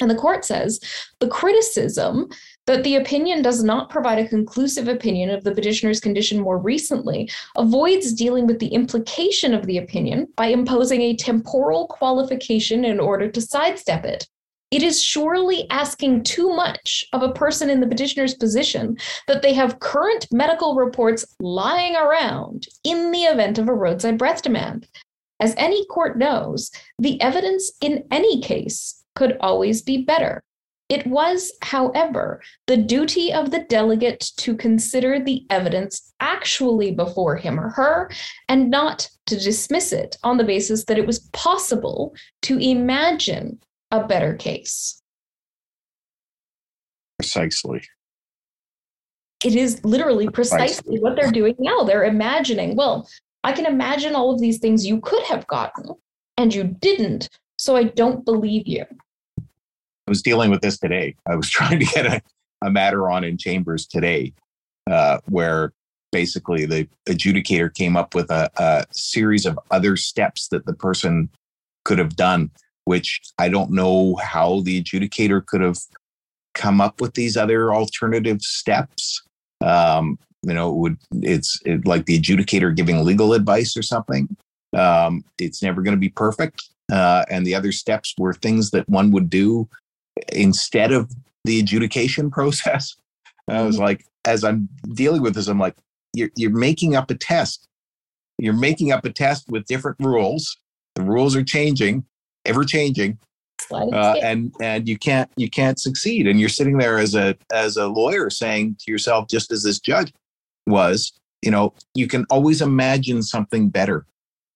And 0.00 0.10
the 0.10 0.14
court 0.14 0.44
says 0.44 0.80
the 1.20 1.28
criticism 1.28 2.28
that 2.66 2.84
the 2.84 2.96
opinion 2.96 3.42
does 3.42 3.64
not 3.64 3.90
provide 3.90 4.18
a 4.18 4.28
conclusive 4.28 4.88
opinion 4.88 5.30
of 5.30 5.44
the 5.44 5.54
petitioner's 5.54 6.00
condition 6.00 6.40
more 6.40 6.58
recently 6.58 7.28
avoids 7.56 8.12
dealing 8.12 8.46
with 8.46 8.60
the 8.60 8.68
implication 8.68 9.52
of 9.52 9.66
the 9.66 9.78
opinion 9.78 10.28
by 10.36 10.46
imposing 10.46 11.02
a 11.02 11.16
temporal 11.16 11.88
qualification 11.88 12.84
in 12.84 13.00
order 13.00 13.28
to 13.28 13.40
sidestep 13.40 14.04
it. 14.04 14.28
It 14.70 14.82
is 14.82 15.02
surely 15.02 15.66
asking 15.68 16.22
too 16.22 16.48
much 16.54 17.04
of 17.12 17.22
a 17.22 17.32
person 17.32 17.68
in 17.68 17.80
the 17.80 17.86
petitioner's 17.86 18.34
position 18.34 18.96
that 19.26 19.42
they 19.42 19.52
have 19.52 19.80
current 19.80 20.26
medical 20.32 20.76
reports 20.76 21.26
lying 21.40 21.94
around 21.94 22.68
in 22.82 23.10
the 23.10 23.24
event 23.24 23.58
of 23.58 23.68
a 23.68 23.74
roadside 23.74 24.16
breath 24.16 24.40
demand. 24.40 24.88
As 25.40 25.54
any 25.58 25.84
court 25.86 26.16
knows, 26.16 26.70
the 26.98 27.20
evidence 27.20 27.72
in 27.82 28.04
any 28.10 28.40
case 28.40 29.01
could 29.14 29.36
always 29.40 29.82
be 29.82 30.02
better. 30.02 30.42
It 30.88 31.06
was, 31.06 31.52
however, 31.62 32.42
the 32.66 32.76
duty 32.76 33.32
of 33.32 33.50
the 33.50 33.60
delegate 33.60 34.30
to 34.36 34.54
consider 34.54 35.18
the 35.18 35.46
evidence 35.48 36.12
actually 36.20 36.92
before 36.92 37.36
him 37.36 37.58
or 37.58 37.70
her 37.70 38.10
and 38.48 38.70
not 38.70 39.08
to 39.26 39.38
dismiss 39.38 39.92
it 39.92 40.18
on 40.22 40.36
the 40.36 40.44
basis 40.44 40.84
that 40.84 40.98
it 40.98 41.06
was 41.06 41.20
possible 41.32 42.14
to 42.42 42.58
imagine 42.58 43.58
a 43.90 44.06
better 44.06 44.34
case. 44.34 45.00
Precisely. 47.18 47.82
It 49.44 49.56
is 49.56 49.82
literally 49.84 50.28
precisely 50.28 51.00
what 51.00 51.16
they're 51.16 51.30
doing 51.30 51.54
now. 51.58 51.84
They're 51.84 52.04
imagining, 52.04 52.76
well, 52.76 53.08
I 53.44 53.52
can 53.52 53.66
imagine 53.66 54.14
all 54.14 54.32
of 54.32 54.40
these 54.40 54.58
things 54.58 54.86
you 54.86 55.00
could 55.00 55.22
have 55.24 55.46
gotten 55.46 55.94
and 56.36 56.54
you 56.54 56.64
didn't, 56.64 57.28
so 57.56 57.76
I 57.76 57.84
don't 57.84 58.24
believe 58.24 58.66
you. 58.66 58.84
I 60.06 60.10
was 60.10 60.22
dealing 60.22 60.50
with 60.50 60.60
this 60.60 60.78
today. 60.78 61.16
I 61.26 61.36
was 61.36 61.50
trying 61.50 61.78
to 61.78 61.84
get 61.84 62.06
a, 62.06 62.22
a 62.64 62.70
matter 62.70 63.10
on 63.10 63.24
in 63.24 63.38
chambers 63.38 63.86
today 63.86 64.32
uh, 64.90 65.18
where 65.28 65.72
basically 66.10 66.66
the 66.66 66.86
adjudicator 67.08 67.72
came 67.72 67.96
up 67.96 68.14
with 68.14 68.30
a, 68.30 68.50
a 68.56 68.84
series 68.92 69.46
of 69.46 69.58
other 69.70 69.96
steps 69.96 70.48
that 70.48 70.66
the 70.66 70.74
person 70.74 71.28
could 71.84 71.98
have 71.98 72.16
done, 72.16 72.50
which 72.84 73.20
I 73.38 73.48
don't 73.48 73.70
know 73.70 74.16
how 74.16 74.60
the 74.60 74.82
adjudicator 74.82 75.44
could 75.44 75.62
have 75.62 75.78
come 76.54 76.80
up 76.80 77.00
with 77.00 77.14
these 77.14 77.36
other 77.36 77.72
alternative 77.74 78.42
steps. 78.42 79.22
Um, 79.64 80.18
you 80.42 80.52
know, 80.52 80.70
it 80.70 80.76
would 80.76 80.96
it's 81.22 81.58
it, 81.64 81.86
like 81.86 82.06
the 82.06 82.20
adjudicator 82.20 82.74
giving 82.74 83.02
legal 83.04 83.32
advice 83.32 83.76
or 83.76 83.82
something. 83.82 84.36
Um, 84.76 85.24
it's 85.38 85.62
never 85.62 85.82
going 85.82 85.96
to 85.96 86.00
be 86.00 86.08
perfect. 86.08 86.62
Uh, 86.90 87.24
and 87.30 87.46
the 87.46 87.54
other 87.54 87.72
steps 87.72 88.14
were 88.18 88.34
things 88.34 88.70
that 88.70 88.88
one 88.88 89.10
would 89.12 89.30
do 89.30 89.68
instead 90.32 90.92
of 90.92 91.10
the 91.44 91.60
adjudication 91.60 92.30
process. 92.30 92.96
I 93.48 93.62
was 93.62 93.76
mm-hmm. 93.76 93.84
like, 93.84 94.06
as 94.24 94.44
I'm 94.44 94.68
dealing 94.94 95.22
with 95.22 95.34
this, 95.34 95.48
I'm 95.48 95.58
like, 95.58 95.76
you're, 96.14 96.30
you're 96.36 96.50
making 96.50 96.94
up 96.94 97.10
a 97.10 97.14
test. 97.14 97.68
You're 98.38 98.52
making 98.52 98.92
up 98.92 99.04
a 99.04 99.10
test 99.10 99.48
with 99.48 99.66
different 99.66 99.98
rules. 100.00 100.56
The 100.94 101.02
rules 101.02 101.34
are 101.36 101.44
changing, 101.44 102.04
ever 102.44 102.64
changing, 102.64 103.18
uh, 103.70 104.16
and 104.22 104.52
and 104.60 104.88
you 104.88 104.98
can't 104.98 105.30
you 105.36 105.48
can't 105.48 105.78
succeed. 105.78 106.26
And 106.26 106.40
you're 106.40 106.48
sitting 106.48 106.78
there 106.78 106.98
as 106.98 107.14
a 107.14 107.36
as 107.52 107.76
a 107.76 107.86
lawyer 107.86 108.30
saying 108.30 108.76
to 108.80 108.90
yourself, 108.90 109.28
just 109.28 109.52
as 109.52 109.62
this 109.62 109.78
judge 109.78 110.12
was, 110.66 111.12
you 111.42 111.50
know, 111.50 111.72
you 111.94 112.06
can 112.06 112.26
always 112.30 112.60
imagine 112.60 113.22
something 113.22 113.68
better, 113.68 114.06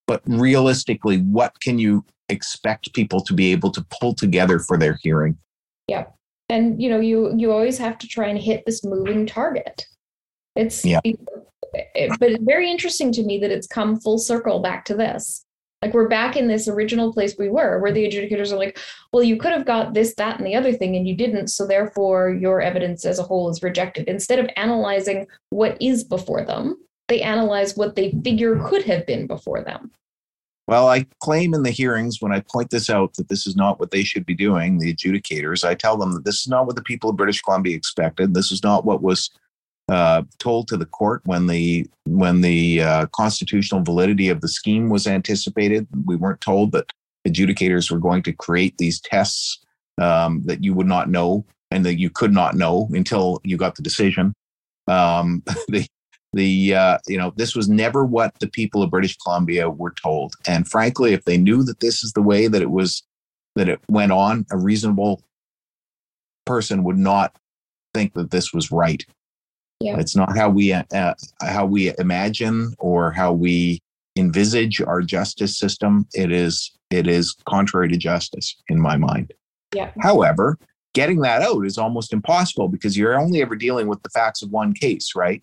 but 0.07 0.23
realistically, 0.27 1.19
what 1.19 1.61
can 1.61 1.79
you 1.79 2.05
expect 2.29 2.93
people 2.93 3.21
to 3.23 3.33
be 3.33 3.53
able 3.53 3.71
to 3.71 3.87
pull 4.01 4.15
together 4.15 4.59
for 4.59 4.77
their 4.77 4.99
hearing? 5.03 5.39
Yeah. 5.89 6.07
And 6.49 6.81
you 6.81 6.89
know, 6.89 7.01
you 7.01 7.35
you 7.37 7.53
always 7.53 7.79
have 7.79 7.99
to 7.99 8.09
try 8.09 8.29
and 8.29 8.39
hit 8.39 8.65
this 8.67 8.85
moving 8.85 9.27
target. 9.27 9.87
It's 10.55 10.85
yeah. 10.85 11.01
It, 11.05 11.19
but 12.19 12.31
it's 12.31 12.45
very 12.45 12.71
interesting 12.71 13.13
to 13.13 13.23
me 13.23 13.39
that 13.41 13.51
it's 13.51 13.67
come 13.67 14.01
full 14.01 14.19
circle 14.19 14.61
back 14.61 14.85
to 14.87 14.95
this. 14.95 15.45
Like 15.83 15.93
we're 15.93 16.09
back 16.09 16.37
in 16.37 16.49
this 16.49 16.69
original 16.69 17.13
place 17.13 17.37
we 17.39 17.51
were, 17.51 17.81
where 17.81 17.93
the 17.93 18.09
adjudicators 18.09 18.51
are 18.51 18.57
like, 18.57 18.79
well, 19.13 19.23
you 19.23 19.37
could 19.37 19.53
have 19.53 19.67
got 19.67 19.93
this, 19.93 20.15
that, 20.15 20.39
and 20.39 20.47
the 20.47 20.55
other 20.55 20.73
thing, 20.73 20.97
and 20.97 21.07
you 21.07 21.15
didn't. 21.15 21.49
So 21.49 21.67
therefore, 21.67 22.31
your 22.31 22.63
evidence 22.63 23.05
as 23.05 23.19
a 23.19 23.23
whole 23.23 23.51
is 23.51 23.63
rejected. 23.63 24.09
Instead 24.09 24.39
of 24.39 24.49
analyzing 24.57 25.27
what 25.51 25.77
is 25.81 26.03
before 26.03 26.45
them, 26.45 26.77
they 27.09 27.21
analyze 27.21 27.77
what 27.77 27.95
they 27.95 28.13
figure 28.25 28.59
could 28.67 28.85
have 28.85 29.07
been 29.07 29.27
before 29.27 29.63
them. 29.63 29.91
Well, 30.69 30.89
I 30.89 31.07
claim 31.21 31.55
in 31.55 31.63
the 31.63 31.71
hearings 31.71 32.21
when 32.21 32.33
I 32.33 32.41
point 32.41 32.71
this 32.71 32.91
out 32.91 33.15
that 33.15 33.29
this 33.29 33.47
is 33.47 33.55
not 33.55 33.79
what 33.79 33.93
they 33.93 34.03
should 34.03 34.27
be 34.27 34.35
doing, 34.35 34.79
the 34.79 34.93
adjudicators, 34.93 35.65
I 35.65 35.75
tell 35.75 35.97
them 35.97 36.13
that 36.13 36.25
this 36.25 36.41
is 36.41 36.49
not 36.49 36.67
what 36.67 36.75
the 36.75 36.83
people 36.83 37.11
of 37.11 37.17
British 37.17 37.41
Columbia 37.41 37.77
expected. 37.77 38.35
This 38.35 38.51
is 38.51 38.65
not 38.65 38.85
what 38.85 39.01
was 39.01 39.31
uh, 39.89 40.23
told 40.39 40.67
to 40.69 40.77
the 40.77 40.87
court 40.87 41.23
when 41.25 41.47
the 41.47 41.89
when 42.07 42.41
the 42.41 42.83
uh, 42.83 43.07
constitutional 43.15 43.83
validity 43.83 44.29
of 44.29 44.41
the 44.41 44.49
scheme 44.49 44.89
was 44.89 45.07
anticipated. 45.07 45.87
We 46.05 46.17
weren't 46.17 46.41
told 46.41 46.73
that 46.73 46.93
adjudicators 47.27 47.91
were 47.91 47.99
going 47.99 48.23
to 48.25 48.33
create 48.33 48.79
these 48.79 49.01
tests 49.01 49.65
um, 49.99 50.43
that 50.47 50.65
you 50.65 50.75
would 50.75 50.89
not 50.89 51.09
know 51.09 51.45
and 51.71 51.85
that 51.87 51.99
you 51.99 52.11
could 52.11 52.33
not 52.33 52.57
know 52.57 52.89
until 52.93 53.41
you 53.45 53.57
got 53.57 53.77
the 53.77 53.83
decision. 53.83 54.35
Um, 54.89 55.43
the 55.69 55.87
The 56.37 56.75
uh, 56.75 56.99
you 57.09 57.17
know 57.17 57.33
this 57.37 57.57
was 57.57 57.67
never 57.67 58.05
what 58.05 58.35
the 58.41 58.47
people 58.47 58.83
of 58.83 58.91
British 58.91 59.17
Columbia 59.17 59.71
were 59.71 59.93
told, 59.93 60.35
and 60.47 60.69
frankly, 60.69 61.15
if 61.15 61.25
they 61.25 61.39
knew 61.39 61.63
that 61.65 61.81
this 61.81 62.05
is 62.05 62.13
the 62.13 62.21
way 62.21 62.47
that 62.47 62.61
it 62.61 62.71
was 62.71 63.03
that 63.55 63.71
it 63.71 63.81
went 63.89 64.13
on, 64.13 64.45
a 64.51 64.59
reasonable 64.59 65.23
person 66.45 66.85
would 66.85 66.99
not 66.99 67.35
think 67.95 68.13
that 68.13 68.31
this 68.31 68.53
was 68.53 68.71
right. 68.71 69.03
Yeah. 69.81 69.99
It's 69.99 70.15
not 70.15 70.37
how 70.37 70.51
we 70.51 70.75
uh, 70.75 71.15
how 71.41 71.65
we 71.65 71.93
imagine 71.99 72.75
or 72.79 73.13
how 73.13 73.33
we 73.33 73.81
envisage 74.19 74.83
our 74.83 75.01
justice 75.01 75.59
system. 75.59 76.07
It 76.13 76.31
is 76.31 76.71
it 76.91 77.07
is 77.07 77.35
contrary 77.47 77.89
to 77.89 77.97
justice 77.97 78.57
in 78.69 78.79
my 78.79 78.99
mind. 78.99 79.33
Yeah. 79.75 79.91
However, 80.03 80.59
getting 80.95 81.21
that 81.21 81.41
out 81.41 81.65
is 81.65 81.79
almost 81.79 82.13
impossible 82.13 82.69
because 82.69 82.97
you're 82.97 83.19
only 83.19 83.41
ever 83.41 83.57
dealing 83.57 83.87
with 83.87 84.03
the 84.03 84.11
facts 84.11 84.43
of 84.43 84.51
one 84.51 84.75
case, 84.75 85.13
right? 85.17 85.43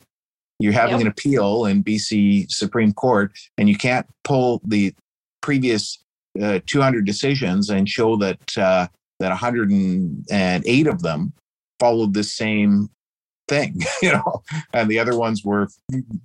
You're 0.64 0.72
having 0.72 0.94
Yep. 1.00 1.02
an 1.02 1.08
appeal 1.08 1.66
in 1.66 1.84
BC 1.84 2.50
Supreme 2.50 2.94
Court, 2.94 3.34
and 3.58 3.68
you 3.68 3.76
can't 3.78 4.08
pull 4.24 4.62
the 4.64 4.96
previous 5.42 6.02
uh, 6.42 6.62
200 6.66 7.06
decisions 7.06 7.70
and 7.70 7.90
show 7.90 8.16
that 8.16 8.58
uh, 8.58 8.88
that 9.20 9.28
108 9.28 10.88
of 10.88 11.02
them 11.02 11.34
followed 11.82 12.14
the 12.14 12.24
same 12.24 12.90
thing, 13.50 13.82
you 14.02 14.14
know, 14.14 14.42
and 14.74 14.90
the 14.90 15.00
other 15.00 15.18
ones 15.18 15.44
were 15.44 15.68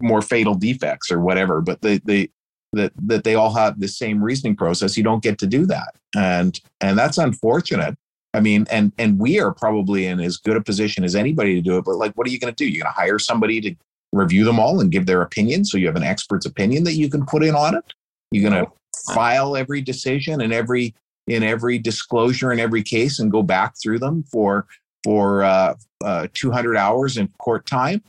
more 0.01 0.23
fatal 0.23 0.55
defects 0.55 1.11
or 1.11 1.19
whatever. 1.19 1.61
But 1.61 1.83
they 1.83 1.99
they 1.99 2.29
that 2.75 2.93
that 3.07 3.25
they 3.25 3.35
all 3.35 3.53
have 3.55 3.81
the 3.81 3.89
same 3.89 4.23
reasoning 4.23 4.55
process. 4.55 4.97
You 4.97 5.03
don't 5.03 5.23
get 5.23 5.39
to 5.39 5.49
do 5.49 5.67
that, 5.67 5.97
and 6.17 6.61
and 6.81 6.97
that's 6.97 7.19
unfortunate. 7.19 7.99
I 8.35 8.39
mean, 8.39 8.67
and 8.71 8.93
and 8.99 9.19
we 9.19 9.41
are 9.41 9.53
probably 9.53 10.07
in 10.07 10.21
as 10.21 10.37
good 10.37 10.57
a 10.57 10.61
position 10.61 11.03
as 11.03 11.17
anybody 11.17 11.57
to 11.57 11.61
do 11.61 11.77
it. 11.77 11.85
But 11.85 11.97
like, 11.97 12.13
what 12.15 12.29
are 12.29 12.31
you 12.31 12.39
going 12.39 12.55
to 12.55 12.65
do? 12.65 12.71
You're 12.71 12.85
going 12.85 12.95
to 12.95 13.01
hire 13.01 13.19
somebody 13.19 13.61
to 13.63 13.75
review 14.13 14.45
them 14.45 14.59
all 14.59 14.81
and 14.81 14.91
give 14.91 15.07
their 15.07 15.23
opinion, 15.23 15.65
so 15.65 15.79
you 15.79 15.87
have 15.87 15.97
an 15.97 16.03
expert's 16.03 16.47
opinion 16.47 16.85
that 16.85 16.95
you 16.95 17.11
can 17.11 17.27
put 17.27 17.45
in 17.45 17.55
on 17.55 17.75
it. 17.75 17.85
You're 18.31 18.49
going 18.51 18.65
to 18.65 18.71
file 19.15 19.57
every 19.57 19.81
decision 19.81 20.41
and 20.41 20.53
every 20.53 20.95
in 21.27 21.43
every 21.43 21.79
disclosure 21.79 22.53
in 22.53 22.59
every 22.59 22.83
case 22.83 23.19
and 23.19 23.31
go 23.31 23.43
back 23.43 23.75
through 23.81 23.99
them 23.99 24.25
for 24.25 24.67
for 25.05 25.43
uh, 25.43 25.75
uh, 26.03 26.27
200 26.35 26.77
hours 26.77 27.17
in 27.17 27.29
court 27.39 27.67
time 27.67 28.03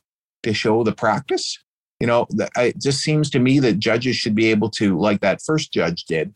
to 0.43 0.53
show 0.53 0.83
the 0.83 0.91
practice. 0.91 1.57
You 1.99 2.07
know, 2.07 2.27
it 2.55 2.79
just 2.81 3.01
seems 3.01 3.29
to 3.31 3.39
me 3.39 3.59
that 3.59 3.77
judges 3.77 4.15
should 4.15 4.35
be 4.35 4.49
able 4.49 4.69
to, 4.71 4.97
like 4.97 5.19
that 5.19 5.41
first 5.41 5.73
judge 5.73 6.05
did, 6.05 6.33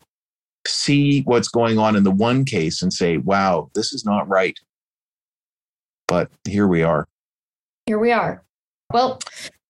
see 0.66 1.22
what's 1.22 1.48
going 1.48 1.78
on 1.78 1.96
in 1.96 2.04
the 2.04 2.10
one 2.10 2.44
case 2.44 2.82
and 2.82 2.92
say, 2.92 3.16
"Wow, 3.16 3.70
this 3.74 3.92
is 3.92 4.04
not 4.04 4.28
right." 4.28 4.58
But 6.06 6.30
here 6.46 6.68
we 6.68 6.82
are. 6.82 7.08
Here 7.86 7.98
we 7.98 8.12
are. 8.12 8.43
Well, 8.94 9.18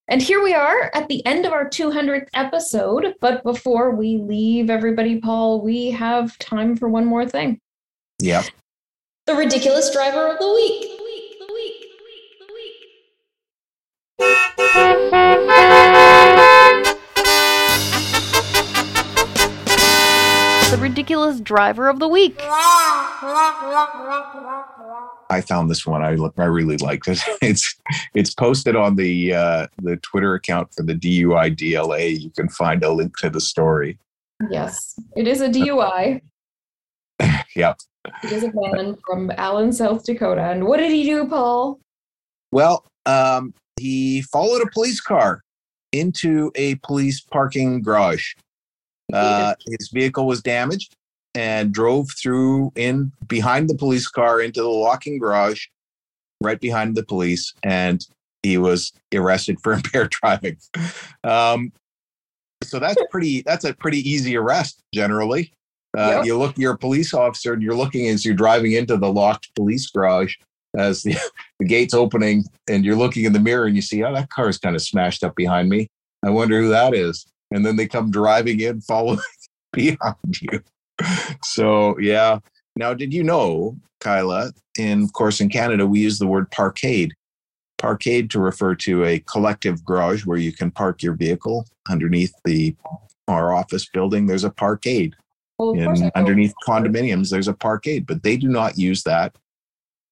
and 0.07 0.21
here 0.21 0.43
we 0.43 0.53
are 0.53 0.91
at 0.93 1.09
the 1.09 1.25
end 1.25 1.47
of 1.47 1.55
our 1.55 1.67
200th 1.67 2.29
episode. 2.35 3.15
But 3.23 3.43
before 3.43 3.93
we 3.93 4.19
leave 4.19 4.69
everybody, 4.69 5.19
Paul, 5.19 5.63
we 5.63 5.91
have 5.93 6.39
time 6.39 6.77
for 6.77 6.91
one 6.91 7.07
more 7.07 7.27
thing. 7.27 7.59
Yeah. 8.21 8.43
The 9.25 9.35
ridiculous 9.35 9.91
driver 9.91 10.29
of 10.29 10.39
the 10.39 10.53
week. 10.53 10.91
The 14.19 16.04
ridiculous 20.85 21.41
driver 21.41 21.89
of 21.89 21.99
the 21.99 22.07
week. 22.07 22.37
I 25.31 25.43
found 25.47 25.71
this 25.71 25.87
one. 25.87 26.03
I 26.03 26.15
look. 26.15 26.35
I 26.37 26.45
really 26.45 26.77
liked 26.77 27.09
it. 27.09 27.21
It's 27.43 27.75
it's 28.15 28.35
posted 28.35 28.77
on 28.77 28.97
the 28.97 29.33
uh, 29.33 29.67
the 29.83 29.97
Twitter 29.97 30.35
account 30.35 30.75
for 30.75 30.83
the 30.83 30.95
DUI 30.95 31.57
DLA. 31.57 32.21
You 32.21 32.31
can 32.31 32.49
find 32.49 32.85
a 32.85 32.93
link 32.93 33.17
to 33.19 33.31
the 33.31 33.41
story. 33.41 33.99
Yes, 34.51 34.99
it 35.17 35.27
is 35.27 35.41
a 35.41 35.49
DUI. 35.49 36.21
Yep. 37.57 37.79
It 38.25 38.33
is 38.33 38.43
a 38.43 38.51
man 38.53 38.97
from 39.07 39.31
Allen, 39.37 39.73
South 39.73 40.05
Dakota. 40.05 40.43
And 40.43 40.67
what 40.67 40.79
did 40.79 40.91
he 40.91 41.05
do, 41.05 41.25
Paul? 41.25 41.79
Well, 42.51 42.85
um, 43.07 43.55
he 43.79 44.23
followed 44.23 44.61
a 44.61 44.71
police 44.73 45.01
car 45.01 45.45
into 45.93 46.51
a 46.57 46.75
police 46.77 47.21
parking 47.21 47.81
garage. 47.81 48.35
Uh, 49.13 49.55
his 49.67 49.89
vehicle 49.89 50.27
was 50.27 50.43
damaged 50.43 50.97
and 51.35 51.73
drove 51.73 52.11
through 52.11 52.73
in 52.77 53.13
behind 53.27 53.69
the 53.69 53.75
police 53.75 54.09
car 54.09 54.41
into 54.41 54.63
the 54.63 54.71
walking 54.71 55.19
garage, 55.19 55.67
right 56.41 56.61
behind 56.61 56.97
the 56.97 57.05
police, 57.05 57.53
and 57.63 58.07
he 58.43 58.59
was 58.59 58.93
arrested 59.15 59.61
for 59.61 59.73
impaired 59.75 60.11
driving. 60.11 60.57
Um, 61.23 61.73
so 62.63 62.79
that's 62.79 63.03
pretty. 63.11 63.43
That's 63.43 63.65
a 63.65 63.75
pretty 63.75 64.09
easy 64.09 64.37
arrest 64.37 64.83
generally. 64.95 65.53
Uh, 65.97 66.17
Yep. 66.17 66.25
You 66.25 66.39
look, 66.39 66.59
you're 66.59 66.75
a 66.75 66.79
police 66.79 67.15
officer, 67.15 67.53
and 67.53 67.63
you're 67.63 67.75
looking 67.75 68.09
as 68.09 68.25
you're 68.25 68.35
driving 68.35 68.73
into 68.73 68.97
the 68.97 69.13
locked 69.13 69.55
police 69.55 69.89
garage 69.91 70.35
as 70.77 71.03
the, 71.03 71.17
the 71.59 71.67
gate's 71.67 71.95
opening, 71.95 72.45
and 72.69 72.85
you're 72.85 72.97
looking 72.97 73.25
in 73.25 73.33
the 73.33 73.41
mirror 73.41 73.67
and 73.67 73.77
you 73.77 73.83
see, 73.83 74.03
oh, 74.03 74.13
that 74.13 74.31
car 74.31 74.49
is 74.49 74.59
kind 74.59 74.75
of 74.75 74.83
smashed 74.83 75.23
up 75.23 75.37
behind 75.37 75.69
me. 75.69 75.89
I 76.25 76.31
wonder 76.31 76.61
who 76.61 76.69
that 76.69 76.95
is. 76.95 77.27
And 77.55 77.65
then 77.65 77.77
they 77.77 77.87
come 77.87 78.11
driving 78.11 78.61
in, 78.61 78.81
following 78.93 79.21
behind 79.73 80.43
you. 80.43 80.63
So 81.45 81.99
yeah. 81.99 82.41
Now, 82.77 82.93
did 82.93 83.15
you 83.15 83.23
know, 83.23 83.77
Kyla? 84.01 84.53
In 84.79 85.05
of 85.05 85.13
course, 85.13 85.41
in 85.41 85.49
Canada, 85.49 85.87
we 85.87 86.01
use 86.01 86.19
the 86.19 86.27
word 86.27 86.51
parkade. 86.51 87.13
Parkade 87.79 88.31
to 88.31 88.41
refer 88.41 88.75
to 88.77 89.05
a 89.05 89.21
collective 89.21 89.85
garage 89.85 90.27
where 90.27 90.39
you 90.39 90.53
can 90.53 90.71
park 90.71 91.03
your 91.03 91.15
vehicle 91.15 91.67
underneath 91.89 92.33
the 92.45 92.75
our 93.29 93.53
office 93.53 93.89
building. 93.89 94.27
There's 94.27 94.45
a 94.45 94.51
parkade 94.51 95.15
Well, 95.59 95.71
of 95.71 95.85
course 95.85 96.01
I 96.01 96.07
in 96.07 96.13
underneath 96.15 96.55
condominiums 96.67 97.31
there's 97.31 97.49
a 97.49 97.55
parkade 97.55 98.07
but 98.07 98.23
they 98.23 98.37
do 98.37 98.49
not 98.49 98.77
use 98.77 99.03
that 99.05 99.37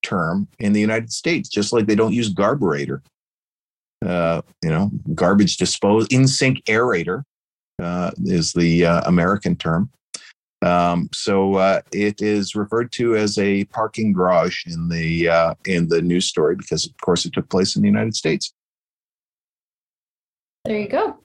term 0.03 0.49
in 0.59 0.73
the 0.73 0.81
united 0.81 1.13
states 1.13 1.49
just 1.49 1.73
like 1.73 1.87
they 1.87 1.95
don't 1.95 2.13
use 2.13 2.33
garburator 2.35 3.01
uh, 4.05 4.43
you 4.63 4.71
know 4.71 4.91
garbage 5.15 5.57
dispose 5.59 6.09
InSinkErator 6.09 7.23
is 8.25 8.53
the 8.53 8.85
uh, 8.85 9.03
american 9.07 9.57
term 9.57 9.91
um, 10.65 11.09
so 11.13 11.55
uh, 11.57 11.81
it 11.91 12.23
is 12.23 12.55
referred 12.55 12.93
to 12.93 13.17
as 13.17 13.37
a 13.37 13.65
parking 13.65 14.13
garage 14.13 14.65
in 14.67 14.89
the 14.89 15.29
uh, 15.29 15.55
in 15.67 15.89
the 15.89 16.01
news 16.01 16.27
story 16.27 16.55
because 16.55 16.87
of 16.87 16.97
course 16.99 17.25
it 17.25 17.33
took 17.33 17.49
place 17.49 17.75
in 17.75 17.83
the 17.83 17.89
united 17.89 18.15
states 18.15 18.53
There 20.65 20.79
you 20.79 20.89
go. 20.89 21.19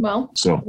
Well, 0.00 0.30
so 0.34 0.62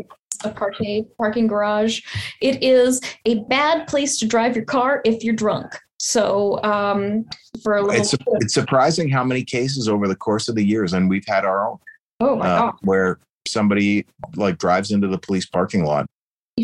a 0.44 0.52
parking 0.52 1.08
parking 1.18 1.48
garage. 1.48 2.02
It 2.42 2.64
is 2.64 3.02
a 3.26 3.44
bad 3.46 3.88
place 3.88 4.18
to 4.20 4.28
drive 4.28 4.56
your 4.56 4.66
car 4.66 5.02
if 5.06 5.24
you're 5.24 5.36
drunk. 5.36 5.74
So, 5.98 6.62
um, 6.64 7.26
for 7.64 7.78
a 7.78 7.82
little, 7.82 8.02
it's 8.02 8.16
it's 8.42 8.54
surprising 8.54 9.10
how 9.10 9.24
many 9.24 9.44
cases 9.44 9.88
over 9.88 10.08
the 10.08 10.16
course 10.16 10.50
of 10.50 10.56
the 10.56 10.64
years 10.64 10.94
and 10.94 11.10
we've 11.10 11.26
had 11.26 11.46
our 11.46 11.68
own 11.68 11.78
oh 12.20 12.36
my 12.36 12.48
uh, 12.48 12.60
god, 12.60 12.74
where 12.82 13.20
somebody 13.48 14.06
like 14.36 14.58
drives 14.58 14.92
into 14.92 15.08
the 15.08 15.18
police 15.18 15.46
parking 15.46 15.86
lot. 15.86 16.06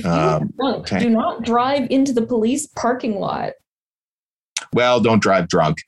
um, 0.05 0.51
drunk, 0.57 0.77
okay. 0.79 0.99
do 0.99 1.09
not 1.09 1.43
drive 1.43 1.88
into 1.89 2.13
the 2.13 2.25
police 2.25 2.67
parking 2.67 3.19
lot. 3.19 3.53
Well, 4.73 4.99
don't 4.99 5.21
drive 5.21 5.47
drunk. 5.47 5.79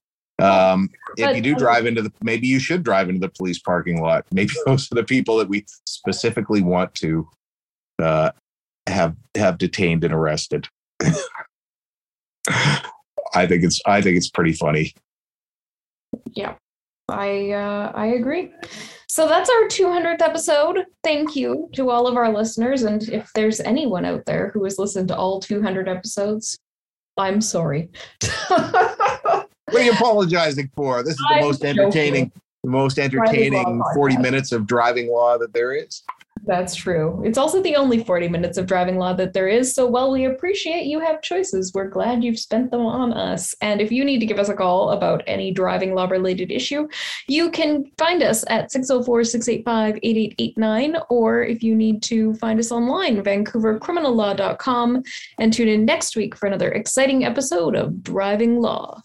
Um, 0.41 0.89
if 1.17 1.35
you 1.35 1.41
do 1.41 1.55
drive 1.55 1.85
into 1.85 2.01
the, 2.01 2.11
maybe 2.21 2.47
you 2.47 2.59
should 2.59 2.83
drive 2.83 3.07
into 3.07 3.21
the 3.21 3.29
police 3.29 3.59
parking 3.59 4.01
lot. 4.01 4.25
Maybe 4.33 4.53
those 4.65 4.91
are 4.91 4.95
the 4.95 5.03
people 5.03 5.37
that 5.37 5.47
we 5.47 5.65
specifically 5.85 6.61
want 6.61 6.93
to 6.95 7.29
uh, 8.01 8.31
have 8.87 9.15
have 9.35 9.57
detained 9.57 10.03
and 10.03 10.13
arrested. 10.13 10.67
I 13.35 13.47
think 13.47 13.63
it's 13.63 13.79
I 13.85 14.01
think 14.01 14.17
it's 14.17 14.29
pretty 14.29 14.53
funny. 14.53 14.93
Yeah, 16.31 16.55
I 17.09 17.51
uh, 17.51 17.91
I 17.93 18.07
agree. 18.07 18.51
So 19.07 19.27
that's 19.27 19.49
our 19.49 19.67
200th 19.67 20.21
episode. 20.21 20.85
Thank 21.03 21.35
you 21.35 21.69
to 21.73 21.89
all 21.89 22.07
of 22.07 22.15
our 22.15 22.33
listeners, 22.33 22.83
and 22.83 23.03
if 23.09 23.31
there's 23.33 23.59
anyone 23.59 24.05
out 24.05 24.25
there 24.25 24.51
who 24.53 24.63
has 24.63 24.79
listened 24.79 25.09
to 25.09 25.17
all 25.17 25.39
200 25.39 25.87
episodes, 25.87 26.57
I'm 27.17 27.41
sorry. 27.41 27.89
What 29.73 29.81
are 29.81 29.85
you 29.85 29.93
apologizing 29.93 30.69
for? 30.75 31.01
This 31.01 31.13
is 31.13 31.25
the 31.29 31.35
I'm 31.35 31.41
most 31.41 31.61
joking. 31.61 31.79
entertaining, 31.79 32.31
the 32.63 32.69
most 32.69 32.99
entertaining 32.99 33.81
40 33.95 34.17
minutes 34.17 34.51
of 34.51 34.67
driving 34.67 35.09
law 35.09 35.39
that 35.39 35.51
there 35.51 35.73
is. 35.73 36.03
That's 36.45 36.75
true. 36.75 37.21
It's 37.23 37.37
also 37.37 37.61
the 37.61 37.77
only 37.77 38.03
40 38.03 38.27
minutes 38.27 38.57
of 38.57 38.65
driving 38.65 38.97
law 38.97 39.13
that 39.13 39.31
there 39.31 39.47
is. 39.47 39.73
So 39.73 39.87
while 39.87 40.11
we 40.11 40.25
appreciate 40.25 40.85
you 40.85 40.99
have 40.99 41.21
choices, 41.21 41.71
we're 41.73 41.87
glad 41.87 42.23
you've 42.23 42.39
spent 42.39 42.69
them 42.69 42.85
on 42.85 43.13
us. 43.13 43.55
And 43.61 43.79
if 43.79 43.93
you 43.93 44.03
need 44.03 44.19
to 44.19 44.25
give 44.25 44.39
us 44.39 44.49
a 44.49 44.53
call 44.53 44.89
about 44.89 45.23
any 45.25 45.51
driving 45.51 45.95
law 45.95 46.05
related 46.05 46.51
issue, 46.51 46.87
you 47.29 47.49
can 47.49 47.85
find 47.97 48.21
us 48.21 48.43
at 48.49 48.71
604 48.71 49.23
685 49.23 49.99
8889. 50.03 50.97
Or 51.09 51.43
if 51.43 51.63
you 51.63 51.75
need 51.75 52.03
to 52.03 52.33
find 52.35 52.59
us 52.59 52.71
online, 52.71 53.23
vancouvercriminallaw.com. 53.23 55.03
And 55.39 55.53
tune 55.53 55.69
in 55.69 55.85
next 55.85 56.17
week 56.17 56.35
for 56.35 56.47
another 56.47 56.71
exciting 56.73 57.23
episode 57.23 57.75
of 57.75 58.03
Driving 58.03 58.59
Law. 58.59 59.01